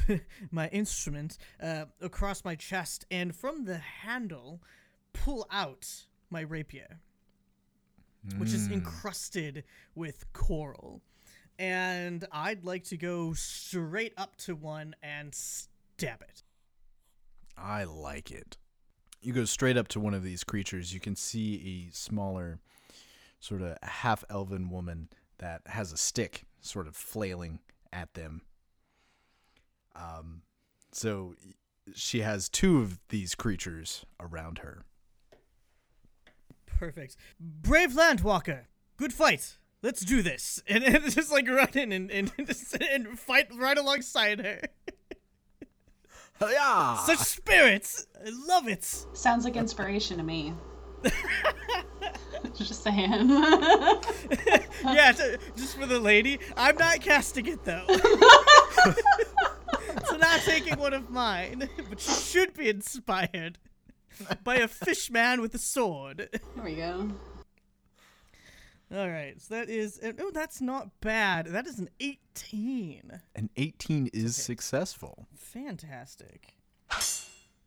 my 0.51 0.67
instrument 0.69 1.37
uh, 1.61 1.85
across 2.01 2.43
my 2.43 2.55
chest 2.55 3.05
and 3.11 3.35
from 3.35 3.65
the 3.65 3.77
handle 3.77 4.61
pull 5.13 5.45
out 5.51 6.05
my 6.29 6.41
rapier, 6.41 6.99
which 8.37 8.53
is 8.53 8.67
Mm. 8.67 8.73
encrusted 8.73 9.63
with 9.95 10.31
coral. 10.33 11.01
And 11.59 12.25
I'd 12.31 12.63
like 12.63 12.85
to 12.85 12.97
go 12.97 13.33
straight 13.33 14.13
up 14.17 14.35
to 14.37 14.55
one 14.55 14.95
and 15.03 15.35
stab 15.35 16.21
it. 16.21 16.43
I 17.57 17.83
like 17.83 18.31
it. 18.31 18.57
You 19.21 19.33
go 19.33 19.45
straight 19.45 19.77
up 19.77 19.87
to 19.89 19.99
one 19.99 20.13
of 20.15 20.23
these 20.23 20.43
creatures. 20.43 20.93
You 20.93 20.99
can 20.99 21.15
see 21.15 21.87
a 21.89 21.93
smaller, 21.95 22.59
sort 23.39 23.61
of 23.61 23.77
half 23.83 24.23
elven 24.29 24.69
woman 24.71 25.09
that 25.37 25.61
has 25.67 25.91
a 25.91 25.97
stick 25.97 26.45
sort 26.61 26.87
of 26.87 26.95
flailing 26.95 27.59
at 27.93 28.13
them. 28.15 28.41
Um, 29.95 30.41
so 30.91 31.35
she 31.93 32.21
has 32.21 32.49
two 32.49 32.79
of 32.79 32.99
these 33.09 33.35
creatures 33.35 34.05
around 34.19 34.59
her. 34.59 34.85
Perfect. 36.65 37.15
Brave 37.39 37.91
Landwalker, 37.91 38.65
good 38.97 39.13
fight. 39.13 39.57
Let's 39.83 40.01
do 40.01 40.21
this. 40.21 40.61
And, 40.67 40.83
and 40.83 41.09
just 41.11 41.31
like 41.31 41.47
run 41.47 41.69
in 41.73 41.91
and, 41.91 42.11
and, 42.11 42.31
and 42.91 43.19
fight 43.19 43.47
right 43.53 43.77
alongside 43.77 44.39
her. 44.39 44.61
Yeah. 46.41 46.97
Such 46.97 47.19
spirits! 47.19 48.07
I 48.19 48.29
love 48.47 48.67
it. 48.67 48.83
Sounds 49.13 49.45
like 49.45 49.55
inspiration 49.55 50.17
to 50.17 50.23
me. 50.23 50.53
Just 52.55 52.83
saying. 52.83 53.29
yeah, 54.83 55.11
just 55.55 55.77
for 55.77 55.85
the 55.85 55.99
lady. 55.99 56.39
I'm 56.57 56.75
not 56.75 56.99
casting 57.01 57.45
it 57.45 57.63
though. 57.63 57.85
So 60.07 60.17
not 60.17 60.41
taking 60.41 60.77
one 60.79 60.93
of 60.93 61.09
mine, 61.09 61.69
but 61.89 61.99
should 61.99 62.53
be 62.53 62.69
inspired 62.69 63.57
by 64.43 64.55
a 64.55 64.67
fish 64.67 65.09
man 65.09 65.41
with 65.41 65.53
a 65.55 65.59
sword. 65.59 66.29
There 66.55 66.65
we 66.65 66.75
go. 66.75 67.11
All 68.93 69.09
right, 69.09 69.41
so 69.41 69.55
that 69.55 69.69
is 69.69 70.01
oh, 70.19 70.31
that's 70.31 70.59
not 70.59 70.99
bad. 70.99 71.47
That 71.47 71.65
is 71.65 71.79
an 71.79 71.89
18. 72.01 73.21
An 73.35 73.49
18 73.55 74.09
is 74.13 74.35
successful. 74.35 75.27
Fantastic. 75.33 76.55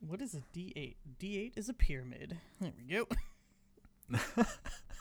What 0.07 0.21
is 0.21 0.35
a 0.35 0.43
D8? 0.55 0.97
D8 1.19 1.53
is 1.57 1.71
a 1.71 1.73
pyramid. 1.73 2.37
There 2.61 2.73
we 2.77 2.95
go. 2.95 3.09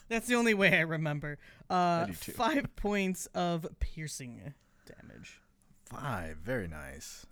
That's 0.08 0.28
the 0.28 0.36
only 0.36 0.54
way 0.54 0.78
I 0.78 0.82
remember. 0.82 1.40
Uh, 1.70 2.06
do 2.06 2.14
too. 2.14 2.32
five 2.32 2.74
points 2.78 3.26
of 3.34 3.68
piercing 3.82 4.54
damage. 4.86 5.42
Five. 5.86 6.38
Very 6.38 6.68
nice. 6.68 7.26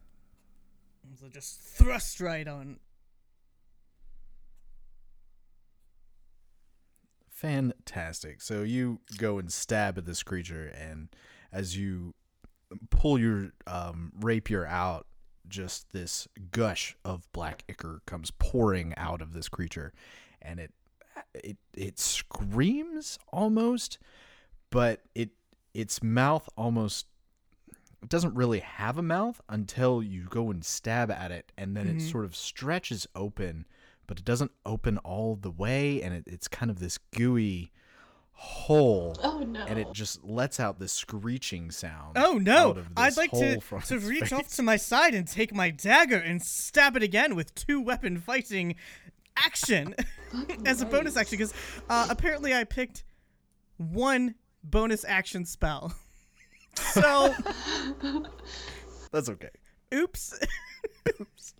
So 1.19 1.27
just 1.27 1.59
thrust 1.59 2.19
right 2.19 2.47
on. 2.47 2.79
Fantastic. 7.29 8.41
So 8.41 8.61
you 8.61 8.99
go 9.17 9.39
and 9.39 9.51
stab 9.51 9.97
at 9.97 10.05
this 10.05 10.21
creature, 10.21 10.71
and 10.79 11.09
as 11.51 11.75
you 11.75 12.13
pull 12.91 13.17
your 13.17 13.51
um, 13.65 14.11
rapier 14.19 14.65
out, 14.65 15.07
just 15.47 15.91
this 15.91 16.27
gush 16.51 16.95
of 17.03 17.29
black 17.33 17.63
ichor 17.67 18.01
comes 18.05 18.31
pouring 18.31 18.93
out 18.95 19.21
of 19.21 19.33
this 19.33 19.49
creature, 19.49 19.91
and 20.41 20.59
it 20.59 20.71
it 21.33 21.57
it 21.75 21.99
screams 21.99 23.17
almost, 23.33 23.97
but 24.69 25.01
it 25.15 25.31
its 25.73 26.03
mouth 26.03 26.47
almost 26.55 27.07
it 28.01 28.09
doesn't 28.09 28.33
really 28.33 28.59
have 28.59 28.97
a 28.97 29.03
mouth 29.03 29.41
until 29.47 30.01
you 30.01 30.25
go 30.29 30.49
and 30.49 30.65
stab 30.65 31.11
at 31.11 31.31
it, 31.31 31.51
and 31.57 31.75
then 31.77 31.87
it 31.87 32.01
sort 32.01 32.25
of 32.25 32.35
stretches 32.35 33.07
open, 33.15 33.65
but 34.07 34.17
it 34.17 34.25
doesn't 34.25 34.51
open 34.65 34.97
all 34.99 35.35
the 35.35 35.51
way, 35.51 36.01
and 36.01 36.13
it, 36.13 36.23
it's 36.25 36.47
kind 36.47 36.71
of 36.71 36.79
this 36.79 36.97
gooey 37.15 37.71
hole. 38.33 39.15
Oh 39.23 39.39
no. 39.39 39.63
And 39.67 39.77
it 39.77 39.91
just 39.93 40.23
lets 40.23 40.59
out 40.59 40.79
this 40.79 40.91
screeching 40.91 41.69
sound. 41.69 42.17
Oh 42.17 42.39
no! 42.39 42.75
I'd 42.97 43.17
like 43.17 43.31
to, 43.31 43.59
to 43.59 43.77
its 43.77 43.91
reach 43.91 44.33
off 44.33 44.47
to 44.55 44.63
my 44.63 44.77
side 44.77 45.13
and 45.13 45.27
take 45.27 45.53
my 45.53 45.69
dagger 45.69 46.17
and 46.17 46.41
stab 46.41 46.97
it 46.97 47.03
again 47.03 47.35
with 47.35 47.53
two 47.53 47.79
weapon 47.79 48.17
fighting 48.17 48.75
action 49.37 49.95
as 50.65 50.81
a 50.81 50.85
bonus 50.85 51.15
action 51.17 51.37
because 51.37 51.53
uh, 51.87 52.07
apparently 52.09 52.53
I 52.53 52.63
picked 52.63 53.03
one 53.77 54.35
bonus 54.63 55.05
action 55.05 55.45
spell. 55.45 55.93
So, 56.93 57.33
That's 59.11 59.29
okay. 59.29 59.49
oops. 59.93 60.39
oops. 61.19 61.53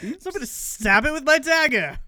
So 0.00 0.08
I'm 0.26 0.32
gonna 0.32 0.46
stab 0.46 1.06
it 1.06 1.12
with 1.12 1.24
my 1.24 1.38
dagger. 1.38 1.98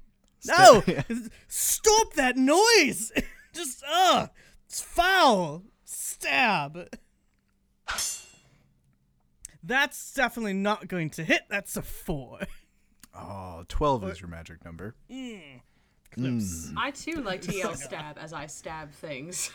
No! 0.46 0.82
Stop 1.48 2.14
that 2.14 2.36
noise! 2.36 3.12
Just, 3.52 3.82
ugh! 3.88 4.30
It's 4.66 4.80
foul! 4.80 5.64
Stab! 5.84 6.88
That's 9.62 10.14
definitely 10.14 10.54
not 10.54 10.88
going 10.88 11.10
to 11.10 11.24
hit. 11.24 11.42
That's 11.50 11.76
a 11.76 11.82
four. 11.82 12.38
Oh, 13.14 13.64
12 13.68 14.08
is 14.10 14.20
your 14.20 14.30
magic 14.30 14.64
number. 14.64 14.94
Mm. 15.10 15.60
Close. 16.12 16.70
Hmm. 16.70 16.78
I 16.78 16.90
too 16.90 17.22
like 17.22 17.42
to 17.42 17.54
yell 17.54 17.74
stab 17.76 18.18
as 18.18 18.32
I 18.32 18.46
stab 18.46 18.92
things. 18.92 19.50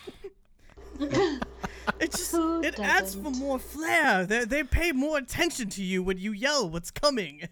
It 2.00 2.12
just 2.12 2.32
Who 2.32 2.64
it 2.64 2.80
adds 2.80 3.16
for 3.16 3.32
more 3.32 3.60
flair. 3.60 4.26
They 4.26 4.46
they 4.46 4.64
pay 4.64 4.92
more 4.92 5.18
attention 5.18 5.70
to 5.70 5.84
you 5.84 6.02
when 6.04 6.18
you 6.18 6.32
yell 6.32 6.70
what's 6.70 6.92
coming. 6.92 7.48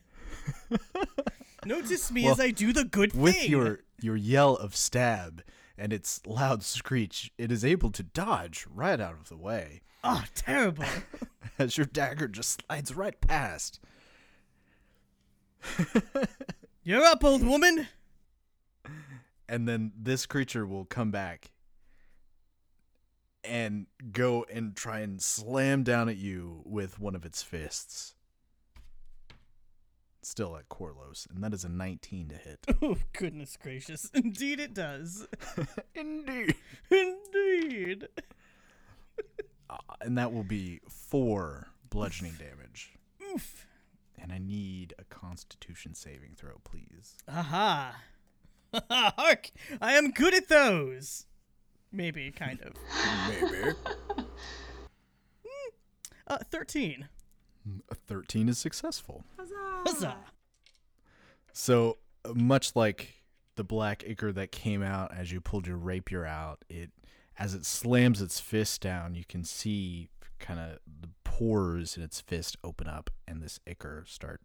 Notice 1.66 2.12
me 2.12 2.28
as 2.28 2.40
I 2.40 2.50
do 2.52 2.74
the 2.74 2.84
good 2.84 3.14
With 3.14 3.36
thing. 3.36 3.52
your 3.52 3.80
your 4.02 4.16
yell 4.16 4.56
of 4.56 4.76
stab 4.76 5.44
and 5.78 5.94
its 5.94 6.20
loud 6.26 6.64
screech, 6.64 7.32
it 7.38 7.52
is 7.52 7.64
able 7.64 7.92
to 7.92 8.04
dodge 8.04 8.66
right 8.74 9.00
out 9.00 9.14
of 9.14 9.30
the 9.30 9.38
way 9.38 9.82
oh 10.04 10.24
terrible. 10.36 10.86
as 11.60 11.78
your 11.78 11.86
dagger 11.86 12.28
just 12.28 12.64
slides 12.66 12.96
right 12.96 13.20
past. 13.22 13.80
You're 16.84 17.04
up, 17.04 17.24
old 17.24 17.44
woman. 17.46 17.88
And 19.48 19.68
then 19.68 19.92
this 19.98 20.26
creature 20.26 20.66
will 20.66 20.86
come 20.86 21.12
back 21.12 21.52
and 23.44 23.88
go 24.12 24.46
and 24.52 24.76
try 24.76 25.00
and 25.00 25.22
slam 25.22 25.84
down 25.84 26.10
at 26.10 26.18
you 26.18 26.62
with 26.66 27.00
one 27.00 27.16
of 27.16 27.26
its 27.26 27.44
fists. 27.44 28.16
Still 30.22 30.56
at 30.56 30.70
Corlos, 30.70 31.30
and 31.30 31.44
that 31.44 31.54
is 31.54 31.66
a 31.66 31.70
19 31.70 32.30
to 32.30 32.36
hit. 32.36 32.60
Oh 32.82 32.98
goodness 33.14 33.58
gracious! 33.62 34.10
Indeed, 34.14 34.60
it 34.60 34.74
does. 34.74 35.28
Indeed. 35.96 36.56
Indeed. 36.90 38.08
Uh, 39.70 39.78
and 40.02 40.18
that 40.18 40.32
will 40.34 40.44
be 40.44 40.80
four 40.88 41.68
bludgeoning 41.90 42.34
damage. 42.40 42.94
Oof. 43.34 43.68
And 44.22 44.32
I 44.32 44.38
need 44.38 44.94
a 44.98 45.04
constitution 45.04 45.96
saving 45.96 46.36
throw, 46.38 46.62
please. 46.64 47.16
Aha. 47.28 47.96
Hark! 48.90 49.52
I 49.82 49.94
am 49.94 50.12
good 50.12 50.34
at 50.34 50.48
those. 50.48 51.26
Maybe, 51.94 52.32
kind 52.32 52.60
of. 52.62 52.74
Maybe. 53.30 53.74
Uh, 56.26 56.38
thirteen. 56.50 57.10
a 57.90 57.96
13 57.96 58.48
is 58.48 58.58
successful. 58.58 59.26
Huzzah! 59.38 59.82
Huzzah! 59.86 60.18
So, 61.52 61.98
uh, 62.24 62.34
much 62.34 62.76
like 62.78 63.16
the 63.56 63.64
black 63.66 64.04
ichor 64.08 64.32
that 64.32 64.52
came 64.52 64.82
out 64.82 65.14
as 65.14 65.34
you 65.34 65.42
pulled 65.42 65.68
your 65.68 65.76
rapier 65.78 66.26
out, 66.26 66.64
it 66.70 66.92
as 67.38 67.54
it 67.54 67.66
slams 67.66 68.22
its 68.22 68.40
fist 68.40 68.82
down, 68.82 69.16
you 69.16 69.26
can 69.28 69.44
see 69.44 70.10
kind 70.40 70.60
of 70.62 70.80
the 71.02 71.10
pores 71.26 71.98
in 71.98 72.04
its 72.04 72.22
fist 72.22 72.56
open 72.64 72.88
up 72.88 73.10
and 73.28 73.42
this 73.42 73.60
ichor 73.68 74.06
start 74.08 74.42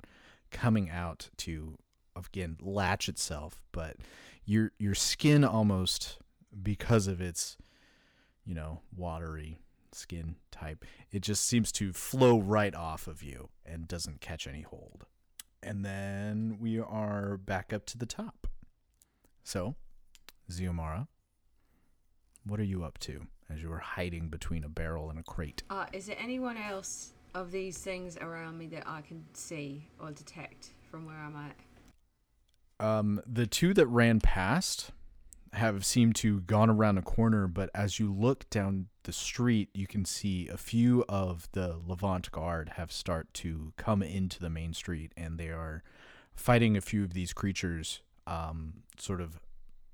coming 0.51 0.91
out 0.91 1.31
to 1.39 1.77
again 2.17 2.57
latch 2.61 3.09
itself, 3.09 3.63
but 3.71 3.97
your 4.45 4.73
your 4.81 4.95
skin 4.97 5.45
almost 5.45 6.19
because 6.63 7.07
of 7.07 7.21
its 7.21 7.57
you 8.49 8.55
know, 8.55 8.81
watery 8.97 9.59
skin 9.93 10.37
type, 10.51 10.85
it 11.13 11.21
just 11.21 11.45
seems 11.45 11.71
to 11.71 11.93
flow 11.93 12.39
right 12.39 12.75
off 12.75 13.07
of 13.07 13.23
you 13.23 13.51
and 13.67 13.87
doesn't 13.87 14.23
catch 14.23 14.47
any 14.47 14.63
hold. 14.63 15.05
And 15.63 15.85
then 15.85 16.57
we 16.59 16.81
are 16.81 17.37
back 17.37 17.75
up 17.75 17.85
to 17.87 17.99
the 17.99 18.07
top. 18.07 18.47
So, 19.45 19.75
Xiomara, 20.51 21.09
what 22.45 22.59
are 22.59 22.65
you 22.65 22.85
up 22.85 22.99
to 23.01 23.27
as 23.51 23.63
you 23.63 23.71
are 23.71 23.79
hiding 23.79 24.29
between 24.29 24.65
a 24.65 24.69
barrel 24.69 25.11
and 25.11 25.19
a 25.19 25.23
crate? 25.23 25.63
Uh, 25.69 25.85
is 25.93 26.07
there 26.07 26.17
anyone 26.19 26.57
else 26.57 27.13
of 27.35 27.51
these 27.51 27.77
things 27.77 28.17
around 28.17 28.57
me 28.57 28.67
that 28.69 28.85
I 28.87 29.03
can 29.03 29.25
see 29.35 29.91
or 30.01 30.11
detect 30.11 30.71
from 30.91 31.05
where 31.05 31.17
I'm 31.17 31.37
at? 31.37 31.57
Um, 32.81 33.21
the 33.27 33.47
two 33.47 33.75
that 33.75 33.87
ran 33.89 34.21
past 34.21 34.93
have 35.53 35.85
seemed 35.85 36.15
to 36.17 36.41
gone 36.41 36.71
around 36.71 36.99
a 36.99 37.03
corner, 37.03 37.47
but 37.47 37.71
as 37.75 37.99
you 37.99 38.13
look 38.13 38.49
down 38.51 38.87
the 39.05 39.13
street, 39.13 39.71
you 39.75 39.87
can 39.87 40.05
see 40.05 40.49
a 40.49 40.57
few 40.57 41.05
of 41.09 41.49
the 41.53 41.79
Levant 41.87 42.31
Guard 42.31 42.73
have 42.77 42.93
start 42.93 43.33
to 43.35 43.73
come 43.77 44.03
into 44.03 44.41
the 44.41 44.51
main 44.51 44.75
street, 44.75 45.13
and 45.17 45.39
they 45.39 45.49
are 45.49 45.83
fighting 46.35 46.77
a 46.77 46.81
few 46.81 47.03
of 47.05 47.15
these 47.15 47.33
creatures, 47.33 48.01
um, 48.27 48.83
sort 48.99 49.21
of 49.21 49.41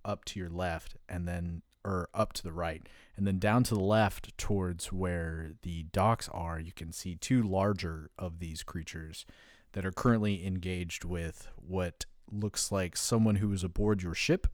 up 0.04 0.24
to 0.26 0.40
your 0.40 0.50
left, 0.50 0.96
and 1.08 1.26
then 1.26 1.62
or 1.84 2.08
up 2.14 2.32
to 2.32 2.42
the 2.42 2.52
right, 2.52 2.88
and 3.16 3.26
then 3.26 3.38
down 3.38 3.62
to 3.62 3.74
the 3.74 3.80
left 3.80 4.36
towards 4.38 4.90
where 4.90 5.52
the 5.62 5.82
docks 5.92 6.28
are. 6.32 6.58
You 6.58 6.72
can 6.72 6.92
see 6.92 7.14
two 7.14 7.42
larger 7.42 8.10
of 8.18 8.38
these 8.38 8.62
creatures 8.62 9.26
that 9.72 9.84
are 9.84 9.92
currently 9.92 10.46
engaged 10.46 11.04
with 11.04 11.48
what 11.56 12.06
looks 12.32 12.72
like 12.72 12.96
someone 12.96 13.36
who 13.36 13.52
is 13.52 13.62
aboard 13.62 14.02
your 14.02 14.14
ship 14.14 14.46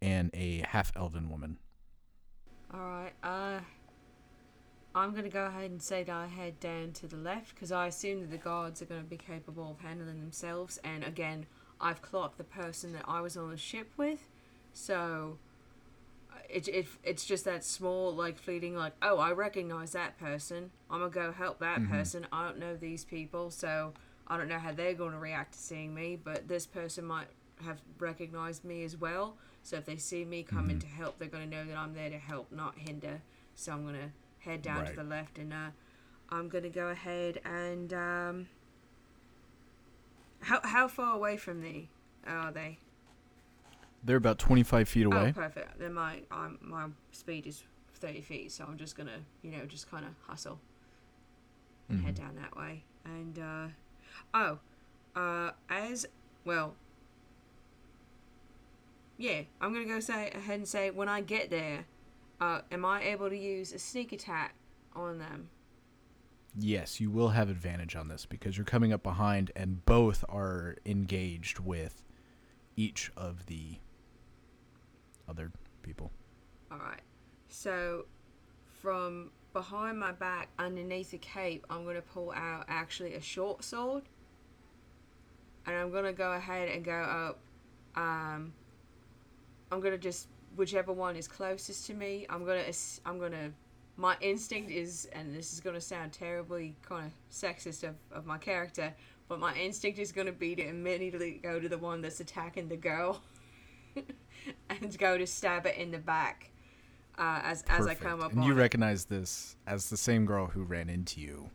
and 0.00 0.30
a 0.34 0.64
half 0.68 0.92
elven 0.96 1.30
woman. 1.30 1.58
Alright, 2.72 3.14
uh. 3.22 3.60
I'm 4.96 5.14
gonna 5.14 5.28
go 5.28 5.44
ahead 5.44 5.70
and 5.70 5.82
say 5.82 6.04
that 6.04 6.14
I 6.14 6.26
head 6.26 6.58
down 6.58 6.92
to 6.92 7.06
the 7.06 7.18
left 7.18 7.54
because 7.54 7.70
I 7.70 7.86
assume 7.86 8.22
that 8.22 8.30
the 8.30 8.38
guards 8.38 8.80
are 8.80 8.86
gonna 8.86 9.02
be 9.02 9.18
capable 9.18 9.70
of 9.70 9.80
handling 9.80 10.20
themselves. 10.20 10.78
And 10.82 11.04
again, 11.04 11.44
I've 11.78 12.00
clocked 12.00 12.38
the 12.38 12.44
person 12.44 12.94
that 12.94 13.04
I 13.06 13.20
was 13.20 13.36
on 13.36 13.50
the 13.50 13.58
ship 13.58 13.90
with, 13.98 14.26
so 14.72 15.36
it, 16.48 16.66
it 16.68 16.86
it's 17.04 17.26
just 17.26 17.44
that 17.44 17.62
small, 17.62 18.14
like 18.14 18.38
fleeting, 18.38 18.74
like 18.74 18.94
oh, 19.02 19.18
I 19.18 19.32
recognize 19.32 19.92
that 19.92 20.18
person. 20.18 20.70
I'm 20.90 21.00
gonna 21.00 21.10
go 21.10 21.30
help 21.30 21.58
that 21.58 21.86
person. 21.90 22.26
I 22.32 22.46
don't 22.46 22.58
know 22.58 22.74
these 22.74 23.04
people, 23.04 23.50
so 23.50 23.92
I 24.26 24.38
don't 24.38 24.48
know 24.48 24.58
how 24.58 24.72
they're 24.72 24.94
gonna 24.94 25.18
react 25.18 25.52
to 25.52 25.58
seeing 25.58 25.94
me. 25.94 26.16
But 26.16 26.48
this 26.48 26.64
person 26.64 27.04
might 27.04 27.28
have 27.62 27.82
recognized 27.98 28.64
me 28.64 28.82
as 28.82 28.96
well. 28.96 29.36
So 29.66 29.76
if 29.76 29.84
they 29.84 29.96
see 29.96 30.24
me 30.24 30.42
coming 30.44 30.78
to 30.80 30.86
help, 30.86 31.18
they're 31.18 31.28
gonna 31.28 31.46
know 31.46 31.64
that 31.64 31.76
I'm 31.76 31.94
there 31.94 32.10
to 32.10 32.18
help, 32.18 32.52
not 32.52 32.78
hinder. 32.78 33.22
So 33.54 33.72
I'm 33.72 33.84
gonna 33.84 34.12
head 34.40 34.62
down 34.62 34.78
Right. 34.78 34.90
to 34.90 34.96
the 34.96 35.04
left, 35.04 35.38
and 35.38 35.52
uh, 35.52 35.70
I'm 36.30 36.48
gonna 36.48 36.70
go 36.70 36.88
ahead 36.88 37.40
and 37.44 37.92
um, 37.92 38.48
How 40.40 40.60
how 40.62 40.88
far 40.88 41.14
away 41.14 41.36
from 41.36 41.60
me 41.60 41.90
are 42.26 42.52
they? 42.52 42.78
They're 44.04 44.16
about 44.16 44.38
25 44.38 44.88
feet 44.88 45.06
away. 45.06 45.30
Oh, 45.30 45.32
perfect. 45.32 45.78
Then 45.78 45.94
my 45.94 46.22
um, 46.30 46.58
my 46.60 46.86
speed 47.12 47.46
is 47.46 47.64
thirty 47.94 48.20
feet, 48.20 48.52
so 48.52 48.64
I'm 48.64 48.76
just 48.78 48.96
gonna 48.96 49.20
you 49.42 49.50
know 49.50 49.64
just 49.66 49.90
kind 49.90 50.04
of 50.04 50.12
hustle 50.26 50.60
and 51.88 52.00
head 52.00 52.14
Mhm. 52.14 52.18
down 52.18 52.36
that 52.36 52.56
way. 52.56 52.84
And 53.04 53.38
uh, 53.38 53.68
oh, 54.34 54.58
uh, 55.14 55.52
as 55.68 56.06
well. 56.44 56.74
Yeah, 59.18 59.42
I'm 59.60 59.72
gonna 59.72 59.86
go 59.86 60.00
say 60.00 60.30
ahead 60.30 60.58
and 60.58 60.68
say 60.68 60.90
when 60.90 61.08
I 61.08 61.20
get 61.22 61.50
there, 61.50 61.86
uh, 62.40 62.60
am 62.70 62.84
I 62.84 63.02
able 63.02 63.30
to 63.30 63.36
use 63.36 63.72
a 63.72 63.78
sneak 63.78 64.12
attack 64.12 64.54
on 64.94 65.18
them? 65.18 65.48
Yes, 66.58 67.00
you 67.00 67.10
will 67.10 67.30
have 67.30 67.50
advantage 67.50 67.96
on 67.96 68.08
this 68.08 68.24
because 68.26 68.56
you're 68.56 68.64
coming 68.64 68.92
up 68.92 69.02
behind 69.02 69.52
and 69.54 69.84
both 69.84 70.24
are 70.28 70.76
engaged 70.86 71.58
with 71.58 72.02
each 72.76 73.10
of 73.16 73.46
the 73.46 73.78
other 75.28 75.50
people. 75.82 76.10
All 76.70 76.78
right. 76.78 77.02
So, 77.48 78.06
from 78.68 79.30
behind 79.52 79.98
my 79.98 80.12
back, 80.12 80.48
underneath 80.58 81.10
the 81.10 81.18
cape, 81.18 81.64
I'm 81.70 81.84
gonna 81.84 82.02
pull 82.02 82.32
out 82.32 82.64
actually 82.68 83.14
a 83.14 83.20
short 83.20 83.64
sword, 83.64 84.04
and 85.66 85.76
I'm 85.76 85.90
gonna 85.90 86.12
go 86.12 86.32
ahead 86.32 86.68
and 86.68 86.84
go 86.84 86.92
up. 86.92 87.38
Um, 87.94 88.52
I'm 89.70 89.80
gonna 89.80 89.98
just 89.98 90.28
whichever 90.56 90.92
one 90.92 91.16
is 91.16 91.28
closest 91.28 91.86
to 91.86 91.94
me. 91.94 92.26
I'm 92.30 92.44
gonna 92.44 92.64
I'm 93.04 93.18
gonna. 93.18 93.52
My 93.98 94.14
instinct 94.20 94.70
is, 94.70 95.08
and 95.12 95.34
this 95.34 95.54
is 95.54 95.60
gonna 95.60 95.80
sound 95.80 96.12
terribly 96.12 96.76
kind 96.82 97.06
of 97.06 97.12
sexist 97.34 97.82
of, 97.82 97.94
of 98.12 98.26
my 98.26 98.36
character, 98.36 98.92
but 99.26 99.40
my 99.40 99.54
instinct 99.54 99.98
is 99.98 100.12
gonna 100.12 100.32
be 100.32 100.54
to 100.54 100.66
immediately 100.66 101.40
go 101.42 101.58
to 101.58 101.68
the 101.68 101.78
one 101.78 102.02
that's 102.02 102.20
attacking 102.20 102.68
the 102.68 102.76
girl, 102.76 103.22
and 104.70 104.98
go 104.98 105.16
to 105.16 105.26
stab 105.26 105.66
it 105.66 105.76
in 105.76 105.90
the 105.90 105.98
back 105.98 106.50
uh, 107.18 107.40
as 107.42 107.64
as 107.68 107.86
I 107.86 107.94
come 107.94 108.20
up 108.20 108.32
and 108.32 108.40
on 108.40 108.46
you 108.46 108.52
it. 108.52 108.56
recognize 108.56 109.06
this 109.06 109.56
as 109.66 109.88
the 109.90 109.96
same 109.96 110.26
girl 110.26 110.46
who 110.46 110.62
ran 110.62 110.88
into 110.88 111.20
you 111.20 111.50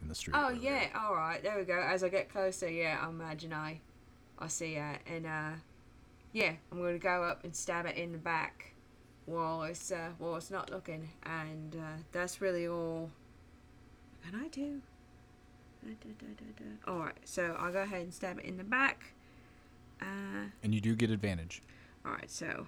in 0.00 0.08
the 0.08 0.14
street. 0.14 0.34
Oh 0.36 0.50
earlier. 0.50 0.60
yeah, 0.62 0.86
all 0.98 1.14
right, 1.14 1.42
there 1.42 1.58
we 1.58 1.64
go. 1.64 1.78
As 1.78 2.04
I 2.04 2.08
get 2.08 2.30
closer, 2.30 2.70
yeah, 2.70 2.98
I 3.02 3.08
imagine 3.08 3.52
I, 3.52 3.80
I 4.38 4.46
see 4.48 4.74
her, 4.74 4.96
and 5.06 5.26
uh, 5.26 5.50
yeah, 6.32 6.52
I'm 6.70 6.78
gonna 6.80 6.98
go 6.98 7.22
up 7.24 7.44
and 7.44 7.54
stab 7.54 7.86
it 7.86 7.96
in 7.96 8.12
the 8.12 8.18
back, 8.18 8.72
while 9.26 9.62
it's 9.64 9.90
uh, 9.92 10.10
while 10.18 10.36
it's 10.36 10.50
not 10.50 10.70
looking, 10.70 11.08
and 11.24 11.76
uh, 11.76 11.98
that's 12.12 12.40
really 12.40 12.66
all. 12.68 13.10
Can 14.24 14.34
I 14.40 14.48
do? 14.48 14.80
Da, 15.82 15.90
da, 16.02 16.44
da. 16.58 16.92
All 16.92 16.98
right, 16.98 17.16
so 17.24 17.56
I'll 17.58 17.72
go 17.72 17.80
ahead 17.82 18.02
and 18.02 18.12
stab 18.12 18.38
it 18.38 18.44
in 18.44 18.58
the 18.58 18.64
back. 18.64 19.14
Uh, 20.02 20.46
And 20.62 20.74
you 20.74 20.80
do 20.80 20.94
get 20.94 21.10
advantage. 21.10 21.62
all 22.04 22.12
right, 22.12 22.30
so. 22.30 22.66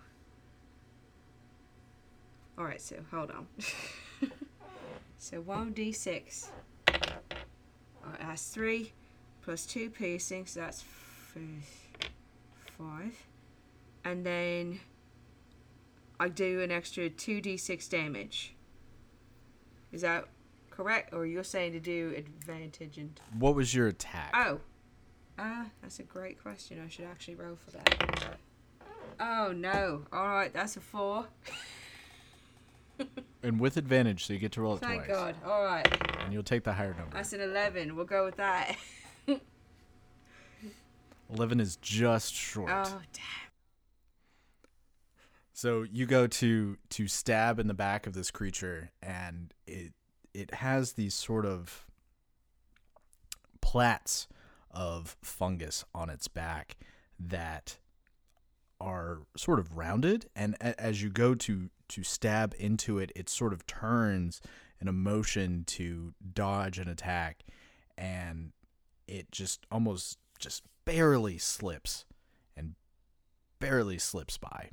All 2.59 2.65
right, 2.65 2.81
so 2.81 2.97
hold 3.11 3.31
on. 3.31 3.47
so 5.19 5.41
one 5.41 5.73
d 5.73 5.93
six. 5.93 6.51
Right, 6.89 8.19
that's 8.21 8.49
three 8.49 8.93
plus 9.43 9.67
two 9.67 9.91
piercing, 9.91 10.47
so 10.47 10.61
that's 10.61 10.81
f- 10.83 11.37
five, 12.79 13.15
and 14.05 14.25
then 14.25 14.81
I 16.19 16.29
do 16.29 16.61
an 16.61 16.71
extra 16.71 17.09
two 17.09 17.41
d 17.41 17.57
six 17.57 17.89
damage. 17.89 18.55
Is 19.93 20.03
that 20.03 20.27
correct, 20.71 21.13
or 21.13 21.27
you're 21.27 21.45
saying 21.45 21.73
to 21.73 21.81
do 21.81 22.15
advantage 22.17 22.99
and? 22.99 23.19
What 23.39 23.55
was 23.55 23.75
your 23.75 23.89
attack? 23.89 24.33
Oh, 24.35 24.61
uh, 25.39 25.65
that's 25.83 25.99
a 25.99 26.03
great 26.05 26.41
question. 26.41 26.83
I 26.85 26.89
should 26.89 27.05
actually 27.05 27.35
roll 27.35 27.57
for 27.65 27.71
that. 27.73 28.39
Oh 29.21 29.53
no! 29.53 30.05
All 30.13 30.29
right, 30.29 30.53
that's 30.53 30.77
a 30.77 30.81
four. 30.81 31.27
And 33.43 33.59
with 33.59 33.77
advantage, 33.77 34.25
so 34.27 34.33
you 34.33 34.39
get 34.39 34.53
to 34.53 34.61
roll 34.61 34.75
it 34.77 34.81
Thank 34.81 35.07
twice. 35.07 35.17
God. 35.17 35.35
All 35.45 35.65
right, 35.65 35.85
And 36.23 36.33
you'll 36.33 36.45
take 36.45 36.63
the 36.63 36.73
higher 36.73 36.95
number. 36.95 37.17
that's 37.17 37.33
an 37.33 37.41
eleven. 37.41 37.97
We'll 37.97 38.05
go 38.05 38.25
with 38.25 38.37
that. 38.37 38.77
11 41.35 41.61
is 41.61 41.77
just 41.77 42.33
short. 42.35 42.71
Oh 42.73 43.01
damn! 43.13 43.42
So 45.63 45.85
you 45.85 46.07
go 46.07 46.27
to 46.27 46.77
to 46.91 47.07
stab 47.07 47.61
in 47.61 47.69
the 47.69 47.73
back 47.73 48.09
of 48.09 48.15
this 48.15 48.33
creature, 48.33 48.91
and 49.01 49.55
it 49.65 49.93
it 50.35 50.55
has 50.55 50.95
these 50.95 51.15
sort 51.15 51.47
of 51.47 51.87
plats 53.61 54.27
of 54.73 55.17
fungus 55.23 55.85
on 55.95 56.11
its 56.11 56.27
back 56.27 56.79
that 57.17 57.79
are 58.81 59.21
sort 59.37 59.61
of 59.61 59.77
rounded, 59.77 60.29
and 60.35 60.57
a- 60.61 60.81
as 60.81 61.01
you 61.01 61.11
go 61.11 61.33
to 61.37 61.71
to 61.91 62.03
stab 62.03 62.57
into 62.59 62.99
it, 62.99 63.13
it 63.15 63.29
sort 63.29 63.53
of 63.53 63.65
turns 63.65 64.41
in 64.81 64.89
a 64.89 64.93
motion 64.93 65.63
to 65.67 66.13
dodge 66.35 66.81
an 66.81 66.89
attack, 66.89 67.45
and 67.97 68.51
it 69.07 69.31
just 69.31 69.65
almost 69.71 70.19
just 70.41 70.65
barely 70.85 71.39
slips 71.39 72.05
and 72.57 72.75
barely 73.61 73.97
slips 73.97 74.37
by. 74.39 74.71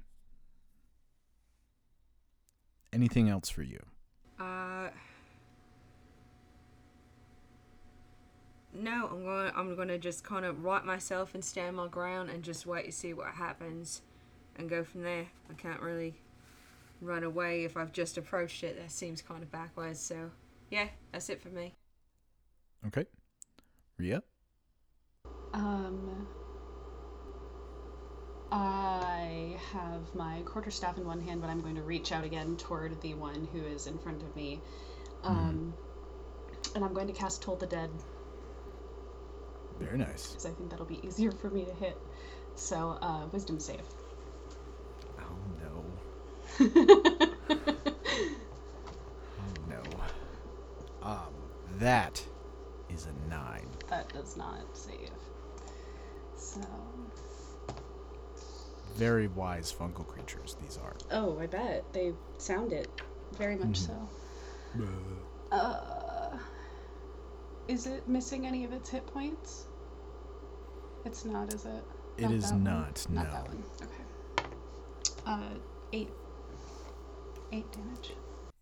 Anything 2.92 3.30
else 3.30 3.50
for 3.50 3.64
you? 3.64 3.80
Uh. 4.40 4.90
No, 8.74 9.10
I'm 9.12 9.24
going. 9.24 9.52
I'm 9.56 9.76
going 9.76 9.88
to 9.90 9.98
just 9.98 10.24
kind 10.24 10.46
of 10.46 10.64
right 10.64 10.86
myself 10.86 11.34
and 11.34 11.44
stand 11.44 11.76
my 11.76 11.88
ground 11.88 12.30
and 12.30 12.44
just 12.44 12.66
wait 12.66 12.86
to 12.86 12.92
see 12.92 13.14
what 13.14 13.28
happens, 13.28 14.02
and 14.58 14.70
go 14.70 14.84
from 14.84 15.04
there. 15.04 15.26
I 15.50 15.54
can't 15.54 15.82
really 15.82 16.16
run 17.02 17.24
away 17.24 17.64
if 17.64 17.78
I've 17.78 17.92
just 17.92 18.18
approached 18.18 18.64
it. 18.64 18.80
That 18.80 18.92
seems 18.92 19.22
kind 19.22 19.44
of 19.44 19.52
backwards. 19.52 20.00
So, 20.00 20.32
yeah, 20.70 20.88
that's 21.12 21.30
it 21.30 21.42
for 21.42 21.50
me. 21.50 21.74
Okay. 22.88 23.06
Rea? 23.98 24.20
Um, 25.54 26.28
I 28.52 29.58
have 29.74 30.14
my 30.16 30.41
quarterstaff 30.45 30.97
in 30.97 31.06
one 31.06 31.22
hand, 31.22 31.41
but 31.41 31.50
I'm 31.50 31.62
going 31.62 31.76
to 31.76 31.84
reach 31.84 32.12
out 32.12 32.24
again 32.24 32.58
toward 32.58 33.00
the 33.02 33.14
one 33.14 33.47
who 33.54 33.60
is 33.62 33.88
in 33.88 33.97
front 34.00 34.24
of 34.24 34.36
me. 34.36 34.60
Um, 35.24 35.74
and 36.76 36.84
I'm 36.84 36.93
going 36.93 37.08
to 37.08 37.14
cast 37.14 37.41
Toll 37.41 37.56
the 37.58 37.68
Dead 37.68 37.89
Very 39.80 39.97
nice. 39.97 40.28
because 40.30 40.45
I 40.45 40.52
think 40.52 40.70
that'll 40.70 40.86
be 40.86 41.00
easier 41.06 41.32
for 41.32 41.50
me 41.50 41.66
to 41.66 41.74
hit. 41.74 41.97
So, 42.56 42.97
uh, 43.02 43.28
Wisdom 43.32 43.60
save. 43.60 43.82
Oh 45.20 45.38
no. 45.62 45.86
Oh 49.39 49.54
no. 49.70 49.82
Um, 51.02 51.34
that 51.80 52.24
is 52.89 53.06
a 53.08 53.30
nine. 53.30 53.68
that 53.89 54.12
does 54.14 54.36
not 54.38 54.66
save. 54.74 55.10
So, 56.36 56.62
Very 59.00 59.28
wise 59.28 59.72
fungal 59.78 60.06
creatures 60.06 60.58
these 60.62 60.78
are. 60.78 60.93
oh, 61.12 61.39
I 61.39 61.45
bet 61.45 61.86
they 61.93 62.12
sound 62.38 62.74
it 62.74 62.89
very 63.38 63.56
much 63.56 63.78
so. 63.78 64.10
Uh, 65.52 66.38
is 67.70 67.88
it 67.88 68.08
missing 68.08 68.45
any 68.45 68.66
of 68.66 68.74
its 68.74 68.89
hit 68.89 69.08
points? 69.08 69.68
It's 71.06 71.24
not, 71.26 71.54
is 71.54 71.66
it? 71.66 71.84
It 72.18 72.30
is 72.32 72.52
not, 72.52 73.08
Not 73.10 73.26
no. 73.26 73.32
that 73.32 73.47
one. 73.47 73.64
Okay. 73.82 74.50
Uh, 75.26 75.58
eight. 75.93 76.10
Eight 77.54 77.72
damage. 77.72 78.12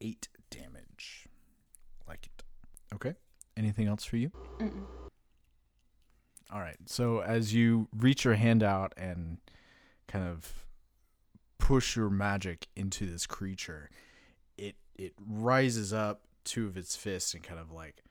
Eight 0.02 0.28
damage. 0.52 1.26
Like 2.08 2.28
it. 2.28 2.44
Okay. 2.94 3.16
Anything 3.58 3.88
else 3.88 4.04
for 4.06 4.18
you? 4.18 4.32
Mm-mm. 4.60 4.84
All 6.54 6.60
right. 6.60 6.78
So 6.86 7.22
as 7.22 7.54
you 7.56 7.88
reach 7.98 8.24
your 8.24 8.36
hand 8.36 8.62
out 8.62 8.94
and 8.96 9.40
kind 10.08 10.28
of 10.28 10.66
push 11.58 11.96
your 11.96 12.10
magic 12.10 12.68
into 12.76 13.06
this 13.06 13.26
creature, 13.26 13.90
it 14.58 14.76
it 14.96 15.14
rises 15.28 15.94
up 15.94 16.22
two 16.44 16.66
of 16.66 16.78
its 16.78 16.96
fists 16.96 17.34
and 17.34 17.44
kind 17.44 17.60
of 17.60 17.72
like 17.72 18.04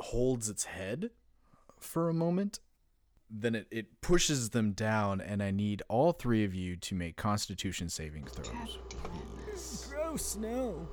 holds 0.00 0.48
its 0.48 0.64
head 0.64 1.10
for 1.78 2.08
a 2.08 2.14
moment. 2.14 2.60
Then 3.28 3.56
it, 3.56 3.66
it 3.72 4.00
pushes 4.00 4.50
them 4.50 4.70
down, 4.70 5.20
and 5.20 5.42
I 5.42 5.50
need 5.50 5.82
all 5.88 6.12
three 6.12 6.44
of 6.44 6.54
you 6.54 6.76
to 6.76 6.94
make 6.94 7.16
constitution 7.16 7.88
saving 7.88 8.24
throws. 8.24 8.78
please. 8.88 9.88
Gross, 9.90 10.36
no. 10.36 10.86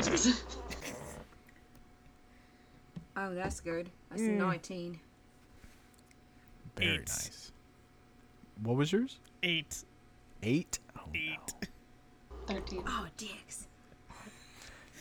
Oh, 3.16 3.34
that's 3.34 3.60
good. 3.60 3.90
That's 4.10 4.22
mm. 4.22 4.36
a 4.36 4.38
19. 4.38 5.00
Very 6.76 6.94
Eight. 6.94 6.98
nice. 7.00 7.52
What 8.62 8.76
was 8.76 8.92
yours? 8.92 9.18
Eight. 9.46 9.84
Eight? 10.42 10.78
Oh, 10.96 11.02
no. 11.12 11.20
Thirteen. 12.46 12.82
Oh, 12.86 13.06
dicks. 13.18 13.68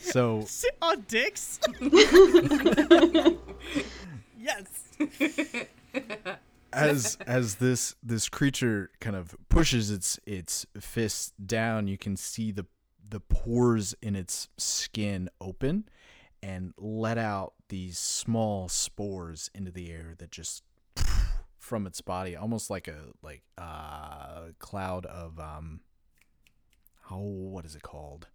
So 0.01 0.43
Sit 0.47 0.75
on 0.81 0.97
oh, 0.97 1.01
dicks. 1.07 1.61
yes. 4.37 4.97
as 6.73 7.17
as 7.25 7.55
this 7.55 7.95
this 8.03 8.27
creature 8.27 8.89
kind 8.99 9.15
of 9.15 9.33
pushes 9.47 9.89
its 9.89 10.19
its 10.25 10.65
fist 10.77 11.33
down, 11.47 11.87
you 11.87 11.97
can 11.97 12.17
see 12.17 12.51
the 12.51 12.65
the 13.09 13.21
pores 13.21 13.95
in 14.01 14.13
its 14.13 14.49
skin 14.57 15.29
open 15.39 15.85
and 16.41 16.73
let 16.77 17.17
out 17.17 17.53
these 17.69 17.97
small 17.97 18.67
spores 18.67 19.49
into 19.55 19.71
the 19.71 19.89
air 19.89 20.15
that 20.17 20.31
just 20.31 20.63
from 21.63 21.87
its 21.87 22.01
body, 22.01 22.35
almost 22.35 22.69
like 22.69 22.89
a 22.89 23.05
like 23.21 23.41
a 23.57 24.53
cloud 24.59 25.05
of 25.05 25.39
um. 25.39 25.79
Oh, 27.09 27.19
what 27.19 27.65
is 27.65 27.75
it 27.75 27.83
called? 27.83 28.27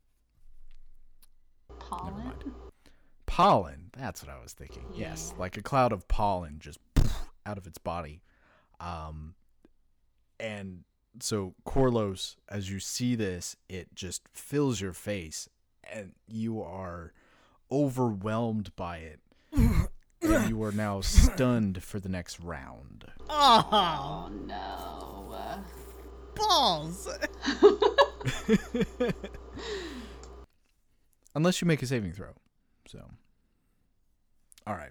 Pollen? 1.79 2.33
pollen. 3.26 3.91
That's 3.97 4.22
what 4.24 4.35
I 4.35 4.43
was 4.43 4.53
thinking. 4.53 4.87
Yes, 4.95 5.35
like 5.39 5.57
a 5.57 5.62
cloud 5.62 5.93
of 5.93 6.09
pollen 6.09 6.57
just 6.59 6.79
out 7.47 7.59
of 7.59 7.66
its 7.66 7.79
body. 7.79 8.22
Um, 8.81 9.35
and 10.41 10.85
so 11.20 11.55
Corlos, 11.66 12.37
as 12.49 12.70
you 12.70 12.81
see 12.81 13.14
this, 13.14 13.57
it 13.68 13.95
just 13.95 14.22
fills 14.33 14.81
your 14.81 14.93
face, 14.93 15.49
and 15.85 16.12
you 16.26 16.62
are 16.62 17.12
overwhelmed 17.70 18.74
by 18.74 18.99
it. 18.99 19.20
and 20.29 20.49
you 20.49 20.62
are 20.62 20.72
now 20.72 21.01
stunned 21.01 21.83
for 21.83 22.01
the 22.01 22.09
next 22.09 22.41
round. 22.41 23.07
Oh, 23.29 23.68
Oh 23.72 24.31
no. 24.47 25.35
Uh, 25.35 25.59
balls! 26.35 27.09
Unless 31.35 31.61
you 31.61 31.66
make 31.68 31.83
a 31.83 31.87
saving 31.87 32.12
throw. 32.12 32.31
So. 32.89 33.11
All 34.66 34.74
right. 34.74 34.91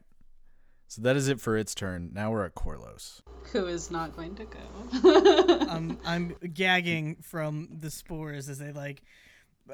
So 0.87 1.01
that 1.01 1.15
is 1.17 1.27
it 1.27 1.41
for 1.41 1.57
its 1.57 1.75
turn. 1.75 2.11
Now 2.13 2.31
we're 2.31 2.45
at 2.45 2.55
Corlos. 2.55 3.21
who 3.51 3.67
is 3.67 3.91
not 3.91 4.15
going 4.15 4.35
to 4.35 4.45
go? 4.45 5.67
I'm 5.69 5.97
I'm 6.05 6.35
gagging 6.53 7.17
from 7.21 7.67
the 7.79 7.91
spores 7.91 8.47
as 8.47 8.59
they 8.59 8.71
like, 8.71 9.03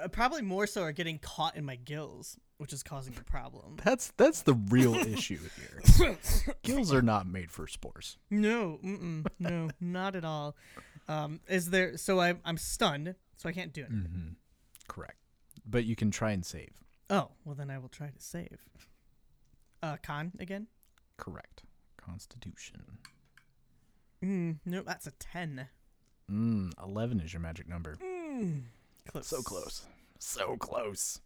uh, 0.01 0.07
probably 0.07 0.41
more 0.41 0.65
so 0.65 0.81
are 0.81 0.91
getting 0.91 1.19
caught 1.19 1.55
in 1.55 1.65
my 1.65 1.75
gills, 1.75 2.37
which 2.57 2.73
is 2.73 2.83
causing 2.83 3.15
a 3.17 3.23
problem. 3.23 3.77
That's 3.83 4.11
that's 4.17 4.41
the 4.41 4.53
real 4.53 4.95
issue 4.95 5.39
here. 5.97 6.17
Gills 6.63 6.93
are 6.93 7.01
not 7.01 7.27
made 7.27 7.51
for 7.51 7.67
spores. 7.67 8.17
No, 8.29 8.79
mm-mm, 8.83 9.25
no, 9.39 9.69
not 9.81 10.15
at 10.15 10.23
all. 10.25 10.55
Um, 11.07 11.39
is 11.47 11.69
there? 11.69 11.97
So 11.97 12.19
I 12.21 12.35
I'm 12.45 12.57
stunned, 12.57 13.15
so 13.37 13.49
I 13.49 13.51
can't 13.51 13.73
do 13.73 13.81
it. 13.81 13.91
Mm-hmm. 13.91 14.29
Correct. 14.87 15.17
But 15.65 15.85
you 15.85 15.95
can 15.95 16.11
try 16.11 16.31
and 16.31 16.45
save. 16.45 16.71
Oh, 17.09 17.31
well 17.45 17.55
then 17.55 17.69
I 17.69 17.77
will 17.77 17.89
try 17.89 18.07
to 18.07 18.19
save. 18.19 18.57
Uh, 19.81 19.97
con 20.01 20.31
again? 20.39 20.67
Correct. 21.17 21.63
Constitution. 21.97 22.99
Mm, 24.23 24.59
no, 24.65 24.81
that's 24.81 25.07
a 25.07 25.11
ten. 25.11 25.67
Mm, 26.31 26.71
11 26.81 27.19
is 27.19 27.33
your 27.33 27.41
magic 27.41 27.67
number. 27.67 27.97
Mm, 28.01 28.61
close. 29.11 29.27
So 29.27 29.41
close. 29.41 29.85
So 30.19 30.55
close. 30.55 31.19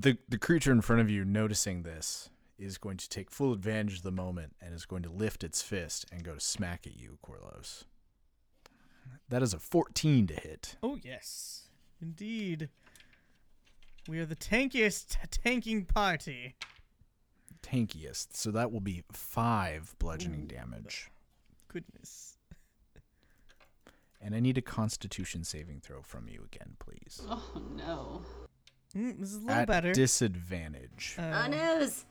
The 0.00 0.16
the 0.28 0.38
creature 0.38 0.70
in 0.70 0.80
front 0.80 1.02
of 1.02 1.10
you 1.10 1.24
noticing 1.24 1.82
this 1.82 2.30
is 2.56 2.78
going 2.78 2.98
to 2.98 3.08
take 3.08 3.30
full 3.32 3.52
advantage 3.52 3.96
of 3.96 4.02
the 4.02 4.12
moment 4.12 4.54
and 4.62 4.72
is 4.72 4.84
going 4.84 5.02
to 5.02 5.10
lift 5.10 5.42
its 5.42 5.60
fist 5.60 6.06
and 6.12 6.22
go 6.22 6.34
to 6.34 6.40
smack 6.40 6.86
at 6.86 6.96
you, 6.96 7.18
Corlos. 7.24 7.84
That 9.28 9.42
is 9.42 9.52
a 9.52 9.58
14 9.58 10.28
to 10.28 10.34
hit. 10.34 10.76
Oh 10.82 10.98
yes, 11.02 11.64
indeed. 12.00 12.68
We 14.08 14.20
are 14.20 14.24
the 14.26 14.36
tankiest 14.36 15.16
tanking 15.30 15.84
party. 15.84 16.54
Tankiest. 17.62 18.36
So 18.36 18.52
that 18.52 18.70
will 18.70 18.80
be 18.80 19.02
5 19.12 19.96
bludgeoning 19.98 20.46
damage. 20.46 21.10
Goodness. 21.66 22.38
And 24.20 24.34
I 24.34 24.40
need 24.40 24.58
a 24.58 24.62
constitution 24.62 25.42
saving 25.44 25.80
throw 25.80 26.02
from 26.02 26.28
you 26.28 26.44
again, 26.44 26.76
please. 26.78 27.20
oh 27.28 27.62
no. 27.76 28.22
Mm, 28.98 29.20
this 29.20 29.28
is 29.30 29.36
a 29.36 29.40
little 29.40 29.52
At 29.62 29.68
better. 29.68 29.92
disadvantage. 29.92 31.14
Uh, 31.18 31.44
Oh, 31.46 31.48
news. 31.78 32.04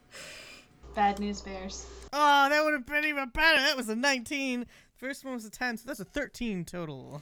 Bad 0.95 1.19
news 1.19 1.41
bears. 1.41 1.85
oh, 2.13 2.49
that 2.49 2.63
would 2.63 2.73
have 2.73 2.85
been 2.85 3.03
even 3.05 3.29
better. 3.29 3.59
That 3.61 3.75
was 3.77 3.89
a 3.89 3.95
19. 3.95 4.65
First 4.95 5.25
one 5.25 5.33
was 5.33 5.45
a 5.45 5.49
10, 5.51 5.77
so 5.77 5.83
that's 5.85 5.99
a 5.99 6.05
13 6.05 6.65
total. 6.65 7.21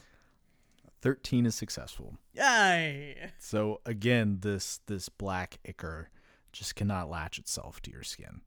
13 1.02 1.44
is 1.46 1.54
successful. 1.54 2.16
Yay! 2.32 3.30
So 3.38 3.80
again, 3.84 4.38
this 4.40 4.80
this 4.86 5.08
black 5.08 5.58
ichor 5.64 6.08
just 6.52 6.74
cannot 6.74 7.10
latch 7.10 7.38
itself 7.38 7.82
to 7.82 7.90
your 7.90 8.02
skin. 8.02 8.40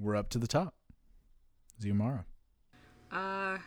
We're 0.00 0.16
up 0.16 0.28
to 0.30 0.38
the 0.38 0.46
top. 0.46 0.74
Xiomara. 1.82 2.24
Uh. 3.12 3.58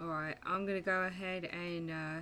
Alright, 0.00 0.36
I'm 0.44 0.66
gonna 0.66 0.80
go 0.80 1.02
ahead 1.02 1.44
and 1.46 1.90
uh, 1.90 2.20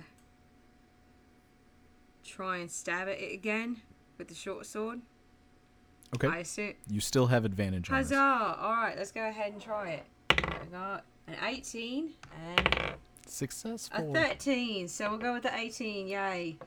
try 2.29 2.57
and 2.57 2.69
stab 2.71 3.07
at 3.07 3.19
it 3.19 3.33
again 3.33 3.77
with 4.17 4.27
the 4.27 4.35
short 4.35 4.65
sword. 4.65 5.01
Okay. 6.15 6.27
I 6.27 6.37
assume. 6.39 6.73
you 6.89 6.99
still 6.99 7.27
have 7.27 7.45
advantage 7.45 7.89
on 7.89 7.97
Huzzah! 7.97 8.09
this. 8.09 8.63
Alright, 8.65 8.97
let's 8.97 9.11
go 9.11 9.27
ahead 9.27 9.53
and 9.53 9.61
try 9.61 9.89
it. 9.89 10.05
I 10.31 10.65
got 10.71 11.05
an 11.27 11.35
18 11.45 12.11
and 12.47 12.93
successful. 13.27 14.11
a 14.15 14.29
13, 14.29 14.87
so 14.87 15.09
we'll 15.11 15.19
go 15.19 15.33
with 15.33 15.43
the 15.43 15.55
18. 15.55 16.07
Yay. 16.07 16.57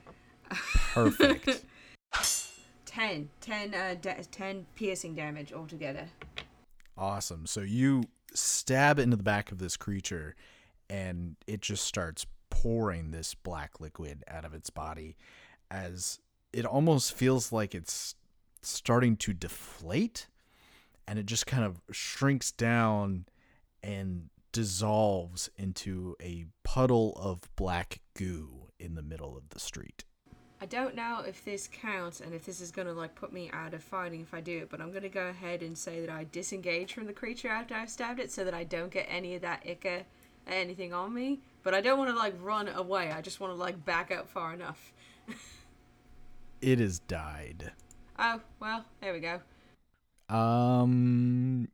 Perfect. 0.95 1.65
10. 2.87 3.29
10, 3.41 3.75
uh, 3.75 3.95
da- 4.01 4.23
10 4.31 4.67
piercing 4.77 5.15
damage 5.15 5.53
altogether. 5.53 6.07
awesome. 6.97 7.47
So 7.47 7.61
you 7.63 8.05
stab 8.35 8.99
into 8.99 9.17
the 9.17 9.23
back 9.23 9.51
of 9.51 9.59
this 9.59 9.77
creature 9.77 10.35
and 10.89 11.37
it 11.47 11.61
just 11.63 11.85
starts 11.85 12.27
pouring 12.51 13.11
this 13.11 13.35
black 13.35 13.81
liquid 13.81 14.23
out 14.29 14.45
of 14.45 14.53
its 14.55 14.69
body 14.71 15.17
as 15.73 16.21
it 16.53 16.67
almost 16.67 17.15
feels 17.15 17.51
like 17.51 17.75
it's 17.75 18.15
starting 18.61 19.17
to 19.17 19.33
deflate 19.33 20.29
and 21.09 21.19
it 21.19 21.27
just 21.27 21.47
kind 21.47 21.65
of 21.65 21.81
shrinks 21.91 22.53
down 22.53 23.25
and 23.83 24.29
dissolves 24.53 25.51
into 25.57 26.15
a 26.23 26.45
puddle 26.63 27.17
of 27.17 27.41
black 27.57 28.01
goo 28.15 28.69
in 28.79 28.95
the 28.95 29.03
middle 29.03 29.37
of 29.37 29.49
the 29.49 29.59
street. 29.59 30.05
I 30.61 30.67
don't 30.67 30.95
know 30.95 31.25
if 31.27 31.45
this 31.45 31.69
counts 31.73 32.21
and 32.21 32.33
if 32.33 32.45
this 32.45 32.61
is 32.61 32.71
gonna 32.71 32.93
like 32.93 33.17
put 33.17 33.33
me 33.33 33.51
out 33.53 33.75
of 33.75 33.83
fighting 33.83 34.21
if 34.21 34.33
I 34.33 34.41
do 34.41 34.59
it, 34.59 34.71
but 34.71 34.81
I'm 34.81 34.93
gonna 34.93 35.09
go 35.09 35.27
ahead 35.27 35.63
and 35.63 35.77
say 35.77 36.01
that 36.01 36.11
I 36.11 36.27
disengage 36.31 36.93
from 36.93 37.07
the 37.07 37.13
creature 37.13 37.49
after 37.49 37.75
I've 37.75 37.91
stabbed 37.91 38.21
it 38.21 38.31
so 38.31 38.45
that 38.45 38.55
I 38.55 38.63
don't 38.63 38.93
get 38.93 39.07
any 39.09 39.35
of 39.35 39.43
that 39.43 39.67
ichor 39.67 40.05
anything 40.47 40.93
on 40.93 41.13
me. 41.13 41.41
But 41.65 41.75
I 41.75 41.81
don't 41.81 41.99
want 41.99 42.11
to 42.11 42.17
like 42.17 42.35
run 42.41 42.69
away. 42.69 43.11
I 43.11 43.23
just 43.23 43.41
want 43.41 43.53
to 43.53 43.57
like 43.57 43.85
back 43.85 44.13
up 44.13 44.29
far 44.29 44.53
enough. 44.53 44.93
It 46.63 46.79
has 46.79 47.01
died. 47.01 47.73
Oh 48.19 48.41
well, 48.61 48.85
there 49.01 49.13
we 49.13 49.21
go. 49.21 49.41
Um, 50.35 51.69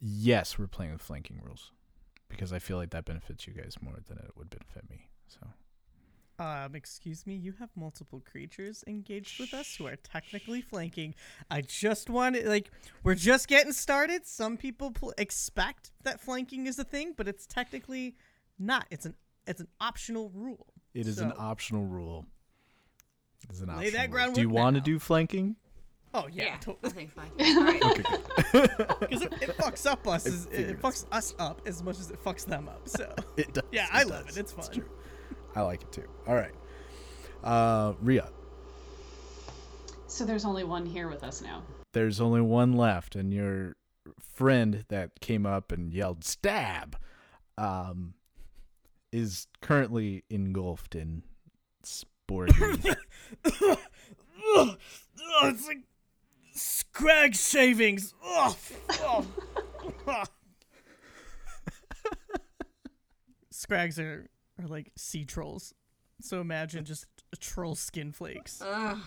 yes, 0.00 0.58
we're 0.58 0.66
playing 0.66 0.92
with 0.92 1.02
flanking 1.02 1.40
rules 1.44 1.70
because 2.28 2.52
I 2.52 2.58
feel 2.58 2.76
like 2.78 2.90
that 2.90 3.04
benefits 3.04 3.46
you 3.46 3.52
guys 3.52 3.76
more 3.80 3.98
than 4.08 4.18
it 4.18 4.30
would 4.36 4.50
benefit 4.50 4.88
me. 4.90 5.08
So 5.28 5.46
Um, 6.42 6.74
excuse 6.74 7.26
me, 7.26 7.34
you 7.34 7.52
have 7.60 7.68
multiple 7.76 8.20
creatures 8.20 8.82
engaged 8.86 9.38
with 9.38 9.52
us 9.54 9.76
who 9.76 9.86
are 9.86 9.96
technically 9.96 10.62
flanking. 10.62 11.14
I 11.50 11.60
just 11.60 12.08
wanted, 12.10 12.46
like, 12.46 12.70
we're 13.04 13.14
just 13.14 13.46
getting 13.48 13.72
started. 13.72 14.26
Some 14.26 14.56
people 14.56 14.90
pl- 14.92 15.12
expect 15.18 15.92
that 16.02 16.20
flanking 16.20 16.66
is 16.66 16.78
a 16.78 16.84
thing, 16.84 17.12
but 17.16 17.28
it's 17.28 17.46
technically 17.46 18.16
not. 18.58 18.86
It's 18.90 19.06
an 19.06 19.14
it's 19.46 19.60
an 19.60 19.68
optional 19.80 20.30
rule. 20.34 20.72
it 20.94 21.06
is 21.06 21.18
an 21.18 21.32
optional 21.36 21.84
rule. 21.84 22.26
It's 23.48 23.60
an 23.60 23.76
Lay 23.76 23.90
that 23.90 24.10
rule. 24.12 24.32
Do 24.32 24.40
you 24.40 24.48
want 24.48 24.76
to 24.76 24.80
do 24.80 24.98
flanking? 24.98 25.56
Oh 26.14 26.26
yeah, 26.30 26.44
Yeah, 26.44 26.54
I 26.54 26.56
totally. 26.58 26.92
think 26.92 27.10
fine. 27.10 27.30
Alright. 27.40 27.82
Okay. 27.84 28.68
Because 29.00 29.22
it, 29.22 29.32
it 29.40 29.56
fucks 29.56 29.90
up 29.90 30.06
us. 30.06 30.26
As- 30.26 30.46
It, 30.52 30.70
it 30.70 30.82
fucks 30.82 31.06
us 31.10 31.34
up 31.38 31.62
as 31.66 31.82
much 31.82 31.98
as 31.98 32.10
it 32.10 32.22
fucks 32.22 32.44
them 32.44 32.68
up. 32.68 32.86
So 32.88 33.14
It 33.36 33.52
does. 33.54 33.64
yeah, 33.72 33.86
I 33.90 34.02
love 34.02 34.22
it. 34.28 34.36
It's 34.36 34.52
It's 34.52 34.68
fun. 34.68 34.74
true. 34.76 34.90
I 35.56 35.62
like 35.62 35.82
it 35.82 35.90
too. 35.92 36.08
All 36.26 36.34
right. 36.34 36.52
Uh, 37.42 37.94
Rea, 38.00 38.20
So 40.06 40.24
there's 40.24 40.44
only 40.44 40.64
one 40.64 40.84
here 40.86 41.08
with 41.08 41.24
us 41.24 41.40
now. 41.42 41.62
there's 41.92 42.20
only 42.20 42.40
one 42.42 42.72
left, 42.74 43.16
and 43.16 43.32
your 43.32 43.74
friend 44.20 44.84
that 44.88 45.20
came 45.20 45.44
up 45.46 45.72
and 45.72 45.92
yelled 45.92 46.24
"stab," 46.24 46.96
um, 47.58 48.14
is 49.12 49.46
currently 49.60 50.24
engulfed 50.30 50.94
in 50.94 51.22
spore. 51.82 52.08
Goo. 52.38 52.76
Ugh, 54.56 54.78
it's 55.44 55.66
like 55.66 55.82
scrag 56.54 57.34
shavings. 57.34 58.14
Ugh, 58.24 58.56
ugh. 59.04 59.26
Scrags 63.50 63.98
are, 63.98 64.28
are 64.60 64.66
like 64.66 64.90
sea 64.96 65.24
trolls. 65.24 65.72
So 66.20 66.40
imagine 66.40 66.84
just 66.84 67.06
troll 67.40 67.74
skin 67.74 68.12
flakes. 68.12 68.62
Ugh. 68.64 68.98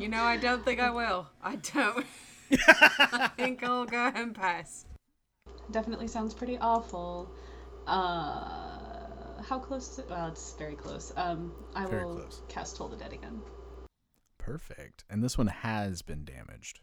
you 0.00 0.08
know, 0.08 0.22
I 0.22 0.36
don't 0.36 0.64
think 0.64 0.80
I 0.80 0.90
will. 0.90 1.26
I 1.42 1.56
don't. 1.56 2.06
I 2.52 3.30
think 3.36 3.62
I'll 3.62 3.84
go 3.84 4.10
and 4.14 4.34
pass. 4.34 4.86
Definitely 5.70 6.08
sounds 6.08 6.34
pretty 6.34 6.58
awful. 6.58 7.30
Uh, 7.86 8.78
how 9.48 9.58
close 9.58 9.92
is 9.92 9.98
it? 10.00 10.06
Well, 10.10 10.28
it's 10.28 10.54
very 10.54 10.74
close. 10.74 11.12
Um, 11.16 11.52
I 11.74 11.86
Very 11.86 12.04
will 12.04 12.16
close. 12.16 12.42
cast 12.48 12.76
Toll 12.76 12.88
the 12.88 12.96
Dead 12.96 13.12
again. 13.12 13.40
Perfect. 14.38 15.04
And 15.08 15.22
this 15.22 15.38
one 15.38 15.46
has 15.46 16.02
been 16.02 16.24
damaged. 16.24 16.80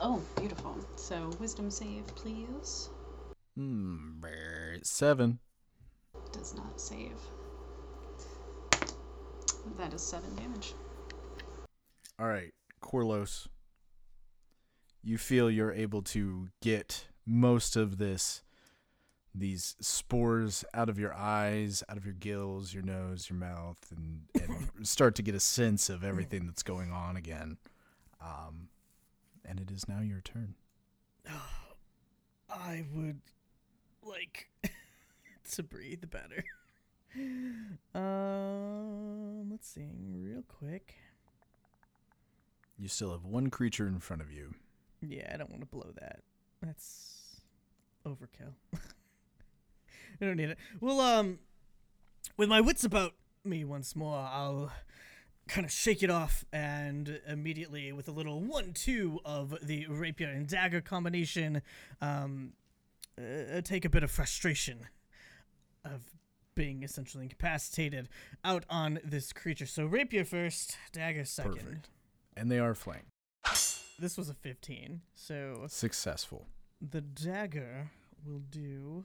Oh, 0.00 0.22
beautiful. 0.36 0.76
So, 0.96 1.30
wisdom 1.40 1.70
save, 1.70 2.06
please. 2.08 2.88
Hmm, 3.56 4.22
seven. 4.82 5.38
Does 6.32 6.54
not 6.54 6.80
save. 6.80 7.16
That 9.76 9.92
is 9.92 10.02
seven 10.02 10.34
damage. 10.36 10.74
All 12.18 12.26
right, 12.26 12.52
Corlos. 12.82 13.46
You 15.02 15.18
feel 15.18 15.50
you're 15.50 15.72
able 15.72 16.02
to 16.02 16.48
get 16.60 17.06
most 17.26 17.76
of 17.76 17.98
this, 17.98 18.42
these 19.34 19.76
spores 19.80 20.64
out 20.74 20.88
of 20.88 20.98
your 20.98 21.14
eyes, 21.14 21.82
out 21.88 21.96
of 21.96 22.04
your 22.04 22.14
gills, 22.14 22.74
your 22.74 22.82
nose, 22.82 23.28
your 23.30 23.38
mouth, 23.38 23.78
and, 23.96 24.22
and 24.34 24.68
start 24.86 25.14
to 25.16 25.22
get 25.22 25.34
a 25.34 25.40
sense 25.40 25.88
of 25.88 26.02
everything 26.02 26.46
that's 26.46 26.62
going 26.62 26.90
on 26.90 27.16
again. 27.16 27.58
Um, 28.20 28.68
and 29.44 29.60
it 29.60 29.70
is 29.70 29.88
now 29.88 30.00
your 30.00 30.20
turn. 30.20 30.54
I 32.50 32.84
would 32.92 33.20
like 34.02 34.48
to 35.52 35.62
breathe 35.62 36.04
better. 36.10 36.44
Um, 37.92 39.50
let's 39.50 39.68
see 39.68 39.88
real 40.14 40.44
quick. 40.46 40.94
You 42.78 42.86
still 42.86 43.10
have 43.10 43.24
one 43.24 43.50
creature 43.50 43.88
in 43.88 43.98
front 43.98 44.22
of 44.22 44.30
you. 44.30 44.54
Yeah, 45.00 45.28
I 45.34 45.36
don't 45.36 45.50
want 45.50 45.62
to 45.62 45.66
blow 45.66 45.90
that. 46.00 46.20
That's 46.62 47.40
overkill. 48.06 48.54
I 50.20 50.24
don't 50.24 50.36
need 50.36 50.50
it. 50.50 50.58
Well, 50.80 51.00
um, 51.00 51.38
with 52.36 52.48
my 52.48 52.60
wits 52.60 52.84
about 52.84 53.12
me 53.44 53.64
once 53.64 53.94
more, 53.96 54.18
I'll 54.18 54.70
kind 55.48 55.64
of 55.64 55.72
shake 55.72 56.02
it 56.02 56.10
off 56.10 56.44
and 56.52 57.20
immediately, 57.26 57.92
with 57.92 58.08
a 58.08 58.12
little 58.12 58.40
one-two 58.40 59.20
of 59.24 59.54
the 59.62 59.86
rapier 59.88 60.28
and 60.28 60.46
dagger 60.46 60.80
combination, 60.80 61.62
um, 62.00 62.52
uh, 63.18 63.60
take 63.62 63.84
a 63.84 63.88
bit 63.88 64.02
of 64.02 64.10
frustration 64.10 64.86
of 65.84 66.02
being 66.54 66.82
essentially 66.82 67.24
incapacitated 67.24 68.08
out 68.44 68.64
on 68.68 69.00
this 69.04 69.32
creature. 69.32 69.66
So 69.66 69.86
rapier 69.86 70.24
first, 70.24 70.76
dagger 70.92 71.24
second. 71.24 71.54
Perfect. 71.56 71.88
And 72.36 72.50
they 72.50 72.58
are 72.58 72.74
flanked. 72.74 73.08
This 73.98 74.16
was 74.16 74.28
a 74.30 74.34
15, 74.34 75.02
so 75.14 75.64
Successful. 75.68 76.46
the 76.80 77.00
dagger 77.02 77.90
will 78.24 78.38
do 78.50 79.04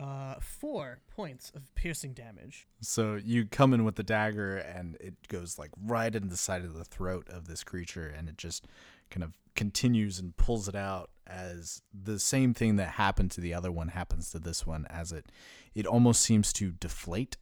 uh 0.00 0.34
four 0.40 1.00
points 1.14 1.50
of 1.54 1.74
piercing 1.74 2.12
damage. 2.12 2.66
So 2.80 3.16
you 3.16 3.46
come 3.46 3.74
in 3.74 3.84
with 3.84 3.96
the 3.96 4.02
dagger, 4.02 4.56
and 4.56 4.96
it 5.00 5.14
goes 5.28 5.58
like 5.58 5.70
right 5.84 6.14
in 6.14 6.28
the 6.28 6.36
side 6.36 6.64
of 6.64 6.74
the 6.74 6.84
throat 6.84 7.28
of 7.28 7.48
this 7.48 7.64
creature, 7.64 8.06
and 8.06 8.28
it 8.28 8.38
just 8.38 8.66
kind 9.10 9.24
of 9.24 9.36
continues 9.56 10.18
and 10.18 10.36
pulls 10.36 10.68
it 10.68 10.76
out 10.76 11.10
as 11.26 11.82
the 11.92 12.18
same 12.18 12.54
thing 12.54 12.76
that 12.76 12.90
happened 12.90 13.30
to 13.32 13.40
the 13.40 13.52
other 13.52 13.72
one 13.72 13.88
happens 13.88 14.30
to 14.30 14.38
this 14.38 14.66
one, 14.66 14.86
as 14.88 15.12
it 15.12 15.26
it 15.74 15.86
almost 15.86 16.22
seems 16.22 16.52
to 16.52 16.70
deflate 16.70 17.36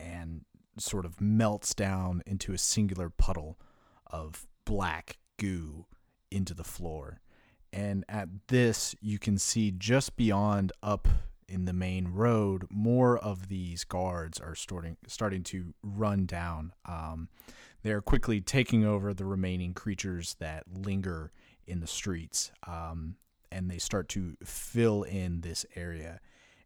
and 0.00 0.44
sort 0.78 1.04
of 1.04 1.20
melts 1.20 1.74
down 1.74 2.22
into 2.26 2.52
a 2.52 2.58
singular 2.58 3.10
puddle 3.10 3.58
of 4.06 4.46
black 4.64 5.18
goo 5.38 5.86
into 6.30 6.54
the 6.54 6.64
floor. 6.64 7.20
And 7.72 8.04
at 8.08 8.28
this, 8.48 8.94
you 9.00 9.18
can 9.18 9.38
see 9.38 9.70
just 9.70 10.16
beyond 10.16 10.72
up 10.82 11.08
in 11.48 11.64
the 11.64 11.72
main 11.72 12.08
road, 12.08 12.66
more 12.70 13.18
of 13.18 13.48
these 13.48 13.84
guards 13.84 14.38
are 14.38 14.54
starting 14.54 14.96
starting 15.06 15.42
to 15.44 15.74
run 15.82 16.26
down. 16.26 16.72
Um, 16.84 17.28
they're 17.82 18.02
quickly 18.02 18.40
taking 18.40 18.84
over 18.84 19.14
the 19.14 19.24
remaining 19.24 19.72
creatures 19.72 20.36
that 20.40 20.64
linger 20.72 21.32
in 21.66 21.80
the 21.80 21.86
streets, 21.86 22.52
um, 22.66 23.16
and 23.50 23.70
they 23.70 23.78
start 23.78 24.08
to 24.10 24.36
fill 24.44 25.02
in 25.04 25.40
this 25.40 25.64
area. 25.74 26.20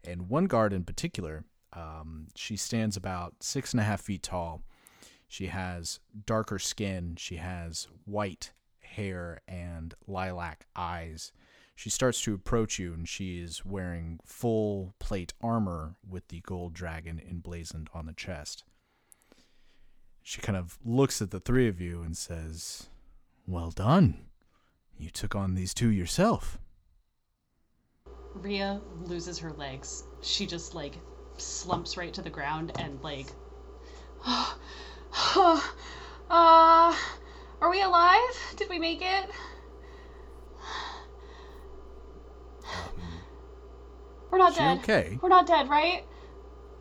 And 0.05 0.29
one 0.29 0.47
guard 0.47 0.73
in 0.73 0.85
particular, 0.85 1.45
um, 1.73 2.29
she 2.35 2.57
stands 2.57 2.97
about 2.97 3.35
six 3.41 3.73
and 3.73 3.81
a 3.81 3.85
half 3.85 4.01
feet 4.01 4.23
tall. 4.23 4.63
She 5.29 5.47
has 5.47 6.01
darker 6.27 6.59
skin. 6.59 7.15
She 7.17 7.37
has 7.37 7.89
white 8.05 8.53
hair 8.81 9.41
and 9.49 9.95
lilac 10.07 10.67
eyes. 10.77 11.33
She 11.83 11.91
starts 11.91 12.23
to 12.23 12.33
approach 12.33 12.79
you, 12.79 12.95
and 12.95 13.09
she 13.09 13.41
is 13.41 13.65
wearing 13.65 14.21
full 14.25 14.95
plate 15.01 15.33
armor 15.43 15.97
with 16.09 16.29
the 16.29 16.39
gold 16.43 16.75
dragon 16.75 17.21
emblazoned 17.29 17.91
on 17.93 18.07
the 18.07 18.13
chest. 18.13 18.63
She 20.23 20.41
kind 20.41 20.57
of 20.57 20.79
looks 20.85 21.21
at 21.21 21.33
the 21.33 21.41
three 21.41 21.67
of 21.67 21.81
you 21.81 22.03
and 22.03 22.17
says, 22.17 22.87
Well 23.49 23.73
done. 23.73 24.27
You 24.97 25.11
took 25.11 25.35
on 25.35 25.57
these 25.57 25.75
two 25.75 25.91
yourself. 25.91 26.57
Rea 28.33 28.79
loses 29.01 29.41
her 29.41 29.53
legs. 29.53 30.05
She 30.21 30.47
just 30.47 30.77
like 30.77 30.95
slumps 31.37 31.97
right 31.97 32.15
to 32.15 32.23
the 32.23 32.31
ground 32.31 32.71
and 32.79 33.03
like 33.03 33.27
uh 34.25 34.55
are 36.31 37.71
we 37.71 37.83
alive? 37.83 38.55
Did 38.55 38.71
we 38.71 38.79
make 38.79 39.03
it? 39.03 39.31
We're 44.31 44.39
not 44.39 44.53
She 44.55 44.59
dead. 44.61 44.79
okay? 44.79 45.19
We're 45.21 45.29
not 45.29 45.47
dead, 45.47 45.69
right? 45.69 46.05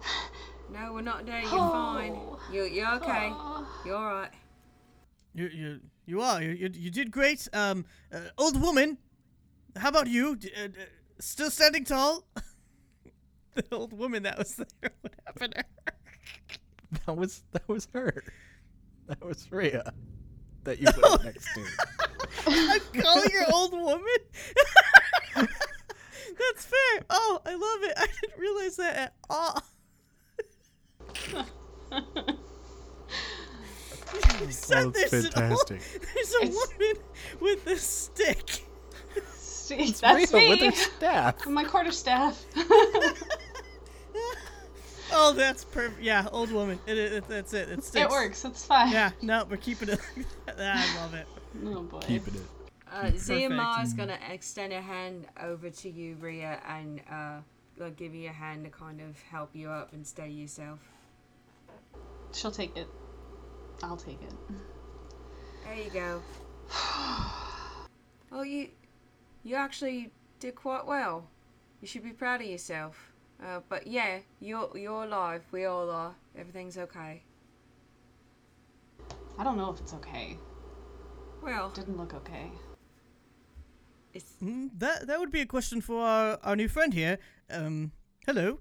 No, 0.71 0.93
we're 0.93 1.01
not 1.01 1.25
dead. 1.25 1.43
You're 1.43 1.51
fine. 1.51 2.13
Oh. 2.15 2.39
You're, 2.49 2.65
you're 2.65 2.93
okay. 2.95 3.29
Uh, 3.35 3.65
You're 3.85 3.95
alright. 3.97 4.31
You 5.35 5.47
you 5.49 5.79
you 6.05 6.21
are 6.21 6.41
you 6.41 6.51
you, 6.51 6.69
you 6.73 6.89
did 6.89 7.11
great. 7.11 7.45
Um, 7.51 7.83
uh, 8.13 8.19
old 8.37 8.59
woman, 8.61 8.97
how 9.75 9.89
about 9.89 10.07
you? 10.07 10.37
D- 10.37 10.49
uh, 10.55 10.67
uh, 10.67 10.69
still 11.19 11.49
standing 11.51 11.83
tall? 11.83 12.23
the 13.55 13.65
old 13.73 13.91
woman 13.91 14.23
that 14.23 14.37
was 14.37 14.55
there. 14.81 14.91
What 15.01 15.13
happened 15.25 15.55
to 15.55 15.59
her? 15.59 15.93
That 17.05 17.17
was 17.17 17.43
that 17.51 17.67
was 17.67 17.87
her. 17.93 18.23
That 19.07 19.21
was 19.25 19.51
Rea. 19.51 19.81
That 20.63 20.79
you 20.79 20.87
put 20.87 21.03
up 21.03 21.23
next 21.25 21.47
to. 21.53 21.65
I'm 22.47 22.79
calling 23.01 23.29
her 23.31 23.45
old 23.51 23.71
woman. 23.73 24.01
That's 25.35 26.65
fair. 26.65 27.05
Oh, 27.09 27.41
I 27.45 27.51
love 27.55 27.83
it. 27.89 27.93
I 27.97 28.07
didn't 28.21 28.39
realize 28.39 28.75
that 28.77 28.95
at 28.97 29.13
all. 29.29 29.63
You 34.41 34.51
said 34.51 34.93
that's 34.93 35.11
there's 35.11 35.25
an 35.35 35.51
old- 35.51 35.67
fantastic. 35.69 36.01
there's 36.13 36.33
a 36.33 36.43
It's- 36.43 36.67
woman 36.79 36.95
with 37.39 37.67
a 37.67 37.77
stick. 37.77 38.63
see, 39.35 39.91
that's 39.91 40.33
Rea 40.33 40.39
me. 40.41 40.49
with 40.49 40.59
her 40.61 40.71
staff. 40.71 41.45
My 41.47 41.63
quarterstaff. 41.63 42.43
Oh, 45.13 45.33
that's 45.33 45.65
perfect. 45.65 46.01
Yeah, 46.01 46.27
old 46.31 46.51
woman. 46.51 46.79
It, 46.87 46.97
it, 46.97 47.27
that's 47.27 47.53
it. 47.53 47.69
It 47.69 47.95
it 47.95 48.09
works. 48.09 48.45
It's 48.45 48.65
fine. 48.65 48.91
Yeah, 48.91 49.11
no, 49.21 49.45
we're 49.49 49.57
keeping 49.57 49.89
it. 49.89 49.99
I 50.47 50.95
love 50.97 51.13
it. 51.13 51.27
Oh 51.65 51.81
boy. 51.81 51.99
Keeping 51.99 52.35
it. 52.35 52.41
Uh, 52.91 53.05
Xiomara 53.11 53.83
is 53.83 53.93
gonna 53.93 54.17
extend 54.29 54.73
a 54.73 54.81
hand 54.81 55.25
over 55.41 55.69
to 55.69 55.89
you, 55.89 56.15
Rea, 56.19 56.57
and 56.67 57.01
uh, 57.09 57.37
like 57.77 57.95
give 57.95 58.13
you 58.13 58.29
a 58.29 58.33
hand 58.33 58.65
to 58.65 58.69
kind 58.69 58.99
of 59.01 59.21
help 59.23 59.49
you 59.53 59.69
up 59.69 59.93
and 59.93 60.05
steady 60.05 60.33
yourself. 60.33 60.79
She'll 62.33 62.51
take 62.51 62.75
it. 62.77 62.87
I'll 63.83 63.97
take 63.97 64.21
it. 64.21 64.33
There 65.65 65.75
you 65.75 65.89
go. 65.89 66.21
well, 68.31 68.45
you, 68.45 68.69
you 69.43 69.55
actually 69.55 70.11
did 70.39 70.55
quite 70.55 70.85
well. 70.85 71.27
You 71.81 71.87
should 71.87 72.03
be 72.03 72.11
proud 72.11 72.41
of 72.41 72.47
yourself. 72.47 73.10
Uh, 73.43 73.59
but 73.69 73.87
yeah, 73.87 74.19
you're 74.39 74.69
you're 74.77 75.03
alive. 75.03 75.41
We 75.51 75.65
all 75.65 75.89
are. 75.89 76.13
Everything's 76.37 76.77
okay. 76.77 77.23
I 79.37 79.43
don't 79.43 79.57
know 79.57 79.71
if 79.71 79.79
it's 79.79 79.93
okay. 79.95 80.37
Well, 81.41 81.69
Didn't 81.71 81.97
look 81.97 82.13
okay. 82.13 82.51
it's 84.13 84.33
Mm, 84.43 84.69
that 84.77 85.07
that 85.07 85.19
would 85.19 85.31
be 85.31 85.41
a 85.41 85.45
question 85.45 85.81
for 85.81 86.01
our, 86.05 86.37
our 86.43 86.55
new 86.55 86.67
friend 86.67 86.93
here. 86.93 87.17
Um, 87.49 87.91
hello. 88.27 88.59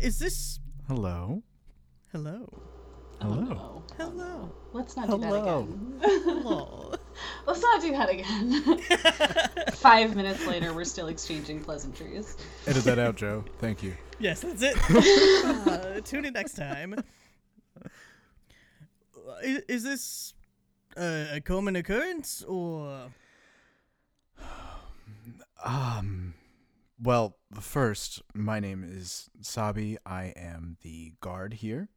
Is 0.00 0.18
this 0.18 0.58
Hello. 0.88 1.42
hello? 2.12 2.48
Hello. 3.20 3.82
Hello. 3.98 4.52
Let's 4.72 4.96
not 4.96 5.10
do 5.10 5.18
that 5.18 5.34
again. 5.34 6.00
Hello. 6.02 6.94
Let's 7.46 7.60
not 7.62 7.80
do 7.82 7.92
that 7.92 8.10
again. 8.10 9.72
Five 9.74 10.14
minutes 10.16 10.46
later, 10.46 10.72
we're 10.74 10.84
still 10.84 11.08
exchanging 11.08 11.62
pleasantries. 11.62 12.36
Edit 12.66 12.84
that 12.84 12.98
out, 12.98 13.16
Joe. 13.22 13.44
Thank 13.58 13.82
you. 13.82 13.94
Yes, 14.18 14.40
that's 14.40 14.62
it. 14.62 14.76
uh, 15.66 16.00
tune 16.02 16.24
in 16.24 16.32
next 16.34 16.54
time. 16.54 16.94
Is, 19.42 19.62
is 19.68 19.82
this 19.84 20.34
uh, 20.96 21.26
a 21.34 21.40
common 21.40 21.76
occurrence, 21.76 22.42
or 22.46 23.10
Um, 25.64 26.34
well, 27.02 27.36
first, 27.60 28.22
my 28.34 28.60
name 28.60 28.84
is 28.88 29.28
Sabi. 29.40 29.98
I 30.06 30.32
am 30.36 30.76
the 30.82 31.12
guard 31.20 31.54
here 31.54 31.88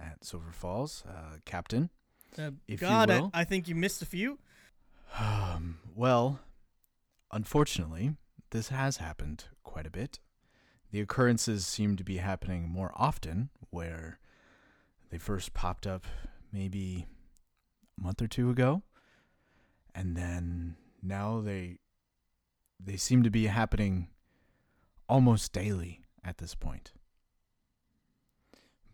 at 0.00 0.24
Silver 0.24 0.52
Falls, 0.52 1.04
uh, 1.08 1.36
captain. 1.44 1.90
uh, 2.38 2.52
If 2.66 2.80
God? 2.80 3.10
I, 3.10 3.28
I 3.34 3.44
think 3.44 3.68
you 3.68 3.74
missed 3.74 4.00
a 4.02 4.06
few. 4.06 4.38
Um, 5.18 5.78
well, 5.94 6.40
unfortunately, 7.32 8.14
this 8.50 8.68
has 8.68 8.96
happened 8.98 9.44
quite 9.62 9.86
a 9.86 9.90
bit. 9.90 10.18
The 10.90 11.00
occurrences 11.00 11.66
seem 11.66 11.96
to 11.96 12.04
be 12.04 12.16
happening 12.16 12.68
more 12.68 12.92
often, 12.94 13.50
where 13.70 14.18
they 15.10 15.18
first 15.18 15.52
popped 15.52 15.86
up 15.86 16.06
maybe 16.52 17.06
a 17.98 18.02
month 18.02 18.22
or 18.22 18.26
two 18.26 18.50
ago, 18.50 18.82
and 19.94 20.16
then 20.16 20.76
now 21.02 21.40
they 21.40 21.78
they 22.80 22.96
seem 22.96 23.22
to 23.22 23.30
be 23.30 23.46
happening 23.46 24.08
almost 25.08 25.52
daily 25.52 26.02
at 26.24 26.38
this 26.38 26.54
point. 26.54 26.92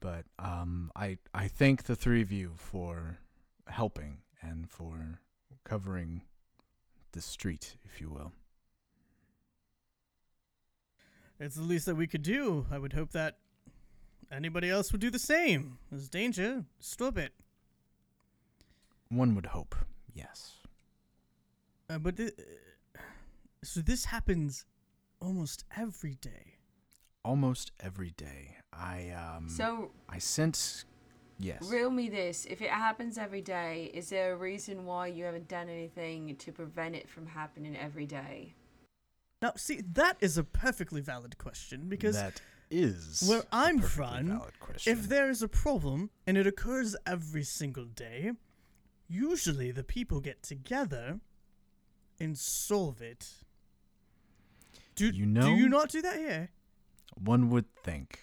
But 0.01 0.27
um, 0.39 0.91
I 0.97 1.19
I 1.33 1.49
thank 1.49 1.85
the 1.85 1.97
three 1.97 2.23
of 2.23 2.33
you 2.33 2.55
for 2.57 3.19
helping 3.69 4.19
and 4.43 4.69
for 4.69 5.21
covering 5.65 6.23
the 7.13 7.21
street, 7.21 7.77
if 7.85 8.01
you 8.01 8.11
will. 8.11 8.33
It's 11.45 11.57
the 11.57 11.63
least 11.63 11.85
that 11.85 11.95
we 11.95 12.07
could 12.07 12.23
do. 12.23 12.65
I 12.73 12.79
would 12.79 12.95
hope 12.95 13.11
that 13.11 13.37
anybody 14.33 14.71
else 14.71 14.93
would 14.93 15.01
do 15.03 15.11
the 15.11 15.19
same. 15.19 15.77
There's 15.91 16.09
danger. 16.09 16.65
Stop 16.81 17.19
it. 17.19 17.35
One 19.11 19.35
would 19.35 19.45
hope, 19.47 19.75
yes. 20.15 20.55
Uh, 21.91 21.99
but 21.99 22.17
thi- 22.17 22.31
so 23.63 23.81
this 23.83 24.07
happens 24.07 24.65
almost 25.21 25.65
every 25.77 26.15
day. 26.15 26.55
Almost 27.27 27.73
every 27.79 28.13
day. 28.13 28.57
I 28.73 29.11
um 29.11 29.51
So, 29.51 29.91
I 30.09 30.19
sense 30.21 30.87
yes. 31.39 31.63
reel 31.71 31.91
me 31.91 32.09
this. 32.09 32.47
If 32.47 32.63
it 32.63 32.71
happens 32.71 33.19
every 33.19 33.43
day, 33.43 33.91
is 33.93 34.09
there 34.09 34.33
a 34.33 34.37
reason 34.37 34.87
why 34.87 35.09
you 35.09 35.25
haven't 35.25 35.49
done 35.49 35.69
anything 35.69 36.37
to 36.37 36.53
prevent 36.53 36.97
it 36.97 37.07
from 37.07 37.27
happening 37.27 37.77
every 37.77 38.07
day? 38.07 38.55
Now, 39.45 39.53
see, 39.57 39.83
that 39.93 40.17
is 40.21 40.39
a 40.39 40.43
perfectly 40.43 41.03
valid 41.03 41.37
question 41.37 41.87
because 41.87 42.17
that 42.17 42.41
is 42.71 43.27
where 43.29 43.43
I'm 43.53 43.79
from, 43.79 44.41
if 44.87 45.07
there 45.11 45.29
is 45.29 45.43
a 45.43 45.49
problem 45.49 46.09
and 46.27 46.39
it 46.39 46.47
occurs 46.47 46.97
every 47.07 47.43
single 47.43 47.85
day, 47.85 48.33
usually 49.07 49.71
the 49.71 49.85
people 49.85 50.23
get 50.23 50.43
together 50.43 51.21
and 52.19 52.39
solve 52.39 53.03
it. 53.03 53.35
Do 54.95 55.11
You 55.11 55.27
know? 55.27 55.43
Do 55.43 55.51
you 55.51 55.69
not 55.69 55.91
do 55.91 56.01
that 56.01 56.17
here? 56.17 56.49
One 57.15 57.51
would 57.51 57.67
think. 57.83 58.21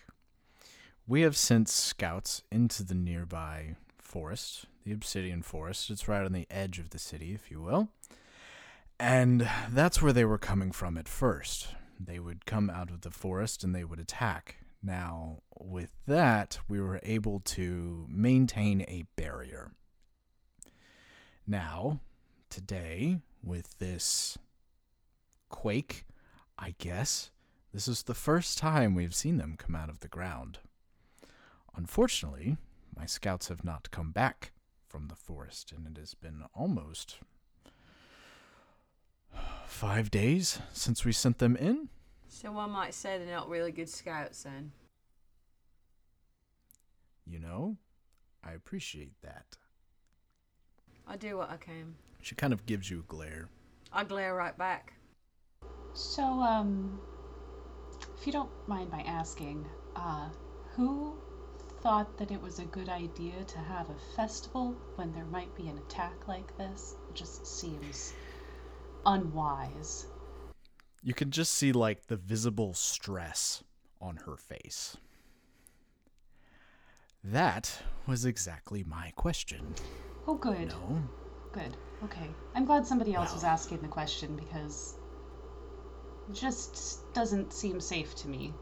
We 1.05 1.21
have 1.21 1.37
sent 1.37 1.69
scouts 1.69 2.41
into 2.51 2.81
the 2.83 2.95
nearby 2.95 3.75
forest, 3.99 4.65
the 4.83 4.91
Obsidian 4.91 5.43
Forest. 5.43 5.91
It's 5.91 6.07
right 6.07 6.25
on 6.25 6.33
the 6.33 6.47
edge 6.49 6.79
of 6.79 6.89
the 6.89 6.97
city, 6.97 7.35
if 7.35 7.51
you 7.51 7.61
will. 7.61 7.89
And 9.01 9.49
that's 9.71 9.99
where 9.99 10.13
they 10.13 10.25
were 10.25 10.37
coming 10.37 10.71
from 10.71 10.95
at 10.95 11.09
first. 11.09 11.69
They 11.99 12.19
would 12.19 12.45
come 12.45 12.69
out 12.69 12.91
of 12.91 13.01
the 13.01 13.09
forest 13.09 13.63
and 13.63 13.73
they 13.73 13.83
would 13.83 13.99
attack. 13.99 14.57
Now, 14.83 15.39
with 15.59 15.89
that, 16.05 16.59
we 16.69 16.79
were 16.79 16.99
able 17.01 17.39
to 17.39 18.05
maintain 18.07 18.81
a 18.81 19.05
barrier. 19.15 19.71
Now, 21.47 22.01
today, 22.51 23.21
with 23.43 23.79
this 23.79 24.37
quake, 25.49 26.05
I 26.59 26.75
guess, 26.77 27.31
this 27.73 27.87
is 27.87 28.03
the 28.03 28.13
first 28.13 28.59
time 28.59 28.93
we've 28.93 29.15
seen 29.15 29.37
them 29.37 29.55
come 29.57 29.75
out 29.75 29.89
of 29.89 30.01
the 30.01 30.09
ground. 30.09 30.59
Unfortunately, 31.75 32.55
my 32.95 33.07
scouts 33.07 33.47
have 33.47 33.63
not 33.63 33.89
come 33.89 34.11
back 34.11 34.51
from 34.87 35.07
the 35.07 35.15
forest, 35.15 35.73
and 35.75 35.87
it 35.87 35.99
has 35.99 36.13
been 36.13 36.43
almost 36.53 37.17
five 39.67 40.11
days 40.11 40.59
since 40.73 41.05
we 41.05 41.11
sent 41.11 41.39
them 41.39 41.55
in. 41.55 41.89
So 42.27 42.51
one 42.51 42.71
might 42.71 42.93
say 42.93 43.17
they're 43.17 43.35
not 43.35 43.49
really 43.49 43.71
good 43.71 43.89
scouts 43.89 44.43
then. 44.43 44.71
You 47.25 47.39
know, 47.39 47.77
I 48.43 48.53
appreciate 48.53 49.13
that. 49.21 49.57
I 51.07 51.17
do 51.17 51.37
what 51.37 51.49
I 51.49 51.57
can. 51.57 51.95
She 52.21 52.35
kind 52.35 52.53
of 52.53 52.65
gives 52.65 52.89
you 52.89 52.99
a 52.99 53.03
glare. 53.03 53.49
I 53.91 54.03
glare 54.03 54.35
right 54.35 54.57
back. 54.57 54.93
So, 55.93 56.23
um, 56.23 56.99
if 58.17 58.25
you 58.25 58.31
don't 58.31 58.49
mind 58.67 58.89
my 58.91 59.01
asking, 59.01 59.65
uh, 59.95 60.29
who 60.75 61.15
thought 61.81 62.17
that 62.17 62.31
it 62.31 62.41
was 62.41 62.59
a 62.59 62.65
good 62.65 62.87
idea 62.87 63.43
to 63.43 63.57
have 63.57 63.89
a 63.89 64.15
festival 64.15 64.75
when 64.95 65.11
there 65.11 65.25
might 65.25 65.53
be 65.55 65.67
an 65.67 65.77
attack 65.77 66.27
like 66.27 66.55
this? 66.57 66.95
It 67.09 67.15
just 67.15 67.45
seems 67.45 68.13
unwise. 69.05 70.07
You 71.03 71.13
can 71.13 71.31
just 71.31 71.53
see 71.53 71.71
like 71.71 72.07
the 72.07 72.17
visible 72.17 72.73
stress 72.73 73.63
on 73.99 74.17
her 74.25 74.35
face. 74.35 74.97
That 77.23 77.81
was 78.07 78.25
exactly 78.25 78.83
my 78.83 79.11
question. 79.15 79.75
Oh, 80.27 80.35
good. 80.35 80.69
No, 80.69 81.01
Good. 81.51 81.75
Okay. 82.03 82.29
I'm 82.55 82.65
glad 82.65 82.87
somebody 82.87 83.13
else 83.13 83.33
was 83.33 83.43
asking 83.43 83.79
the 83.81 83.87
question 83.87 84.35
because 84.37 84.95
it 86.29 86.33
just 86.33 87.13
doesn't 87.13 87.51
seem 87.51 87.81
safe 87.81 88.15
to 88.15 88.29
me. 88.29 88.53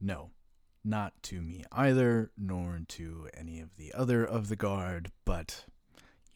No, 0.00 0.30
not 0.84 1.12
to 1.24 1.40
me 1.40 1.64
either, 1.70 2.32
nor 2.36 2.80
to 2.88 3.28
any 3.34 3.60
of 3.60 3.76
the 3.76 3.92
other 3.94 4.24
of 4.24 4.48
the 4.48 4.56
guard, 4.56 5.12
but 5.24 5.64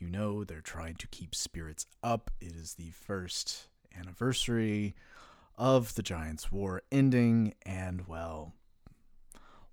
you 0.00 0.08
know 0.08 0.44
they're 0.44 0.60
trying 0.60 0.94
to 0.96 1.06
keep 1.08 1.34
spirits 1.34 1.86
up. 2.02 2.30
It 2.40 2.54
is 2.54 2.74
the 2.74 2.90
first 2.90 3.68
anniversary 3.96 4.94
of 5.56 5.94
the 5.94 6.02
Giants' 6.02 6.50
War 6.50 6.82
ending, 6.90 7.54
and 7.66 8.08
well, 8.08 8.54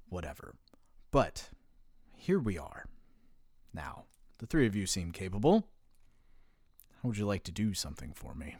whatever. 0.09 0.55
But 1.11 1.49
here 2.13 2.39
we 2.39 2.57
are. 2.57 2.85
Now, 3.73 4.03
the 4.39 4.45
three 4.45 4.67
of 4.67 4.75
you 4.75 4.85
seem 4.85 5.11
capable. 5.11 5.67
How 7.01 7.09
would 7.09 7.17
you 7.17 7.25
like 7.25 7.43
to 7.43 7.51
do 7.51 7.73
something 7.73 8.11
for 8.13 8.35
me? 8.35 8.55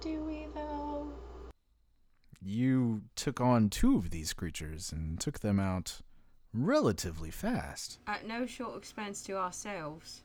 Do 0.00 0.24
we, 0.24 0.46
though? 0.54 1.12
you 2.46 3.02
took 3.16 3.40
on 3.40 3.68
two 3.68 3.96
of 3.96 4.10
these 4.10 4.32
creatures 4.32 4.92
and 4.92 5.18
took 5.20 5.40
them 5.40 5.58
out 5.58 6.00
relatively 6.56 7.30
fast. 7.30 7.98
At 8.06 8.26
no 8.26 8.46
short 8.46 8.76
expense 8.76 9.22
to 9.22 9.36
ourselves. 9.36 10.22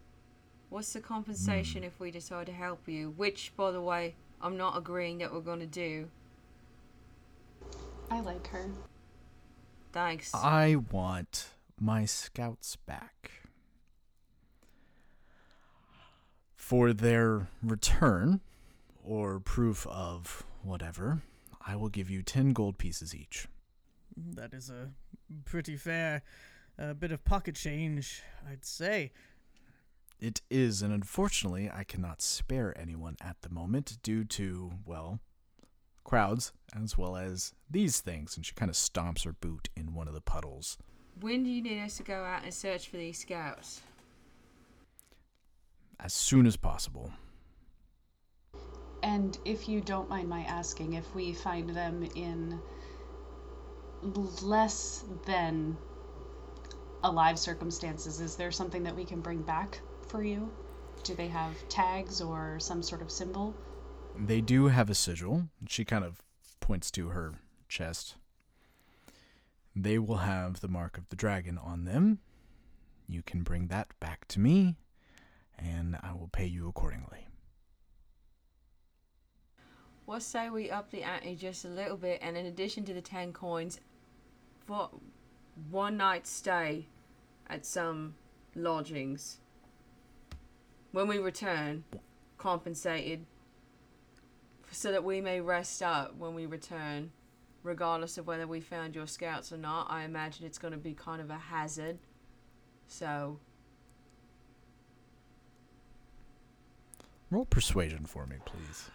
What's 0.70 0.94
the 0.94 1.02
compensation 1.02 1.82
hmm. 1.82 1.88
if 1.88 2.00
we 2.00 2.12
decide 2.12 2.46
to 2.48 2.54
help 2.54 2.88
you? 2.88 3.14
Which, 3.18 3.52
by 3.58 3.72
the 3.72 3.82
way, 3.82 4.16
I'm 4.42 4.58
not 4.58 4.78
agreeing 4.78 5.18
that 5.20 5.34
we're 5.34 5.42
gonna 5.42 5.66
do. 5.66 6.10
I 8.10 8.20
like 8.22 8.48
her. 8.48 8.70
Thanks. 9.92 10.34
I 10.34 10.78
want 10.92 11.50
my 11.80 12.06
scouts 12.06 12.76
back. 12.76 13.32
For 16.56 16.94
their 16.94 17.48
return, 17.62 18.40
or 19.04 19.40
proof 19.40 19.86
of 19.88 20.46
whatever, 20.64 21.22
I 21.66 21.76
will 21.76 21.90
give 21.90 22.10
you 22.10 22.22
10 22.22 22.54
gold 22.54 22.78
pieces 22.78 23.16
each. 23.16 23.48
That 24.16 24.54
is 24.54 24.70
a 24.70 24.92
pretty 25.46 25.76
fair 25.76 26.24
A 26.78 26.94
bit 26.94 27.12
of 27.12 27.24
pocket 27.24 27.56
change, 27.56 28.24
I'd 28.50 28.66
say. 28.66 29.12
It 30.20 30.42
is, 30.50 30.82
and 30.82 30.94
unfortunately, 30.94 31.70
I 31.72 31.84
cannot 31.84 32.22
spare 32.22 32.78
anyone 32.80 33.18
at 33.22 33.42
the 33.42 33.50
moment 33.50 33.98
due 34.04 34.24
to, 34.26 34.72
well, 34.86 35.20
crowds, 36.04 36.54
as 36.80 36.98
well 36.98 37.16
as 37.16 37.54
these 37.70 38.02
things. 38.02 38.36
And 38.36 38.46
she 38.46 38.54
kind 38.54 38.70
of 38.70 38.76
stomps 38.76 39.26
her 39.26 39.34
boot 39.34 39.70
in 39.76 39.94
one 39.94 40.08
of 40.08 40.14
the 40.14 40.22
puddles. 40.22 40.78
when 41.20 41.44
do 41.44 41.50
you 41.50 41.62
need 41.62 41.82
us 41.84 41.98
to 41.98 42.04
go 42.04 42.24
out 42.24 42.44
and 42.44 42.54
search 42.54 42.88
for 42.90 42.98
these 42.98 43.20
scouts? 43.20 43.82
As 46.00 46.14
soon 46.14 46.46
as 46.48 46.56
possible. 46.56 47.12
And 49.04 49.38
if 49.46 49.68
you 49.68 49.82
don't 49.82 50.10
mind 50.10 50.30
my 50.30 50.42
asking, 50.42 50.94
if 50.94 51.14
we 51.16 51.34
find 51.34 51.70
them 51.70 52.08
in 52.16 52.60
less 54.02 55.04
than 55.26 55.78
alive 57.04 57.40
circumstances, 57.40 58.20
is 58.20 58.36
there 58.36 58.52
something 58.52 58.84
that 58.84 58.96
we 58.96 59.06
can 59.06 59.22
bring 59.22 59.42
back 59.42 59.80
for 60.08 60.24
you? 60.24 60.52
Do 61.04 61.16
they 61.16 61.28
have 61.28 61.54
tags 61.70 62.22
or 62.22 62.60
some 62.60 62.84
sort 62.84 63.02
of 63.02 63.12
symbol? 63.12 63.56
They 64.18 64.42
do 64.42 64.68
have 64.68 64.90
a 64.90 64.96
sigil. 64.96 65.48
She 65.68 65.86
kind 65.86 66.04
of 66.04 66.22
points 66.60 66.92
to 66.92 67.10
her 67.10 67.34
chest. 67.70 68.16
They 69.76 69.98
will 69.98 70.18
have 70.18 70.60
the 70.60 70.68
mark 70.68 70.98
of 70.98 71.10
the 71.10 71.16
dragon 71.16 71.58
on 71.58 71.86
them. 71.86 72.20
You 73.08 73.24
can 73.24 73.44
bring 73.44 73.68
that 73.68 73.88
back 74.00 74.28
to 74.30 74.40
me, 74.40 74.76
and 75.58 75.98
I 76.02 76.14
will 76.14 76.30
pay 76.32 76.46
you 76.46 76.68
accordingly. 76.68 77.28
What 80.06 80.24
say 80.24 80.50
we 80.50 80.70
up 80.70 80.92
the 80.92 81.04
ante 81.04 81.36
just 81.36 81.64
a 81.64 81.70
little 81.70 81.96
bit, 81.96 82.20
and 82.22 82.36
in 82.36 82.48
addition 82.48 82.84
to 82.86 82.94
the 82.94 83.02
10 83.02 83.32
coins, 83.32 83.80
for 84.66 84.90
one 85.70 85.98
night 85.98 86.28
stay 86.28 86.88
at 87.50 87.66
some 87.66 88.16
lodgings. 88.56 89.38
When 90.92 91.08
we 91.08 91.18
return, 91.20 91.84
compensated, 92.38 93.26
so 94.72 94.92
that 94.92 95.04
we 95.04 95.22
may 95.22 95.42
rest 95.42 95.82
up 95.84 96.16
when 96.18 96.34
we 96.34 96.46
return, 96.46 97.12
regardless 97.64 98.18
of 98.18 98.28
whether 98.28 98.48
we 98.48 98.62
found 98.62 98.96
your 98.96 99.08
scouts 99.08 99.52
or 99.52 99.58
not. 99.58 99.88
I 99.90 100.04
imagine 100.04 100.46
it's 100.46 100.58
going 100.58 100.74
to 100.74 100.80
be 100.80 100.94
kind 100.94 101.22
of 101.22 101.30
a 101.30 101.38
hazard. 101.38 101.98
So, 102.88 103.40
Roll 107.30 107.46
persuasion 107.46 108.06
for 108.06 108.26
me, 108.26 108.36
please. 108.46 108.92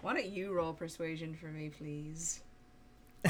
why 0.00 0.14
don't 0.14 0.30
you 0.30 0.54
roll 0.54 0.72
persuasion 0.72 1.34
for 1.34 1.46
me, 1.46 1.68
please? 1.68 2.40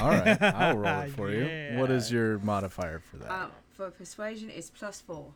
All 0.00 0.10
right, 0.10 0.40
I'll 0.42 0.76
roll 0.76 1.00
it 1.00 1.10
for 1.10 1.30
you. 1.30 1.78
What 1.78 1.90
is 1.90 2.10
your 2.10 2.38
modifier 2.38 2.98
for 2.98 3.18
that? 3.18 3.30
Um, 3.30 3.50
for 3.70 3.90
persuasion, 3.90 4.50
it's 4.50 4.70
plus 4.70 5.00
four. 5.00 5.32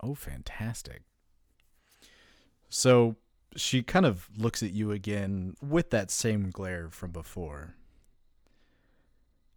Oh, 0.00 0.14
fantastic. 0.14 1.02
So 2.68 3.16
she 3.56 3.82
kind 3.82 4.06
of 4.06 4.28
looks 4.36 4.62
at 4.62 4.72
you 4.72 4.92
again 4.92 5.56
with 5.62 5.90
that 5.90 6.10
same 6.10 6.50
glare 6.50 6.88
from 6.90 7.10
before. 7.10 7.74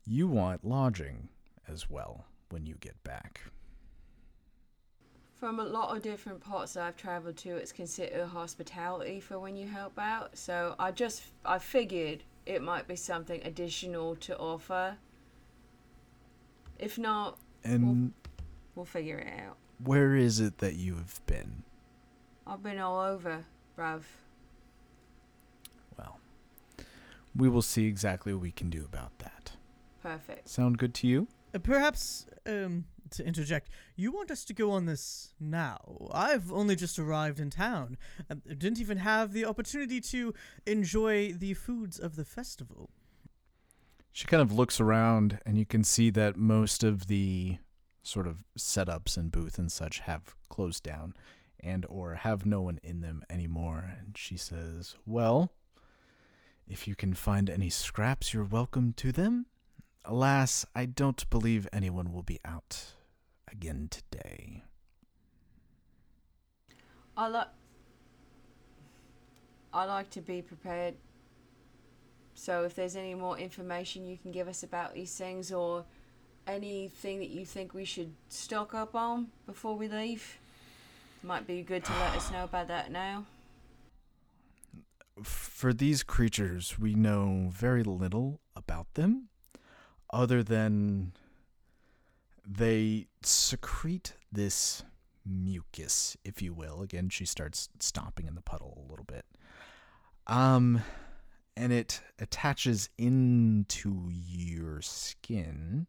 You 0.06 0.28
want 0.28 0.66
lodging 0.66 1.30
as 1.68 1.90
well 1.90 2.26
when 2.50 2.66
you 2.66 2.76
get 2.80 3.02
back. 3.04 3.42
From 5.36 5.60
a 5.60 5.64
lot 5.64 5.96
of 5.96 6.04
different 6.04 6.40
parts 6.40 6.74
that 6.74 6.84
I've 6.84 6.98
traveled 6.98 7.38
to, 7.38 7.56
it's 7.56 7.72
considered 7.72 8.28
hospitality 8.28 9.20
for 9.20 9.40
when 9.40 9.56
you 9.56 9.68
help 9.68 9.98
out. 9.98 10.38
So 10.38 10.76
I 10.78 10.92
just 10.92 11.24
I 11.44 11.58
figured 11.58 12.24
it 12.46 12.62
might 12.62 12.88
be 12.88 12.96
something 12.96 13.42
additional 13.44 14.16
to 14.18 14.38
offer. 14.38 14.98
If 16.80 16.98
not, 16.98 17.38
And 17.64 18.14
we'll 18.76 18.86
figure 18.86 19.20
it 19.20 19.40
out. 19.40 19.58
where 19.84 20.16
is 20.16 20.40
it 20.40 20.58
that 20.60 20.76
you 20.76 20.96
have 20.96 21.22
been? 21.26 21.64
I've 22.48 22.64
been 22.64 22.80
all 22.80 23.00
over, 23.00 23.46
bruv. 23.78 24.02
Well, 25.98 26.20
we 27.36 27.48
will 27.50 27.62
see 27.62 27.86
exactly 27.86 28.34
what 28.34 28.42
we 28.42 28.52
can 28.52 28.70
do 28.70 28.84
about 28.84 29.18
that. 29.20 29.52
Perfect. 30.02 30.50
Sound 30.50 30.78
good 30.80 30.94
to 30.96 31.08
you? 31.08 31.28
Uh, 31.54 31.60
perhaps, 31.60 32.26
um, 32.48 32.86
to 33.12 33.26
interject, 33.26 33.70
you 33.96 34.12
want 34.12 34.32
us 34.32 34.44
to 34.46 34.54
go 34.54 34.72
on 34.72 34.86
this 34.86 35.34
now? 35.40 36.10
I've 36.12 36.52
only 36.52 36.76
just 36.76 36.98
arrived 36.98 37.40
in 37.40 37.50
town. 37.50 37.98
I 38.30 38.36
didn't 38.36 38.80
even 38.80 38.98
have 38.98 39.34
the 39.34 39.46
opportunity 39.46 40.02
to 40.02 40.34
enjoy 40.66 41.34
the 41.34 41.54
foods 41.54 42.00
of 42.00 42.16
the 42.16 42.26
festival. 42.26 42.90
She 44.12 44.28
kind 44.28 44.42
of 44.42 44.52
looks 44.52 44.80
around, 44.80 45.40
and 45.46 45.58
you 45.58 45.66
can 45.66 45.84
see 45.84 46.10
that 46.12 46.36
most 46.36 46.84
of 46.84 47.08
the 47.08 47.58
sort 48.04 48.28
of 48.28 48.44
setups 48.58 49.16
and 49.16 49.32
booth 49.32 49.58
and 49.58 49.72
such 49.72 50.00
have 50.00 50.36
closed 50.50 50.84
down 50.84 51.14
and 51.60 51.86
or 51.88 52.16
have 52.16 52.46
no 52.46 52.62
one 52.62 52.80
in 52.84 53.02
them 53.02 53.24
anymore. 53.30 53.94
And 54.00 54.18
she 54.18 54.36
says, 54.36 54.96
Well, 55.06 55.54
if 56.68 56.88
you 56.88 56.96
can 56.96 57.14
find 57.14 57.50
any 57.50 57.70
scraps, 57.70 58.34
you're 58.34 58.44
welcome 58.44 58.94
to 58.98 59.12
them. 59.12 59.46
Alas, 60.04 60.66
I 60.76 60.86
don't 60.86 61.30
believe 61.30 61.68
anyone 61.72 62.12
will 62.12 62.24
be 62.24 62.40
out 62.44 62.96
again 63.52 63.88
today. 63.90 64.64
I 67.18 67.28
like. 67.28 67.48
I 69.74 69.86
like 69.86 70.10
to 70.12 70.22
be 70.22 70.42
prepared. 70.42 70.96
So 72.34 72.64
if 72.64 72.76
there's 72.76 72.96
any 72.96 73.14
more 73.14 73.38
information 73.38 74.06
you 74.06 74.18
can 74.18 74.32
give 74.32 74.48
us 74.48 74.64
about 74.64 74.94
these 74.94 75.16
things, 75.16 75.52
or 75.52 75.86
anything 76.48 77.20
that 77.20 77.30
you 77.30 77.46
think 77.46 77.74
we 77.74 77.86
should 77.86 78.14
stock 78.30 78.74
up 78.74 78.96
on 78.96 79.28
before 79.46 79.76
we 79.76 79.88
leave, 79.88 80.40
might 81.24 81.46
be 81.46 81.62
good 81.62 81.86
to 81.86 81.92
let 81.94 82.16
us 82.16 82.32
know 82.32 82.44
about 82.44 82.68
that 82.68 82.92
now. 82.92 83.26
For 85.24 85.72
these 85.72 86.04
creatures, 86.04 86.80
we 86.80 86.96
know 86.96 87.50
very 87.52 87.84
little 87.84 88.40
about 88.56 88.94
them 88.96 89.30
other 90.12 90.42
than 90.42 91.14
they 92.48 93.08
secrete 93.24 94.14
this 94.32 94.84
mucus, 95.26 96.18
if 96.24 96.42
you 96.42 96.54
will. 96.54 96.82
Again, 96.82 97.10
she 97.10 97.26
starts 97.26 97.70
stomping 97.80 98.28
in 98.28 98.36
the 98.36 98.42
puddle 98.42 98.84
a 98.86 98.90
little 98.90 99.06
bit. 99.06 99.26
Um 100.28 100.82
and 101.58 101.74
it 101.74 102.02
attaches 102.20 102.90
into 102.98 104.10
your 104.10 104.82
skin. 104.82 105.88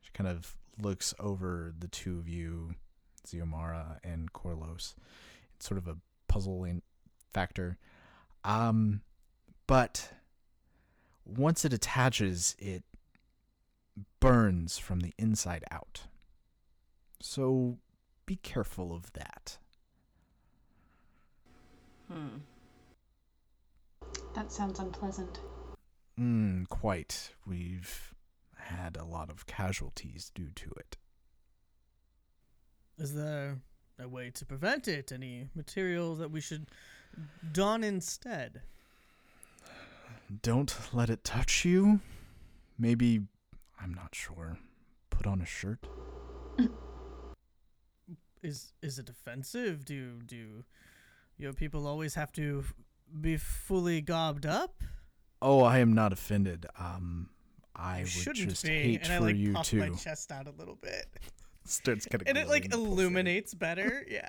She 0.00 0.10
kind 0.12 0.28
of 0.28 0.56
looks 0.80 1.14
over 1.18 1.72
the 1.78 1.88
two 1.88 2.18
of 2.18 2.28
you, 2.28 2.74
Xiomara 3.26 3.98
and 4.04 4.32
Corlos. 4.32 4.94
It's 5.56 5.66
sort 5.66 5.78
of 5.78 5.88
a 5.88 5.96
puzzling 6.28 6.82
factor. 7.32 7.78
Um, 8.44 9.00
but 9.66 10.12
once 11.24 11.64
it 11.64 11.72
attaches, 11.72 12.54
it 12.58 12.84
burns 14.20 14.78
from 14.78 15.00
the 15.00 15.12
inside 15.18 15.64
out. 15.70 16.02
So 17.20 17.78
be 18.26 18.36
careful 18.36 18.92
of 18.92 19.12
that. 19.12 19.58
Hmm. 22.10 22.38
That 24.34 24.52
sounds 24.52 24.78
unpleasant. 24.78 25.40
Mm, 26.18 26.68
quite. 26.68 27.32
We've 27.46 28.14
had 28.56 28.96
a 28.96 29.04
lot 29.04 29.30
of 29.30 29.46
casualties 29.46 30.30
due 30.34 30.50
to 30.54 30.70
it. 30.76 30.96
Is 32.98 33.14
there 33.14 33.58
a 33.98 34.08
way 34.08 34.30
to 34.30 34.44
prevent 34.46 34.88
it? 34.88 35.12
Any 35.12 35.48
material 35.54 36.14
that 36.16 36.30
we 36.30 36.40
should 36.40 36.66
don 37.52 37.84
instead? 37.84 38.62
Don't 40.42 40.74
let 40.92 41.10
it 41.10 41.24
touch 41.24 41.64
you. 41.64 42.00
Maybe, 42.78 43.22
I'm 43.80 43.92
not 43.94 44.14
sure. 44.14 44.58
Put 45.10 45.26
on 45.26 45.40
a 45.40 45.46
shirt. 45.46 45.86
Is 48.42 48.72
is 48.82 48.98
it 48.98 49.08
offensive? 49.08 49.84
Do 49.84 50.20
do 50.22 50.64
your 51.36 51.52
people 51.52 51.86
always 51.86 52.14
have 52.14 52.32
to 52.32 52.64
be 53.20 53.36
fully 53.36 54.00
garbed 54.00 54.46
up? 54.46 54.82
Oh, 55.42 55.62
I 55.62 55.78
am 55.78 55.92
not 55.94 56.12
offended. 56.12 56.66
Um, 56.78 57.30
I 57.74 58.00
would 58.00 58.08
shouldn't 58.08 58.48
just 58.50 58.64
be. 58.64 58.68
hate 58.70 58.98
and 59.00 59.06
for 59.08 59.12
I 59.14 59.18
like 59.18 59.36
you 59.36 59.52
puff 59.52 59.66
too. 59.66 59.78
my 59.78 59.90
chest 59.90 60.30
out 60.32 60.46
a 60.46 60.52
little 60.52 60.76
bit, 60.76 61.06
Starts 61.64 62.06
kind 62.06 62.22
of 62.22 62.28
and 62.28 62.38
it 62.38 62.48
like 62.48 62.72
illuminates 62.72 63.54
better. 63.54 64.04
Yeah. 64.10 64.28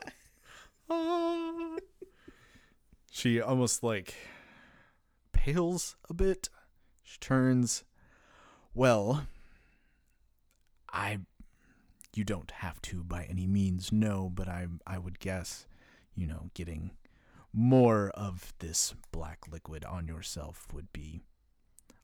she 3.11 3.41
almost 3.41 3.83
like 3.83 4.15
pales 5.33 5.95
a 6.09 6.13
bit. 6.13 6.49
She 7.03 7.17
turns. 7.19 7.83
Well, 8.73 9.27
I. 10.91 11.19
You 12.15 12.23
don't 12.23 12.49
have 12.49 12.81
to 12.83 13.03
by 13.03 13.25
any 13.25 13.45
means, 13.45 13.91
no, 13.91 14.31
but 14.33 14.47
I 14.47 14.67
I 14.87 14.97
would 14.97 15.19
guess, 15.19 15.67
you 16.15 16.25
know, 16.25 16.49
getting 16.55 16.91
more 17.53 18.09
of 18.09 18.53
this 18.59 18.95
black 19.11 19.39
liquid 19.51 19.85
on 19.85 20.07
yourself 20.07 20.67
would 20.73 20.91
be 20.93 21.21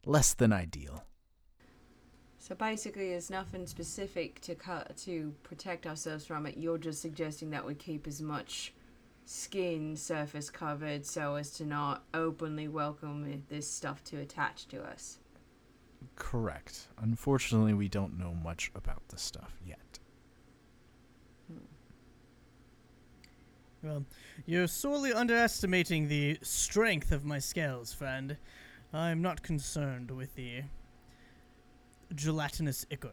less 0.05 0.33
than 0.33 0.53
ideal. 0.53 1.03
So 2.39 2.55
basically, 2.55 3.09
there's 3.09 3.29
nothing 3.29 3.65
specific 3.65 4.41
to 4.41 4.53
cut 4.53 4.97
to 5.05 5.33
protect 5.43 5.87
ourselves 5.87 6.25
from 6.25 6.45
it. 6.45 6.57
You're 6.57 6.77
just 6.77 7.01
suggesting 7.01 7.51
that 7.51 7.65
we 7.65 7.73
keep 7.73 8.05
as 8.05 8.21
much 8.21 8.73
skin 9.25 9.95
surface 9.95 10.49
covered 10.49 11.05
so 11.05 11.35
as 11.35 11.51
to 11.51 11.65
not 11.65 12.03
openly 12.13 12.67
welcome 12.67 13.43
this 13.49 13.69
stuff 13.69 14.03
to 14.03 14.17
attach 14.19 14.67
to 14.67 14.83
us. 14.83 15.19
Correct. 16.15 16.87
Unfortunately, 16.97 17.73
we 17.73 17.87
don't 17.87 18.17
know 18.17 18.33
much 18.33 18.71
about 18.75 19.01
this 19.09 19.21
stuff 19.21 19.53
yet. 19.65 19.99
Hmm. 21.47 21.57
Well, 23.81 24.05
you're 24.45 24.67
sorely 24.67 25.13
underestimating 25.13 26.07
the 26.07 26.37
strength 26.41 27.11
of 27.11 27.25
my 27.25 27.39
scales, 27.39 27.93
friend. 27.93 28.37
I'm 28.93 29.21
not 29.21 29.41
concerned 29.41 30.11
with 30.11 30.35
the 30.35 30.63
gelatinous 32.15 32.85
ichor. 32.91 33.11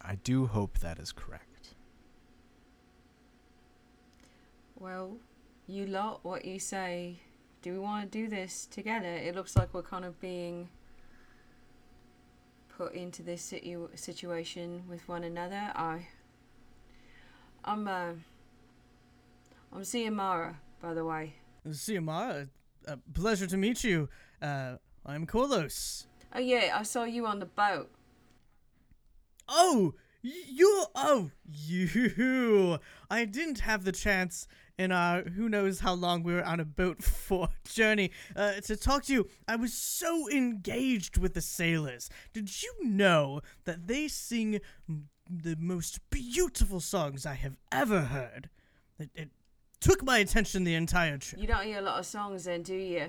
I 0.00 0.16
do 0.16 0.46
hope 0.46 0.78
that 0.80 0.98
is 0.98 1.12
correct. 1.12 1.74
Well, 4.78 5.16
you 5.66 5.86
lot, 5.86 6.24
what 6.24 6.44
you 6.44 6.58
say? 6.58 7.20
Do 7.62 7.72
we 7.72 7.78
want 7.78 8.12
to 8.12 8.18
do 8.18 8.28
this 8.28 8.66
together? 8.66 9.08
It 9.08 9.34
looks 9.34 9.56
like 9.56 9.72
we're 9.72 9.82
kind 9.82 10.04
of 10.04 10.20
being 10.20 10.68
put 12.76 12.94
into 12.94 13.22
this 13.22 13.42
situ- 13.42 13.88
situation 13.94 14.84
with 14.88 15.06
one 15.08 15.24
another. 15.24 15.72
I, 15.74 16.06
I'm, 17.64 17.86
uh, 17.86 18.12
I'm 19.72 19.82
Xiomara, 19.82 20.56
by 20.80 20.94
the 20.94 21.04
way. 21.04 21.34
Xiomara, 21.66 22.48
uh, 22.86 22.96
pleasure 23.12 23.46
to 23.46 23.56
meet 23.56 23.84
you. 23.84 24.08
Uh, 24.42 24.76
I'm 25.06 25.26
Corlos. 25.26 26.06
Oh 26.34 26.40
yeah, 26.40 26.76
I 26.78 26.82
saw 26.82 27.04
you 27.04 27.26
on 27.26 27.38
the 27.38 27.46
boat. 27.46 27.90
Oh, 29.48 29.94
you. 30.22 30.86
Oh, 30.94 31.30
you. 31.52 32.78
I 33.10 33.24
didn't 33.24 33.60
have 33.60 33.84
the 33.84 33.92
chance 33.92 34.48
in 34.78 34.92
our 34.92 35.22
who 35.22 35.48
knows 35.48 35.80
how 35.80 35.94
long 35.94 36.22
we 36.22 36.34
were 36.34 36.44
on 36.44 36.60
a 36.60 36.64
boat 36.64 37.02
for 37.02 37.48
journey 37.64 38.10
uh, 38.36 38.54
to 38.62 38.76
talk 38.76 39.04
to 39.04 39.12
you. 39.12 39.28
I 39.46 39.56
was 39.56 39.72
so 39.72 40.28
engaged 40.30 41.18
with 41.18 41.34
the 41.34 41.40
sailors. 41.40 42.08
Did 42.32 42.62
you 42.62 42.74
know 42.82 43.40
that 43.64 43.86
they 43.86 44.08
sing 44.08 44.60
the 45.28 45.56
most 45.58 46.00
beautiful 46.10 46.80
songs 46.80 47.26
I 47.26 47.34
have 47.34 47.56
ever 47.72 48.02
heard? 48.02 48.50
It, 48.98 49.10
it 49.14 49.30
took 49.80 50.02
my 50.02 50.18
attention 50.18 50.64
the 50.64 50.74
entire 50.74 51.18
trip. 51.18 51.40
You 51.40 51.46
don't 51.46 51.64
hear 51.64 51.78
a 51.78 51.82
lot 51.82 51.98
of 51.98 52.06
songs 52.06 52.44
then, 52.44 52.62
do 52.62 52.74
you? 52.74 53.06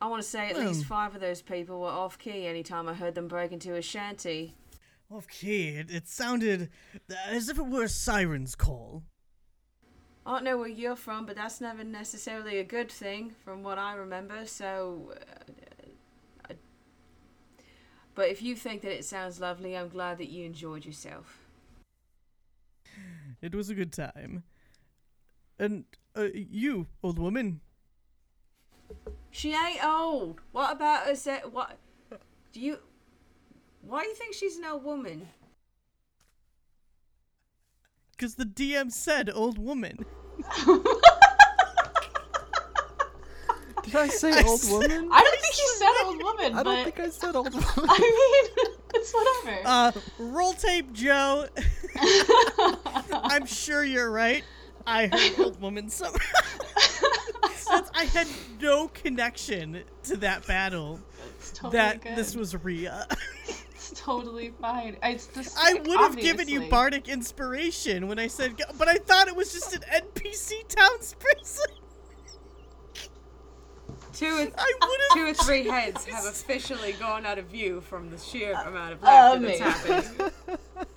I 0.00 0.06
want 0.08 0.20
to 0.20 0.28
say 0.28 0.50
at 0.50 0.56
least 0.56 0.84
five 0.84 1.14
of 1.14 1.20
those 1.20 1.42
people 1.42 1.80
were 1.80 1.86
off 1.86 2.18
key 2.18 2.48
anytime 2.48 2.88
I 2.88 2.94
heard 2.94 3.14
them 3.14 3.28
break 3.28 3.52
into 3.52 3.76
a 3.76 3.82
shanty. 3.82 4.56
Okay, 5.14 5.68
it, 5.76 5.90
it 5.90 6.08
sounded 6.08 6.70
as 7.28 7.48
if 7.48 7.58
it 7.58 7.66
were 7.66 7.84
a 7.84 7.88
siren's 7.88 8.56
call. 8.56 9.04
I 10.24 10.32
don't 10.32 10.44
know 10.44 10.56
where 10.56 10.68
you're 10.68 10.96
from, 10.96 11.26
but 11.26 11.36
that's 11.36 11.60
never 11.60 11.82
necessarily 11.82 12.58
a 12.58 12.64
good 12.64 12.90
thing, 12.90 13.34
from 13.44 13.62
what 13.62 13.78
I 13.78 13.94
remember. 13.94 14.46
So, 14.46 15.12
uh, 15.16 16.50
I, 16.50 16.54
but 18.14 18.28
if 18.28 18.40
you 18.40 18.54
think 18.54 18.82
that 18.82 18.92
it 18.92 19.04
sounds 19.04 19.40
lovely, 19.40 19.76
I'm 19.76 19.88
glad 19.88 20.18
that 20.18 20.28
you 20.28 20.44
enjoyed 20.46 20.84
yourself. 20.84 21.38
It 23.40 23.54
was 23.54 23.68
a 23.68 23.74
good 23.74 23.92
time. 23.92 24.44
And 25.58 25.84
uh, 26.16 26.28
you, 26.32 26.86
old 27.02 27.18
woman, 27.18 27.60
She 29.30 29.54
ain't 29.54 29.82
old. 29.82 30.40
What 30.52 30.72
about 30.72 31.06
her? 31.06 31.16
Se- 31.16 31.42
what 31.50 31.78
do 32.52 32.60
you? 32.60 32.78
Why 33.80 34.02
do 34.02 34.08
you 34.08 34.14
think 34.14 34.34
she's 34.34 34.58
an 34.58 34.66
old 34.66 34.84
woman? 34.84 35.28
Because 38.22 38.36
the 38.36 38.44
DM 38.44 38.92
said 38.92 39.28
old 39.34 39.58
woman. 39.58 39.96
Did 43.82 43.96
I 43.96 44.06
say 44.06 44.30
I 44.38 44.42
old 44.46 44.60
said- 44.60 44.70
woman? 44.70 45.08
I 45.12 45.22
don't 45.24 45.40
think 45.40 45.58
you 45.58 45.74
said 45.76 46.04
old 46.04 46.22
woman, 46.22 46.54
I 46.54 46.62
don't 46.62 46.84
think 46.84 47.00
I 47.00 47.08
said 47.10 47.34
old 47.34 47.52
woman. 47.52 47.64
I 47.76 47.98
mean, 47.98 48.68
it's 48.94 49.12
whatever. 49.12 49.60
Uh, 49.66 49.92
roll 50.20 50.52
tape, 50.52 50.92
Joe. 50.92 51.48
I'm 53.12 53.44
sure 53.44 53.82
you're 53.82 54.12
right. 54.12 54.44
I 54.86 55.08
heard 55.08 55.40
old 55.44 55.60
woman 55.60 55.88
somewhere. 55.88 56.20
I 57.94 58.04
had 58.04 58.28
no 58.60 58.86
connection 58.86 59.82
to 60.04 60.16
that 60.18 60.46
battle. 60.46 61.00
it's 61.40 61.50
totally 61.50 61.72
that 61.72 62.02
good. 62.02 62.14
this 62.14 62.36
was 62.36 62.54
Rea. 62.62 62.88
It's 64.02 64.06
totally 64.06 64.52
fine. 64.60 64.96
It's 65.04 65.26
the 65.26 65.48
I 65.56 65.74
would 65.74 65.98
have 66.00 66.16
given 66.16 66.48
you 66.48 66.68
bardic 66.68 67.08
inspiration 67.08 68.08
when 68.08 68.18
I 68.18 68.26
said, 68.26 68.56
go- 68.56 68.64
but 68.76 68.88
I 68.88 68.96
thought 68.96 69.28
it 69.28 69.36
was 69.36 69.52
just 69.52 69.74
an 69.74 69.82
NPC 69.94 70.66
townsperson. 70.66 71.66
Two 74.12 74.26
or, 74.26 74.40
uh, 74.58 74.64
two 75.14 75.26
or 75.28 75.34
three 75.34 75.64
heads 75.68 76.04
have 76.04 76.26
officially 76.26 76.92
gone 76.92 77.24
out 77.24 77.38
of 77.38 77.46
view 77.46 77.80
from 77.80 78.10
the 78.10 78.18
sheer 78.18 78.54
uh, 78.54 78.68
amount 78.68 78.92
of 78.94 79.02
laughter 79.02 79.40
that's 79.46 79.60
happening. 79.60 80.30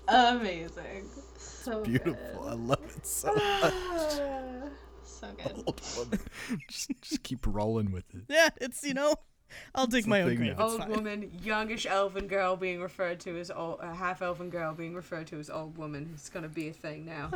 Amazing. 0.08 1.06
So 1.38 1.82
Beautiful. 1.84 2.48
I 2.48 2.54
love 2.54 2.84
it 2.98 3.06
so 3.08 3.34
Good. 3.34 3.74
much. 3.94 4.14
so 5.04 5.28
good. 5.38 6.20
Just, 6.70 6.92
just 7.02 7.24
keep 7.24 7.46
rolling 7.48 7.92
with 7.92 8.04
it. 8.14 8.24
Yeah, 8.28 8.50
it's 8.60 8.84
you 8.84 8.94
know, 8.94 9.16
I'll 9.74 9.88
dig 9.88 10.08
my 10.08 10.22
own 10.22 10.36
grave. 10.36 10.52
It's 10.52 10.62
old 10.62 10.80
fine. 10.80 10.90
woman, 10.90 11.32
youngish 11.44 11.86
elven 11.86 12.28
girl 12.28 12.56
being 12.56 12.82
referred 12.82 13.20
to 13.22 13.38
as 13.40 13.52
old, 13.52 13.80
uh, 13.82 13.94
half 13.94 14.22
elven 14.22 14.50
girl 14.50 14.74
being 14.74 14.96
referred 14.96 15.28
to 15.28 15.40
as 15.40 15.50
old 15.50 15.78
woman. 15.78 16.12
It's 16.14 16.30
gonna 16.30 16.50
be 16.50 16.70
a 16.70 16.74
thing 16.74 17.06
now. 17.06 17.32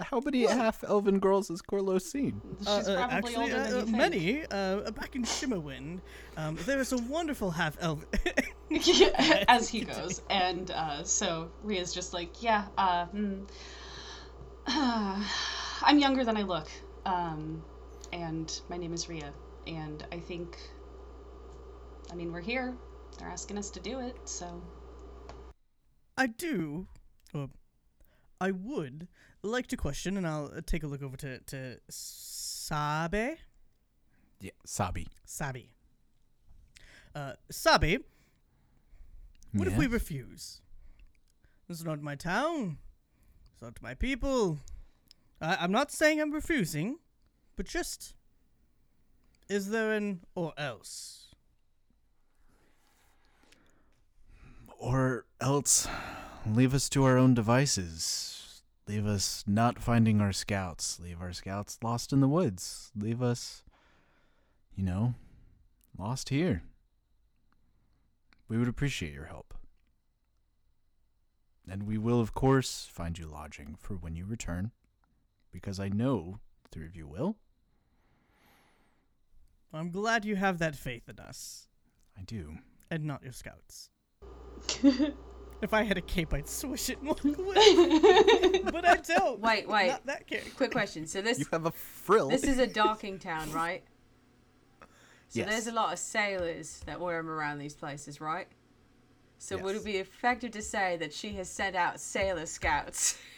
How 0.00 0.20
many 0.20 0.46
half 0.46 0.84
elven 0.84 1.18
girls 1.18 1.48
has 1.48 1.60
Corlo 1.62 2.00
seen? 2.00 2.40
She's 2.58 2.88
Uh, 2.88 2.92
uh, 2.92 3.08
probably 3.08 3.34
actually, 3.34 3.36
older 3.36 3.60
than 3.60 3.72
uh, 3.74 3.78
you 3.78 3.86
think. 3.86 3.96
many. 3.96 4.46
Uh, 4.50 4.90
back 4.92 5.16
in 5.16 5.24
Shimmerwind, 5.24 6.00
um, 6.36 6.56
there 6.66 6.78
is 6.78 6.92
a 6.92 6.98
wonderful 6.98 7.50
half 7.50 7.76
elf. 7.80 8.04
as 9.48 9.68
he 9.68 9.80
goes. 9.80 10.20
And 10.30 10.70
uh, 10.70 11.02
so 11.04 11.50
Rea's 11.62 11.92
just 11.92 12.12
like, 12.12 12.42
yeah, 12.42 12.66
uh, 12.76 13.06
hmm. 13.06 13.44
I'm 14.66 15.98
younger 15.98 16.24
than 16.24 16.36
I 16.36 16.42
look. 16.42 16.68
Um, 17.06 17.62
and 18.12 18.60
my 18.68 18.76
name 18.76 18.92
is 18.92 19.08
Ria. 19.08 19.32
And 19.66 20.04
I 20.12 20.18
think, 20.20 20.58
I 22.10 22.14
mean, 22.14 22.32
we're 22.32 22.40
here. 22.40 22.76
They're 23.18 23.28
asking 23.28 23.58
us 23.58 23.70
to 23.70 23.80
do 23.80 24.00
it, 24.00 24.16
so. 24.24 24.62
I 26.16 26.26
do, 26.26 26.86
or 27.34 27.48
I 28.40 28.50
would 28.50 29.08
like 29.42 29.66
to 29.68 29.76
question, 29.76 30.16
and 30.16 30.26
I'll 30.26 30.52
uh, 30.56 30.60
take 30.64 30.82
a 30.82 30.86
look 30.86 31.02
over 31.02 31.16
to 31.18 31.38
to 31.40 31.78
Sabe. 31.88 33.38
Yeah, 34.40 34.50
Sabi. 34.64 35.08
Sabi. 35.24 35.70
Uh, 37.14 37.32
Sabi, 37.50 37.98
what 39.52 39.66
if 39.66 39.76
we 39.76 39.86
refuse? 39.86 40.60
This 41.66 41.78
is 41.78 41.84
not 41.84 42.00
my 42.00 42.14
town. 42.14 42.78
It's 43.52 43.62
not 43.62 43.82
my 43.82 43.94
people. 43.94 44.58
I, 45.40 45.56
I'm 45.60 45.72
not 45.72 45.90
saying 45.90 46.20
I'm 46.20 46.32
refusing, 46.32 46.98
but 47.56 47.66
just. 47.66 48.14
Is 49.48 49.70
there 49.70 49.92
an 49.92 50.20
or 50.34 50.52
else? 50.58 51.27
Or 54.78 55.26
else, 55.40 55.88
leave 56.46 56.72
us 56.72 56.88
to 56.90 57.04
our 57.04 57.18
own 57.18 57.34
devices. 57.34 58.62
Leave 58.86 59.06
us 59.06 59.44
not 59.46 59.82
finding 59.82 60.20
our 60.20 60.32
scouts. 60.32 60.98
Leave 61.00 61.20
our 61.20 61.32
scouts 61.32 61.78
lost 61.82 62.12
in 62.12 62.20
the 62.20 62.28
woods. 62.28 62.90
Leave 62.96 63.20
us, 63.20 63.64
you 64.76 64.84
know, 64.84 65.14
lost 65.98 66.28
here. 66.28 66.62
We 68.48 68.56
would 68.56 68.68
appreciate 68.68 69.12
your 69.12 69.26
help. 69.26 69.52
And 71.70 71.82
we 71.82 71.98
will, 71.98 72.20
of 72.20 72.32
course, 72.32 72.88
find 72.90 73.18
you 73.18 73.26
lodging 73.26 73.76
for 73.78 73.94
when 73.94 74.14
you 74.16 74.24
return, 74.24 74.70
because 75.52 75.78
I 75.78 75.88
know 75.88 76.38
the 76.62 76.68
three 76.70 76.86
of 76.86 76.96
you 76.96 77.06
will. 77.06 77.36
I'm 79.74 79.90
glad 79.90 80.24
you 80.24 80.36
have 80.36 80.58
that 80.60 80.76
faith 80.76 81.10
in 81.10 81.18
us, 81.18 81.68
I 82.16 82.22
do. 82.22 82.58
and 82.90 83.04
not 83.04 83.22
your 83.22 83.32
scouts. 83.32 83.90
If 85.62 85.72
I 85.74 85.82
had 85.82 85.98
a 85.98 86.02
cape, 86.02 86.32
I'd 86.34 86.48
swish 86.48 86.88
it 86.90 86.98
and 86.98 87.08
walk 87.08 87.24
away. 87.24 88.60
but 88.64 88.84
I 88.86 88.96
don't. 88.96 89.40
Wait, 89.40 89.68
wait. 89.68 89.88
Not 89.88 90.06
that 90.06 90.26
character. 90.26 90.50
Quick 90.56 90.70
question. 90.72 91.06
So 91.06 91.20
this 91.22 91.38
You 91.38 91.46
have 91.52 91.66
a 91.66 91.70
frill. 91.72 92.28
this 92.28 92.44
is 92.44 92.58
a 92.58 92.66
docking 92.66 93.18
town, 93.18 93.50
right? 93.52 93.82
So 95.30 95.40
Yes. 95.40 95.48
there's 95.50 95.66
a 95.66 95.72
lot 95.72 95.92
of 95.92 95.98
sailors 95.98 96.80
that 96.86 96.98
wear 96.98 97.18
them 97.18 97.28
around 97.28 97.58
these 97.58 97.74
places, 97.74 98.18
right? 98.18 98.46
So 99.36 99.58
would 99.58 99.76
it 99.76 99.84
be 99.84 99.98
effective 99.98 100.52
to 100.52 100.62
say 100.62 100.96
that 100.96 101.12
she 101.12 101.34
has 101.34 101.50
sent 101.50 101.76
out 101.76 102.00
sailor 102.00 102.46
scouts? 102.46 103.18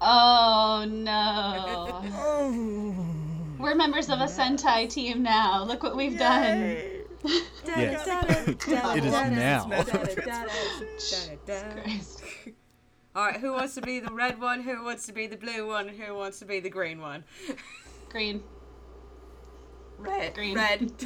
Oh 0.00 0.86
no. 0.88 2.02
Oh. 2.14 3.06
We're 3.58 3.74
members 3.74 4.08
of 4.08 4.20
a 4.20 4.24
Sentai 4.24 4.88
team 4.88 5.22
now. 5.22 5.64
Look 5.64 5.82
what 5.82 5.94
we've 5.94 6.18
done. 6.18 6.78
Yay. 7.24 7.42
Yes. 7.66 8.06
It 8.08 9.04
is 9.04 9.12
now. 9.12 9.64
Christ. 11.82 12.22
All 13.14 13.24
right, 13.26 13.40
who 13.40 13.52
wants 13.52 13.74
to 13.74 13.82
be 13.82 13.98
the 14.00 14.12
red 14.12 14.40
one? 14.40 14.62
Who 14.62 14.84
wants 14.84 15.06
to 15.06 15.12
be 15.12 15.26
the 15.26 15.36
blue 15.36 15.66
one? 15.66 15.88
Who 15.88 16.14
wants 16.14 16.38
to 16.38 16.44
be 16.44 16.60
the 16.60 16.70
green 16.70 17.00
one? 17.00 17.24
Green. 18.08 18.42
Red. 19.98 20.34
Green. 20.34 20.54
Red. 20.56 20.92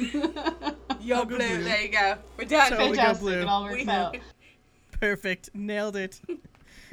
You're 1.01 1.25
blue. 1.25 1.37
blue. 1.37 1.63
There 1.63 1.81
you 1.81 1.89
go. 1.89 2.17
We're 2.37 2.45
done. 2.45 2.69
So- 2.69 2.89
we 2.91 2.95
go 2.95 3.13
blue. 3.15 3.41
It 3.41 3.47
all 3.47 3.63
works 3.63 3.83
We- 3.83 3.89
out. 3.89 4.17
Perfect. 5.01 5.49
Nailed 5.53 5.95
it. 5.97 6.21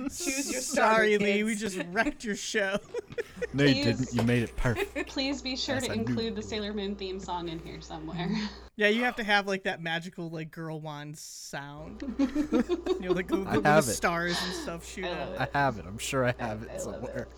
Choose 0.09 0.51
your 0.53 0.61
Sorry, 0.61 1.15
starter, 1.17 1.25
Lee. 1.25 1.43
We 1.45 1.55
just 1.55 1.79
wrecked 1.91 2.25
your 2.25 2.37
show. 2.37 2.79
no, 3.55 3.65
you 3.65 3.75
Please. 3.83 3.85
didn't. 3.99 4.13
You 4.15 4.23
made 4.23 4.43
it 4.43 4.57
perfect. 4.57 5.09
Please 5.09 5.43
be 5.43 5.57
sure 5.57 5.77
Yes, 5.77 5.87
to 5.87 5.93
I 5.93 5.95
knew 5.97 6.01
include 6.03 6.37
the 6.37 6.43
Sailor 6.43 6.73
Moon 6.73 6.95
theme 6.97 7.19
song 7.21 7.49
in 7.49 7.59
here 7.61 7.81
somewhere. 7.81 8.29
Yeah, 8.77 8.89
you 8.89 9.05
have 9.05 9.17
to 9.17 9.23
have 9.23 9.47
like 9.47 9.65
that 9.65 9.83
magical 9.83 10.31
like 10.31 10.51
girl 10.51 10.81
wand 10.81 11.19
sound. 11.19 12.03
you 12.19 13.01
know, 13.01 13.13
like 13.13 13.29
the, 13.29 13.45
I 13.47 13.57
the, 13.57 13.61
the 13.61 13.69
have 13.69 13.87
it. 13.87 13.93
stars 13.93 14.37
and 14.43 14.55
stuff 14.55 14.89
shoot 14.89 15.05
I 15.05 15.11
love 15.11 15.35
out. 15.41 15.49
I 15.55 15.59
have 15.59 15.79
it. 15.79 15.85
I'm 15.87 15.99
sure 15.99 16.25
I 16.25 16.35
have 16.39 16.63
I 16.63 16.65
it 16.65 16.73
love 16.73 16.81
somewhere. 16.81 17.29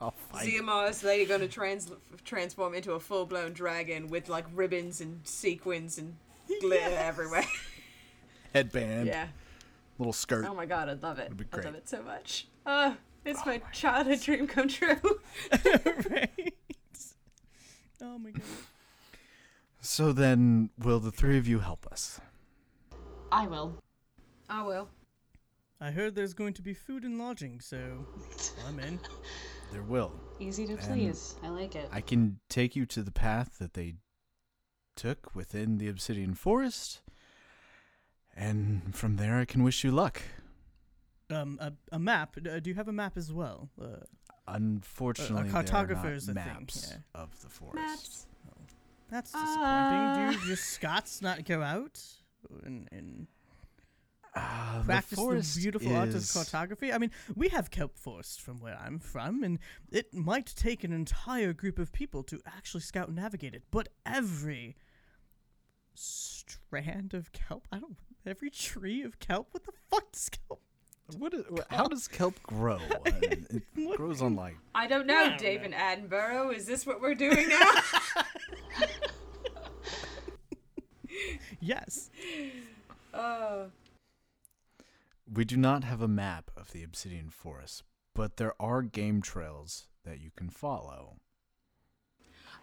I'll 0.00 0.12
find 0.32 0.48
it. 0.48 0.62
ZMR's 0.62 1.04
lady 1.04 1.26
gonna 1.26 1.46
trans- 1.46 1.92
transform 2.24 2.72
into 2.74 2.92
a 2.92 3.00
full 3.00 3.26
blown 3.26 3.52
dragon 3.52 4.08
with 4.08 4.30
like 4.30 4.46
ribbons 4.54 5.02
and 5.02 5.20
sequins 5.24 5.98
and 5.98 6.16
glitter 6.62 6.96
everywhere. 6.96 7.44
headband, 8.54 9.08
Yeah. 9.08 9.26
Little 9.98 10.12
skirt. 10.12 10.44
Oh 10.48 10.54
my 10.54 10.66
god, 10.66 10.88
I'd 10.88 11.02
love 11.02 11.18
it. 11.18 11.28
Would 11.28 11.38
be 11.38 11.44
I 11.52 11.56
love 11.56 11.64
great. 11.64 11.74
it 11.76 11.88
so 11.88 12.02
much. 12.02 12.48
Uh, 12.64 12.94
it's 13.24 13.44
my 13.46 13.58
childhood 13.72 14.20
dream 14.20 14.46
come 14.46 14.68
true. 14.68 14.96
right. 16.10 16.54
Oh 18.02 18.18
my 18.18 18.30
god. 18.30 18.42
So 19.80 20.12
then, 20.12 20.68
will 20.78 21.00
the 21.00 21.10
three 21.10 21.38
of 21.38 21.48
you 21.48 21.60
help 21.60 21.86
us? 21.90 22.20
I 23.32 23.46
will. 23.46 23.78
I 24.50 24.62
will. 24.62 24.88
I 25.80 25.90
heard 25.90 26.14
there's 26.14 26.34
going 26.34 26.54
to 26.54 26.62
be 26.62 26.74
food 26.74 27.04
and 27.04 27.18
lodging, 27.18 27.60
so 27.60 28.06
I'm 28.68 28.78
in. 28.80 28.98
There 29.72 29.82
will. 29.82 30.12
Easy 30.40 30.66
to 30.66 30.72
And 30.72 30.80
please. 30.82 31.36
I 31.42 31.48
like 31.48 31.74
it. 31.74 31.88
I 31.92 32.00
can 32.00 32.38
take 32.48 32.76
you 32.76 32.84
to 32.86 33.02
the 33.02 33.10
path 33.12 33.58
that 33.58 33.74
they 33.74 33.94
took 34.94 35.34
within 35.34 35.78
the 35.78 35.88
Obsidian 35.88 36.34
Forest, 36.34 37.00
and 38.36 38.94
from 38.94 39.16
there 39.16 39.38
I 39.38 39.44
can 39.44 39.62
wish 39.64 39.82
you 39.84 39.90
luck. 39.90 40.20
Um, 41.30 41.58
a, 41.60 41.72
a 41.92 41.98
map. 41.98 42.36
Uh, 42.38 42.60
do 42.60 42.70
you 42.70 42.76
have 42.76 42.88
a 42.88 42.92
map 42.92 43.16
as 43.16 43.32
well? 43.32 43.68
Uh, 43.80 43.86
Unfortunately, 44.48 45.50
cartographer's 45.50 46.26
there 46.26 46.36
are 46.36 46.46
not 46.46 46.54
maps 46.60 46.92
yeah. 46.92 47.20
of 47.20 47.40
the 47.42 47.48
forest. 47.48 47.76
Maps. 47.76 48.26
that's 49.10 49.32
disappointing. 49.32 49.56
Do 49.56 49.66
Uh. 49.66 50.30
you, 50.42 50.46
your 50.48 50.56
Scots 50.56 51.20
not 51.20 51.44
go 51.44 51.62
out 51.62 52.00
and, 52.64 52.88
and 52.92 53.26
Ah, 54.38 54.82
practice 54.84 55.10
the, 55.10 55.16
forest 55.16 55.54
the 55.56 55.62
beautiful 55.62 55.96
art 55.96 56.10
of 56.14 56.30
cartography? 56.32 56.92
I 56.92 56.98
mean, 56.98 57.10
we 57.34 57.48
have 57.48 57.70
kelp 57.70 57.96
forest 57.96 58.40
from 58.42 58.60
where 58.60 58.78
I'm 58.78 58.98
from, 58.98 59.42
and 59.42 59.58
it 59.90 60.12
might 60.14 60.46
take 60.54 60.84
an 60.84 60.92
entire 60.92 61.52
group 61.54 61.78
of 61.78 61.90
people 61.90 62.22
to 62.24 62.38
actually 62.46 62.82
scout 62.82 63.08
and 63.08 63.16
navigate 63.16 63.54
it. 63.54 63.62
But 63.70 63.88
every 64.04 64.76
strand 65.94 67.14
of 67.14 67.32
kelp, 67.32 67.66
I 67.72 67.78
don't. 67.78 67.96
Every 68.26 68.50
tree 68.50 69.02
of 69.02 69.20
kelp. 69.20 69.48
What 69.52 69.64
the 69.64 69.72
fuck 69.88 70.12
does 70.12 70.28
kelp? 70.28 70.60
What 71.18 71.32
is, 71.34 71.44
how 71.70 71.86
does 71.86 72.08
kelp 72.08 72.34
grow? 72.42 72.80
It 73.22 73.62
grows 73.96 74.20
on 74.22 74.34
like 74.34 74.56
I 74.74 74.88
don't 74.88 75.06
know, 75.06 75.14
I 75.14 75.28
don't 75.28 75.38
David 75.38 75.70
know. 75.70 75.76
Attenborough. 75.76 76.52
Is 76.52 76.66
this 76.66 76.84
what 76.84 77.00
we're 77.00 77.14
doing 77.14 77.48
now? 77.48 77.70
Yes. 81.60 82.10
oh. 83.14 83.66
We 85.32 85.44
do 85.44 85.56
not 85.56 85.84
have 85.84 86.00
a 86.02 86.08
map 86.08 86.50
of 86.56 86.72
the 86.72 86.82
Obsidian 86.82 87.30
Forest, 87.30 87.82
but 88.14 88.36
there 88.36 88.54
are 88.60 88.82
game 88.82 89.22
trails 89.22 89.86
that 90.04 90.20
you 90.20 90.30
can 90.36 90.50
follow. 90.50 91.16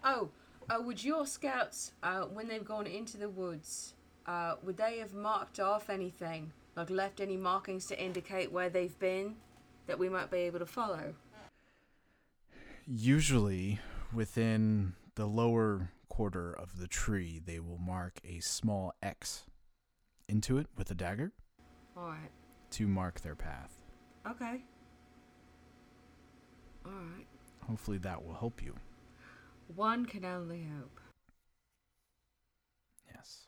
Oh, 0.03 0.29
uh, 0.69 0.81
would 0.81 1.03
your 1.03 1.25
scouts, 1.25 1.93
uh, 2.03 2.21
when 2.23 2.47
they've 2.47 2.63
gone 2.63 2.87
into 2.87 3.17
the 3.17 3.29
woods, 3.29 3.93
uh, 4.25 4.55
would 4.63 4.77
they 4.77 4.97
have 4.99 5.13
marked 5.13 5.59
off 5.59 5.89
anything? 5.89 6.51
Like 6.75 6.89
left 6.89 7.19
any 7.19 7.37
markings 7.37 7.85
to 7.87 8.01
indicate 8.01 8.51
where 8.51 8.69
they've 8.69 8.97
been 8.99 9.35
that 9.87 9.99
we 9.99 10.09
might 10.09 10.31
be 10.31 10.39
able 10.39 10.59
to 10.59 10.65
follow? 10.65 11.13
Usually, 12.85 13.79
within 14.13 14.93
the 15.15 15.25
lower 15.25 15.91
quarter 16.09 16.51
of 16.51 16.79
the 16.79 16.87
tree, 16.87 17.41
they 17.43 17.59
will 17.59 17.77
mark 17.77 18.19
a 18.27 18.39
small 18.39 18.93
X 19.01 19.45
into 20.27 20.57
it 20.57 20.67
with 20.77 20.89
a 20.91 20.95
dagger 20.95 21.31
Alright. 21.95 22.31
to 22.71 22.87
mark 22.87 23.21
their 23.21 23.35
path. 23.35 23.79
Okay. 24.29 24.63
Alright. 26.85 27.27
Hopefully, 27.67 27.97
that 27.99 28.23
will 28.23 28.33
help 28.33 28.61
you. 28.63 28.75
One 29.75 30.05
can 30.05 30.25
only 30.25 30.67
hope. 30.79 30.99
Yes. 33.13 33.47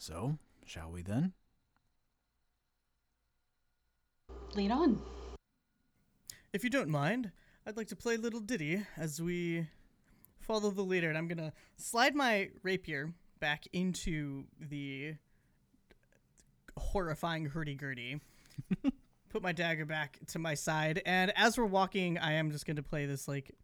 So, 0.00 0.38
shall 0.64 0.90
we 0.90 1.02
then? 1.02 1.34
Lead 4.54 4.70
on. 4.70 4.98
If 6.54 6.64
you 6.64 6.70
don't 6.70 6.88
mind, 6.88 7.32
I'd 7.66 7.76
like 7.76 7.88
to 7.88 7.96
play 7.96 8.14
a 8.14 8.18
little 8.18 8.40
ditty 8.40 8.82
as 8.96 9.20
we 9.20 9.66
follow 10.38 10.70
the 10.70 10.80
leader, 10.80 11.10
and 11.10 11.18
I'm 11.18 11.28
gonna 11.28 11.52
slide 11.76 12.14
my 12.14 12.48
rapier 12.62 13.12
back 13.40 13.66
into 13.74 14.44
the 14.58 15.16
horrifying 16.78 17.44
hurdy-gurdy. 17.44 18.20
put 19.28 19.42
my 19.42 19.52
dagger 19.52 19.84
back 19.84 20.18
to 20.28 20.38
my 20.38 20.54
side, 20.54 21.02
and 21.04 21.30
as 21.36 21.58
we're 21.58 21.66
walking, 21.66 22.16
I 22.16 22.32
am 22.32 22.52
just 22.52 22.64
gonna 22.64 22.82
play 22.82 23.04
this 23.04 23.28
like 23.28 23.54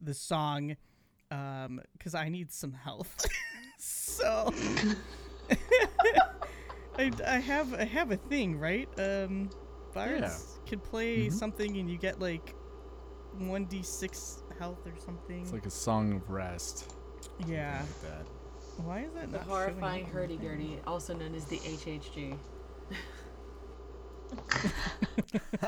this 0.00 0.18
song, 0.18 0.78
um, 1.30 1.82
because 1.92 2.14
I 2.14 2.30
need 2.30 2.54
some 2.54 2.72
health. 2.72 3.14
so 3.78 4.50
I, 6.98 7.10
I 7.26 7.38
have 7.38 7.74
I 7.74 7.84
have 7.84 8.10
a 8.10 8.16
thing, 8.16 8.58
right? 8.58 8.88
Um, 8.98 9.50
bards 9.92 10.58
could 10.68 10.82
play 10.82 11.26
Mhm. 11.28 11.32
something, 11.32 11.76
and 11.76 11.90
you 11.90 11.98
get 11.98 12.18
like 12.20 12.54
one 13.32 13.66
d 13.66 13.82
six 13.82 14.42
health 14.58 14.80
or 14.86 14.94
something. 15.04 15.42
It's 15.42 15.52
like 15.52 15.66
a 15.66 15.70
song 15.70 16.12
of 16.14 16.30
rest. 16.30 16.86
yeah. 17.46 17.82
Like 17.82 18.00
that. 18.00 18.26
Why 18.84 19.00
is 19.00 19.12
that 19.14 19.30
The 19.30 19.38
not 19.38 19.46
horrifying 19.46 19.74
showing 19.80 19.84
up 19.84 19.84
on 19.84 19.92
the 19.92 20.04
thing? 20.36 20.46
hurdy-gurdy, 20.46 20.80
also 20.86 21.14
known 21.14 21.34
as 21.34 21.44
the 21.46 21.56
HHG. 21.58 22.36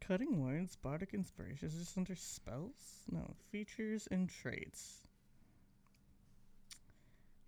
Cutting 0.00 0.42
words, 0.42 0.76
bardic 0.76 1.14
inspiration. 1.14 1.68
Is 1.68 1.78
this 1.78 1.96
under 1.96 2.16
spells? 2.16 3.04
No, 3.10 3.34
features 3.52 4.08
and 4.10 4.28
traits. 4.28 5.02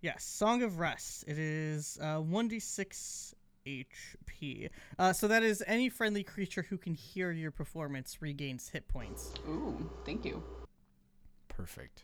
Yes, 0.03 0.25
Song 0.25 0.63
of 0.63 0.79
Rest. 0.79 1.23
It 1.27 1.37
is 1.39 1.97
uh, 2.01 2.17
1d6 2.17 3.33
HP. 3.65 4.69
Uh, 4.99 5.13
so 5.13 5.29
that 5.29 5.43
is 5.43 5.63
any 5.65 5.87
friendly 5.87 6.23
creature 6.23 6.63
who 6.69 6.77
can 6.77 6.93
hear 6.93 7.31
your 7.31 7.51
performance 7.51 8.21
regains 8.21 8.67
hit 8.67 8.85
points. 8.89 9.31
Ooh, 9.47 9.89
thank 10.05 10.25
you. 10.25 10.43
Perfect. 11.47 12.03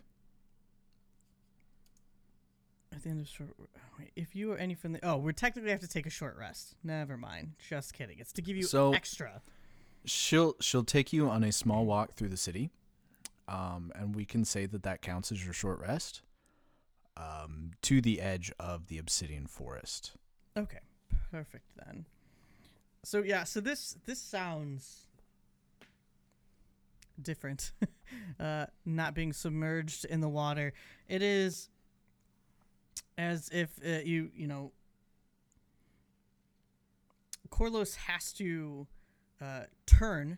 At 2.94 3.04
the 3.04 3.10
end 3.10 3.20
of 3.20 3.28
short, 3.28 3.50
wait, 4.00 4.12
if 4.16 4.34
you 4.34 4.54
or 4.54 4.58
any 4.58 4.76
friendly, 4.76 5.02
oh, 5.04 5.18
we 5.18 5.34
technically 5.34 5.72
have 5.72 5.82
to 5.82 5.88
take 5.88 6.06
a 6.06 6.10
short 6.10 6.38
rest. 6.40 6.76
Never 6.82 7.18
mind. 7.18 7.56
Just 7.70 7.94
kidding. 7.94 8.18
It's 8.20 8.32
to 8.32 8.42
give 8.42 8.56
you 8.56 8.64
So- 8.64 8.94
extra. 8.94 9.42
She'll 10.06 10.56
she'll 10.62 10.86
take 10.86 11.12
you 11.12 11.30
on 11.30 11.44
a 11.44 11.52
small 11.52 11.86
walk 11.86 12.14
through 12.14 12.30
the 12.30 12.38
city, 12.38 12.72
um, 13.50 13.92
and 13.94 14.16
we 14.16 14.24
can 14.24 14.46
say 14.46 14.66
that 14.68 14.84
that 14.84 15.02
counts 15.02 15.30
as 15.34 15.44
your 15.44 15.52
short 15.54 15.82
rest. 15.82 16.22
Um, 17.20 17.72
to 17.82 18.00
the 18.00 18.22
edge 18.22 18.50
of 18.62 18.88
the 18.88 18.98
obsidian 18.98 19.46
forest. 19.46 20.14
Okay, 20.56 20.80
perfect 21.32 21.66
then. 21.76 22.06
So 23.04 23.22
yeah, 23.22 23.44
so 23.44 23.60
this 23.60 23.98
this 24.06 24.22
sounds 24.22 25.08
different. 27.22 27.74
uh, 28.40 28.68
not 28.86 29.14
being 29.16 29.34
submerged 29.34 30.06
in 30.06 30.22
the 30.22 30.30
water, 30.30 30.72
it 31.10 31.22
is 31.22 31.70
as 33.18 33.50
if 33.52 33.70
uh, 33.86 34.00
you 34.06 34.32
you 34.34 34.48
know 34.48 34.72
Corlos 37.50 37.96
has 37.96 38.32
to 38.34 38.88
uh, 39.42 39.64
turn 39.86 40.38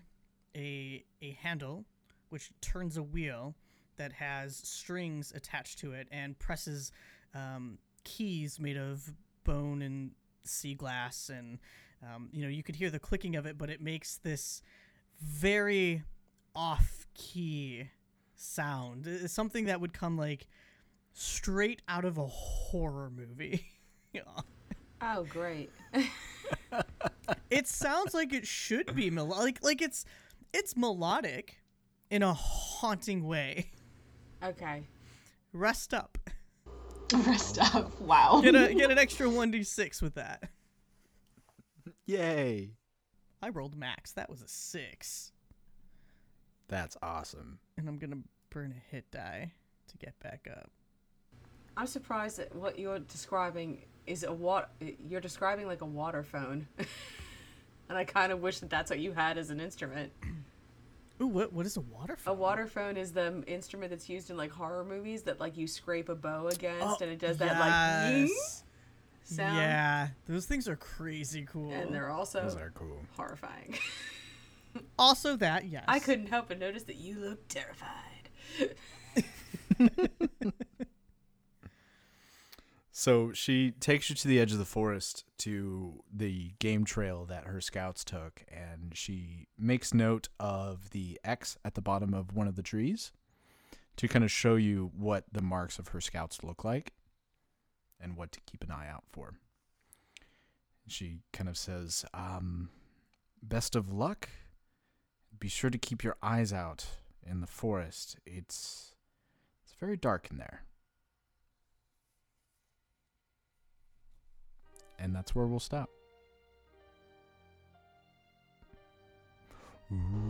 a 0.55 1.03
a 1.21 1.37
handle, 1.41 1.85
which 2.29 2.49
turns 2.61 2.97
a 2.97 3.03
wheel 3.03 3.55
that 4.01 4.13
has 4.13 4.55
strings 4.55 5.31
attached 5.35 5.77
to 5.77 5.93
it 5.93 6.07
and 6.11 6.37
presses 6.39 6.91
um, 7.35 7.77
keys 8.03 8.59
made 8.59 8.77
of 8.77 9.13
bone 9.43 9.83
and 9.83 10.11
sea 10.43 10.73
glass 10.73 11.29
and 11.29 11.59
um, 12.03 12.29
you 12.31 12.41
know 12.41 12.47
you 12.49 12.63
could 12.63 12.75
hear 12.75 12.89
the 12.89 12.97
clicking 12.97 13.35
of 13.35 13.45
it 13.45 13.59
but 13.59 13.69
it 13.69 13.79
makes 13.79 14.17
this 14.17 14.63
very 15.21 16.01
off 16.55 17.05
key 17.13 17.87
sound 18.33 19.05
it's 19.05 19.31
something 19.31 19.65
that 19.65 19.79
would 19.79 19.93
come 19.93 20.17
like 20.17 20.47
straight 21.13 21.83
out 21.87 22.05
of 22.05 22.17
a 22.17 22.25
horror 22.27 23.11
movie. 23.15 23.65
Oh, 25.03 25.23
great. 25.23 25.71
it 27.49 27.67
sounds 27.67 28.13
like 28.13 28.33
it 28.33 28.45
should 28.45 28.93
be 28.93 29.09
mel- 29.09 29.27
like 29.27 29.63
like 29.63 29.81
it's 29.81 30.03
it's 30.53 30.75
melodic 30.75 31.61
in 32.09 32.21
a 32.21 32.33
haunting 32.33 33.23
way 33.25 33.71
Okay. 34.43 34.83
rest 35.53 35.93
up 35.93 36.17
Rest 37.13 37.59
up. 37.59 37.99
Wow. 38.01 38.41
get 38.43 38.55
a 38.55 38.73
get 38.73 38.89
an 38.91 38.97
extra 39.05 39.27
1d6 39.27 40.01
with 40.01 40.15
that 40.15 40.49
Yay! 42.05 42.71
i 43.41 43.49
rolled 43.49 43.75
max 43.75 44.11
that 44.13 44.29
was 44.29 44.41
a 44.41 44.47
6 44.47 45.31
That's 46.67 46.97
awesome. 47.01 47.59
and 47.77 47.87
i'm 47.89 47.97
gonna 47.97 48.19
burn 48.49 48.73
a 48.75 48.91
hit 48.95 49.09
die 49.11 49.51
to 49.87 49.97
get 49.97 50.17
back 50.19 50.47
up 50.51 50.69
I'm 51.77 51.87
surprised 51.87 52.37
that 52.37 52.53
what 52.53 52.77
you're 52.77 52.99
describing 52.99 53.83
is 54.05 54.23
a 54.25 54.31
wat. 54.33 54.71
You're 55.07 55.21
describing 55.21 55.67
like 55.67 55.79
a 55.81 55.85
water 55.85 56.21
phone, 56.21 56.67
and 57.89 57.97
I 57.97 58.03
kind 58.03 58.33
of 58.33 58.41
wish 58.41 58.59
that 58.59 58.69
that's 58.69 58.89
what 58.89 58.99
you 58.99 59.13
had 59.13 59.37
as 59.37 59.51
an 59.51 59.61
instrument. 59.61 60.11
Ooh, 61.21 61.27
what 61.27 61.53
what 61.53 61.65
is 61.67 61.77
a 61.77 61.81
water 61.81 62.13
A 62.13 62.17
phone? 62.17 62.37
water 62.39 62.65
phone 62.67 62.97
is 62.97 63.11
the 63.13 63.43
instrument 63.47 63.91
that's 63.91 64.09
used 64.09 64.29
in 64.31 64.37
like 64.37 64.51
horror 64.51 64.83
movies 64.83 65.21
that 65.23 65.39
like 65.39 65.55
you 65.57 65.67
scrape 65.67 66.09
a 66.09 66.15
bow 66.15 66.47
against, 66.47 66.83
Oh, 66.83 66.97
and 67.01 67.11
it 67.11 67.19
does 67.19 67.37
that 67.37 67.59
like. 67.59 68.11
"Ying." 68.11 68.35
sound. 69.23 69.55
Yeah, 69.55 70.07
those 70.27 70.45
things 70.45 70.67
are 70.67 70.75
crazy 70.75 71.45
cool. 71.49 71.71
And 71.71 71.93
they're 71.93 72.09
also 72.09 72.41
Those 72.41 72.55
are 72.55 72.71
cool. 72.73 73.01
horrifying. 73.15 73.77
also 74.99 75.35
that, 75.37 75.65
yes. 75.67 75.85
I 75.87 75.99
couldn't 75.99 76.27
help 76.27 76.47
but 76.49 76.59
notice 76.59 76.83
that 76.83 76.95
you 76.97 77.19
look 77.19 77.47
terrified. 77.47 78.29
So 83.01 83.31
she 83.33 83.71
takes 83.71 84.11
you 84.11 84.15
to 84.15 84.27
the 84.27 84.39
edge 84.39 84.51
of 84.51 84.59
the 84.59 84.63
forest 84.63 85.23
to 85.39 86.03
the 86.13 86.53
game 86.59 86.85
trail 86.85 87.25
that 87.25 87.45
her 87.45 87.59
scouts 87.59 88.03
took, 88.03 88.43
and 88.47 88.95
she 88.95 89.47
makes 89.57 89.91
note 89.91 90.29
of 90.39 90.91
the 90.91 91.19
X 91.23 91.57
at 91.65 91.73
the 91.73 91.81
bottom 91.81 92.13
of 92.13 92.35
one 92.35 92.47
of 92.47 92.55
the 92.55 92.61
trees 92.61 93.11
to 93.97 94.07
kind 94.07 94.23
of 94.23 94.29
show 94.29 94.53
you 94.53 94.91
what 94.95 95.23
the 95.31 95.41
marks 95.41 95.79
of 95.79 95.87
her 95.87 95.99
scouts 95.99 96.43
look 96.43 96.63
like 96.63 96.93
and 97.99 98.17
what 98.17 98.31
to 98.33 98.39
keep 98.41 98.63
an 98.63 98.69
eye 98.69 98.87
out 98.87 99.05
for. 99.09 99.33
She 100.87 101.21
kind 101.33 101.49
of 101.49 101.57
says, 101.57 102.05
um, 102.13 102.69
Best 103.41 103.75
of 103.75 103.91
luck. 103.91 104.29
Be 105.39 105.47
sure 105.47 105.71
to 105.71 105.79
keep 105.79 106.03
your 106.03 106.17
eyes 106.21 106.53
out 106.53 106.85
in 107.25 107.41
the 107.41 107.47
forest. 107.47 108.17
It's 108.27 108.93
it's 109.63 109.73
very 109.79 109.97
dark 109.97 110.27
in 110.29 110.37
there. 110.37 110.65
And 115.01 115.15
that's 115.15 115.33
where 115.35 115.47
we'll 115.47 115.59
stop. 115.59 115.89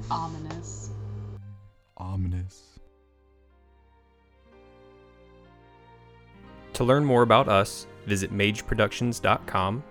Ominous. 0.10 0.90
Ominous. 1.98 2.80
To 6.74 6.84
learn 6.84 7.06
more 7.06 7.22
about 7.22 7.48
us, 7.50 7.86
visit 8.08 8.34
mageproductions.com. 8.34 9.84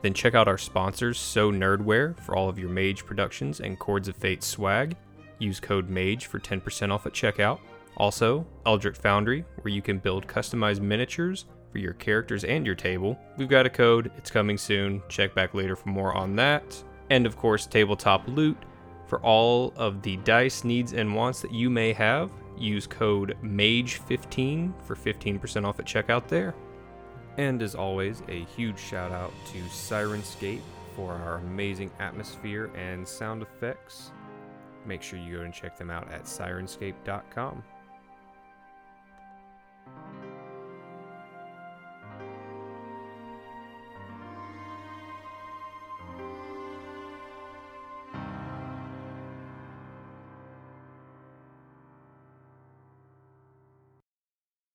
Then 0.00 0.14
check 0.14 0.34
out 0.34 0.46
our 0.46 0.56
sponsors, 0.56 1.18
So 1.18 1.50
Nerdware, 1.50 2.18
for 2.20 2.36
all 2.36 2.48
of 2.48 2.58
your 2.58 2.70
Mage 2.70 3.04
Productions 3.04 3.60
and 3.60 3.78
Chords 3.78 4.06
of 4.08 4.16
Fate 4.16 4.44
swag. 4.44 4.96
Use 5.40 5.58
code 5.60 5.90
MAGE 5.90 6.26
for 6.26 6.38
10% 6.38 6.92
off 6.92 7.06
at 7.06 7.12
checkout. 7.12 7.58
Also, 7.96 8.46
Eldritch 8.64 8.96
Foundry, 8.98 9.44
where 9.62 9.74
you 9.74 9.82
can 9.82 9.98
build 9.98 10.28
customized 10.28 10.80
miniatures 10.80 11.46
for 11.70 11.78
your 11.78 11.94
characters 11.94 12.44
and 12.44 12.64
your 12.64 12.74
table. 12.74 13.18
We've 13.36 13.48
got 13.48 13.66
a 13.66 13.70
code, 13.70 14.10
it's 14.16 14.30
coming 14.30 14.58
soon. 14.58 15.02
Check 15.08 15.34
back 15.34 15.54
later 15.54 15.76
for 15.76 15.88
more 15.88 16.14
on 16.14 16.36
that. 16.36 16.82
And 17.10 17.26
of 17.26 17.36
course, 17.36 17.66
Tabletop 17.66 18.26
Loot. 18.28 18.56
For 19.06 19.20
all 19.20 19.72
of 19.76 20.02
the 20.02 20.18
dice 20.18 20.64
needs 20.64 20.92
and 20.92 21.14
wants 21.14 21.40
that 21.40 21.52
you 21.52 21.70
may 21.70 21.94
have, 21.94 22.30
use 22.58 22.86
code 22.86 23.36
MAGE15 23.42 24.82
for 24.82 24.94
15% 24.94 25.64
off 25.64 25.80
at 25.80 25.86
checkout 25.86 26.28
there. 26.28 26.54
And 27.38 27.62
as 27.62 27.74
always, 27.74 28.22
a 28.28 28.44
huge 28.56 28.78
shout 28.78 29.12
out 29.12 29.32
to 29.52 29.58
Syrinscape 29.68 30.60
for 30.94 31.12
our 31.12 31.36
amazing 31.36 31.90
atmosphere 32.00 32.70
and 32.76 33.06
sound 33.06 33.42
effects. 33.42 34.10
Make 34.84 35.02
sure 35.02 35.18
you 35.18 35.36
go 35.36 35.42
and 35.42 35.54
check 35.54 35.78
them 35.78 35.90
out 35.90 36.10
at 36.12 36.24
syrinscape.com. 36.24 37.62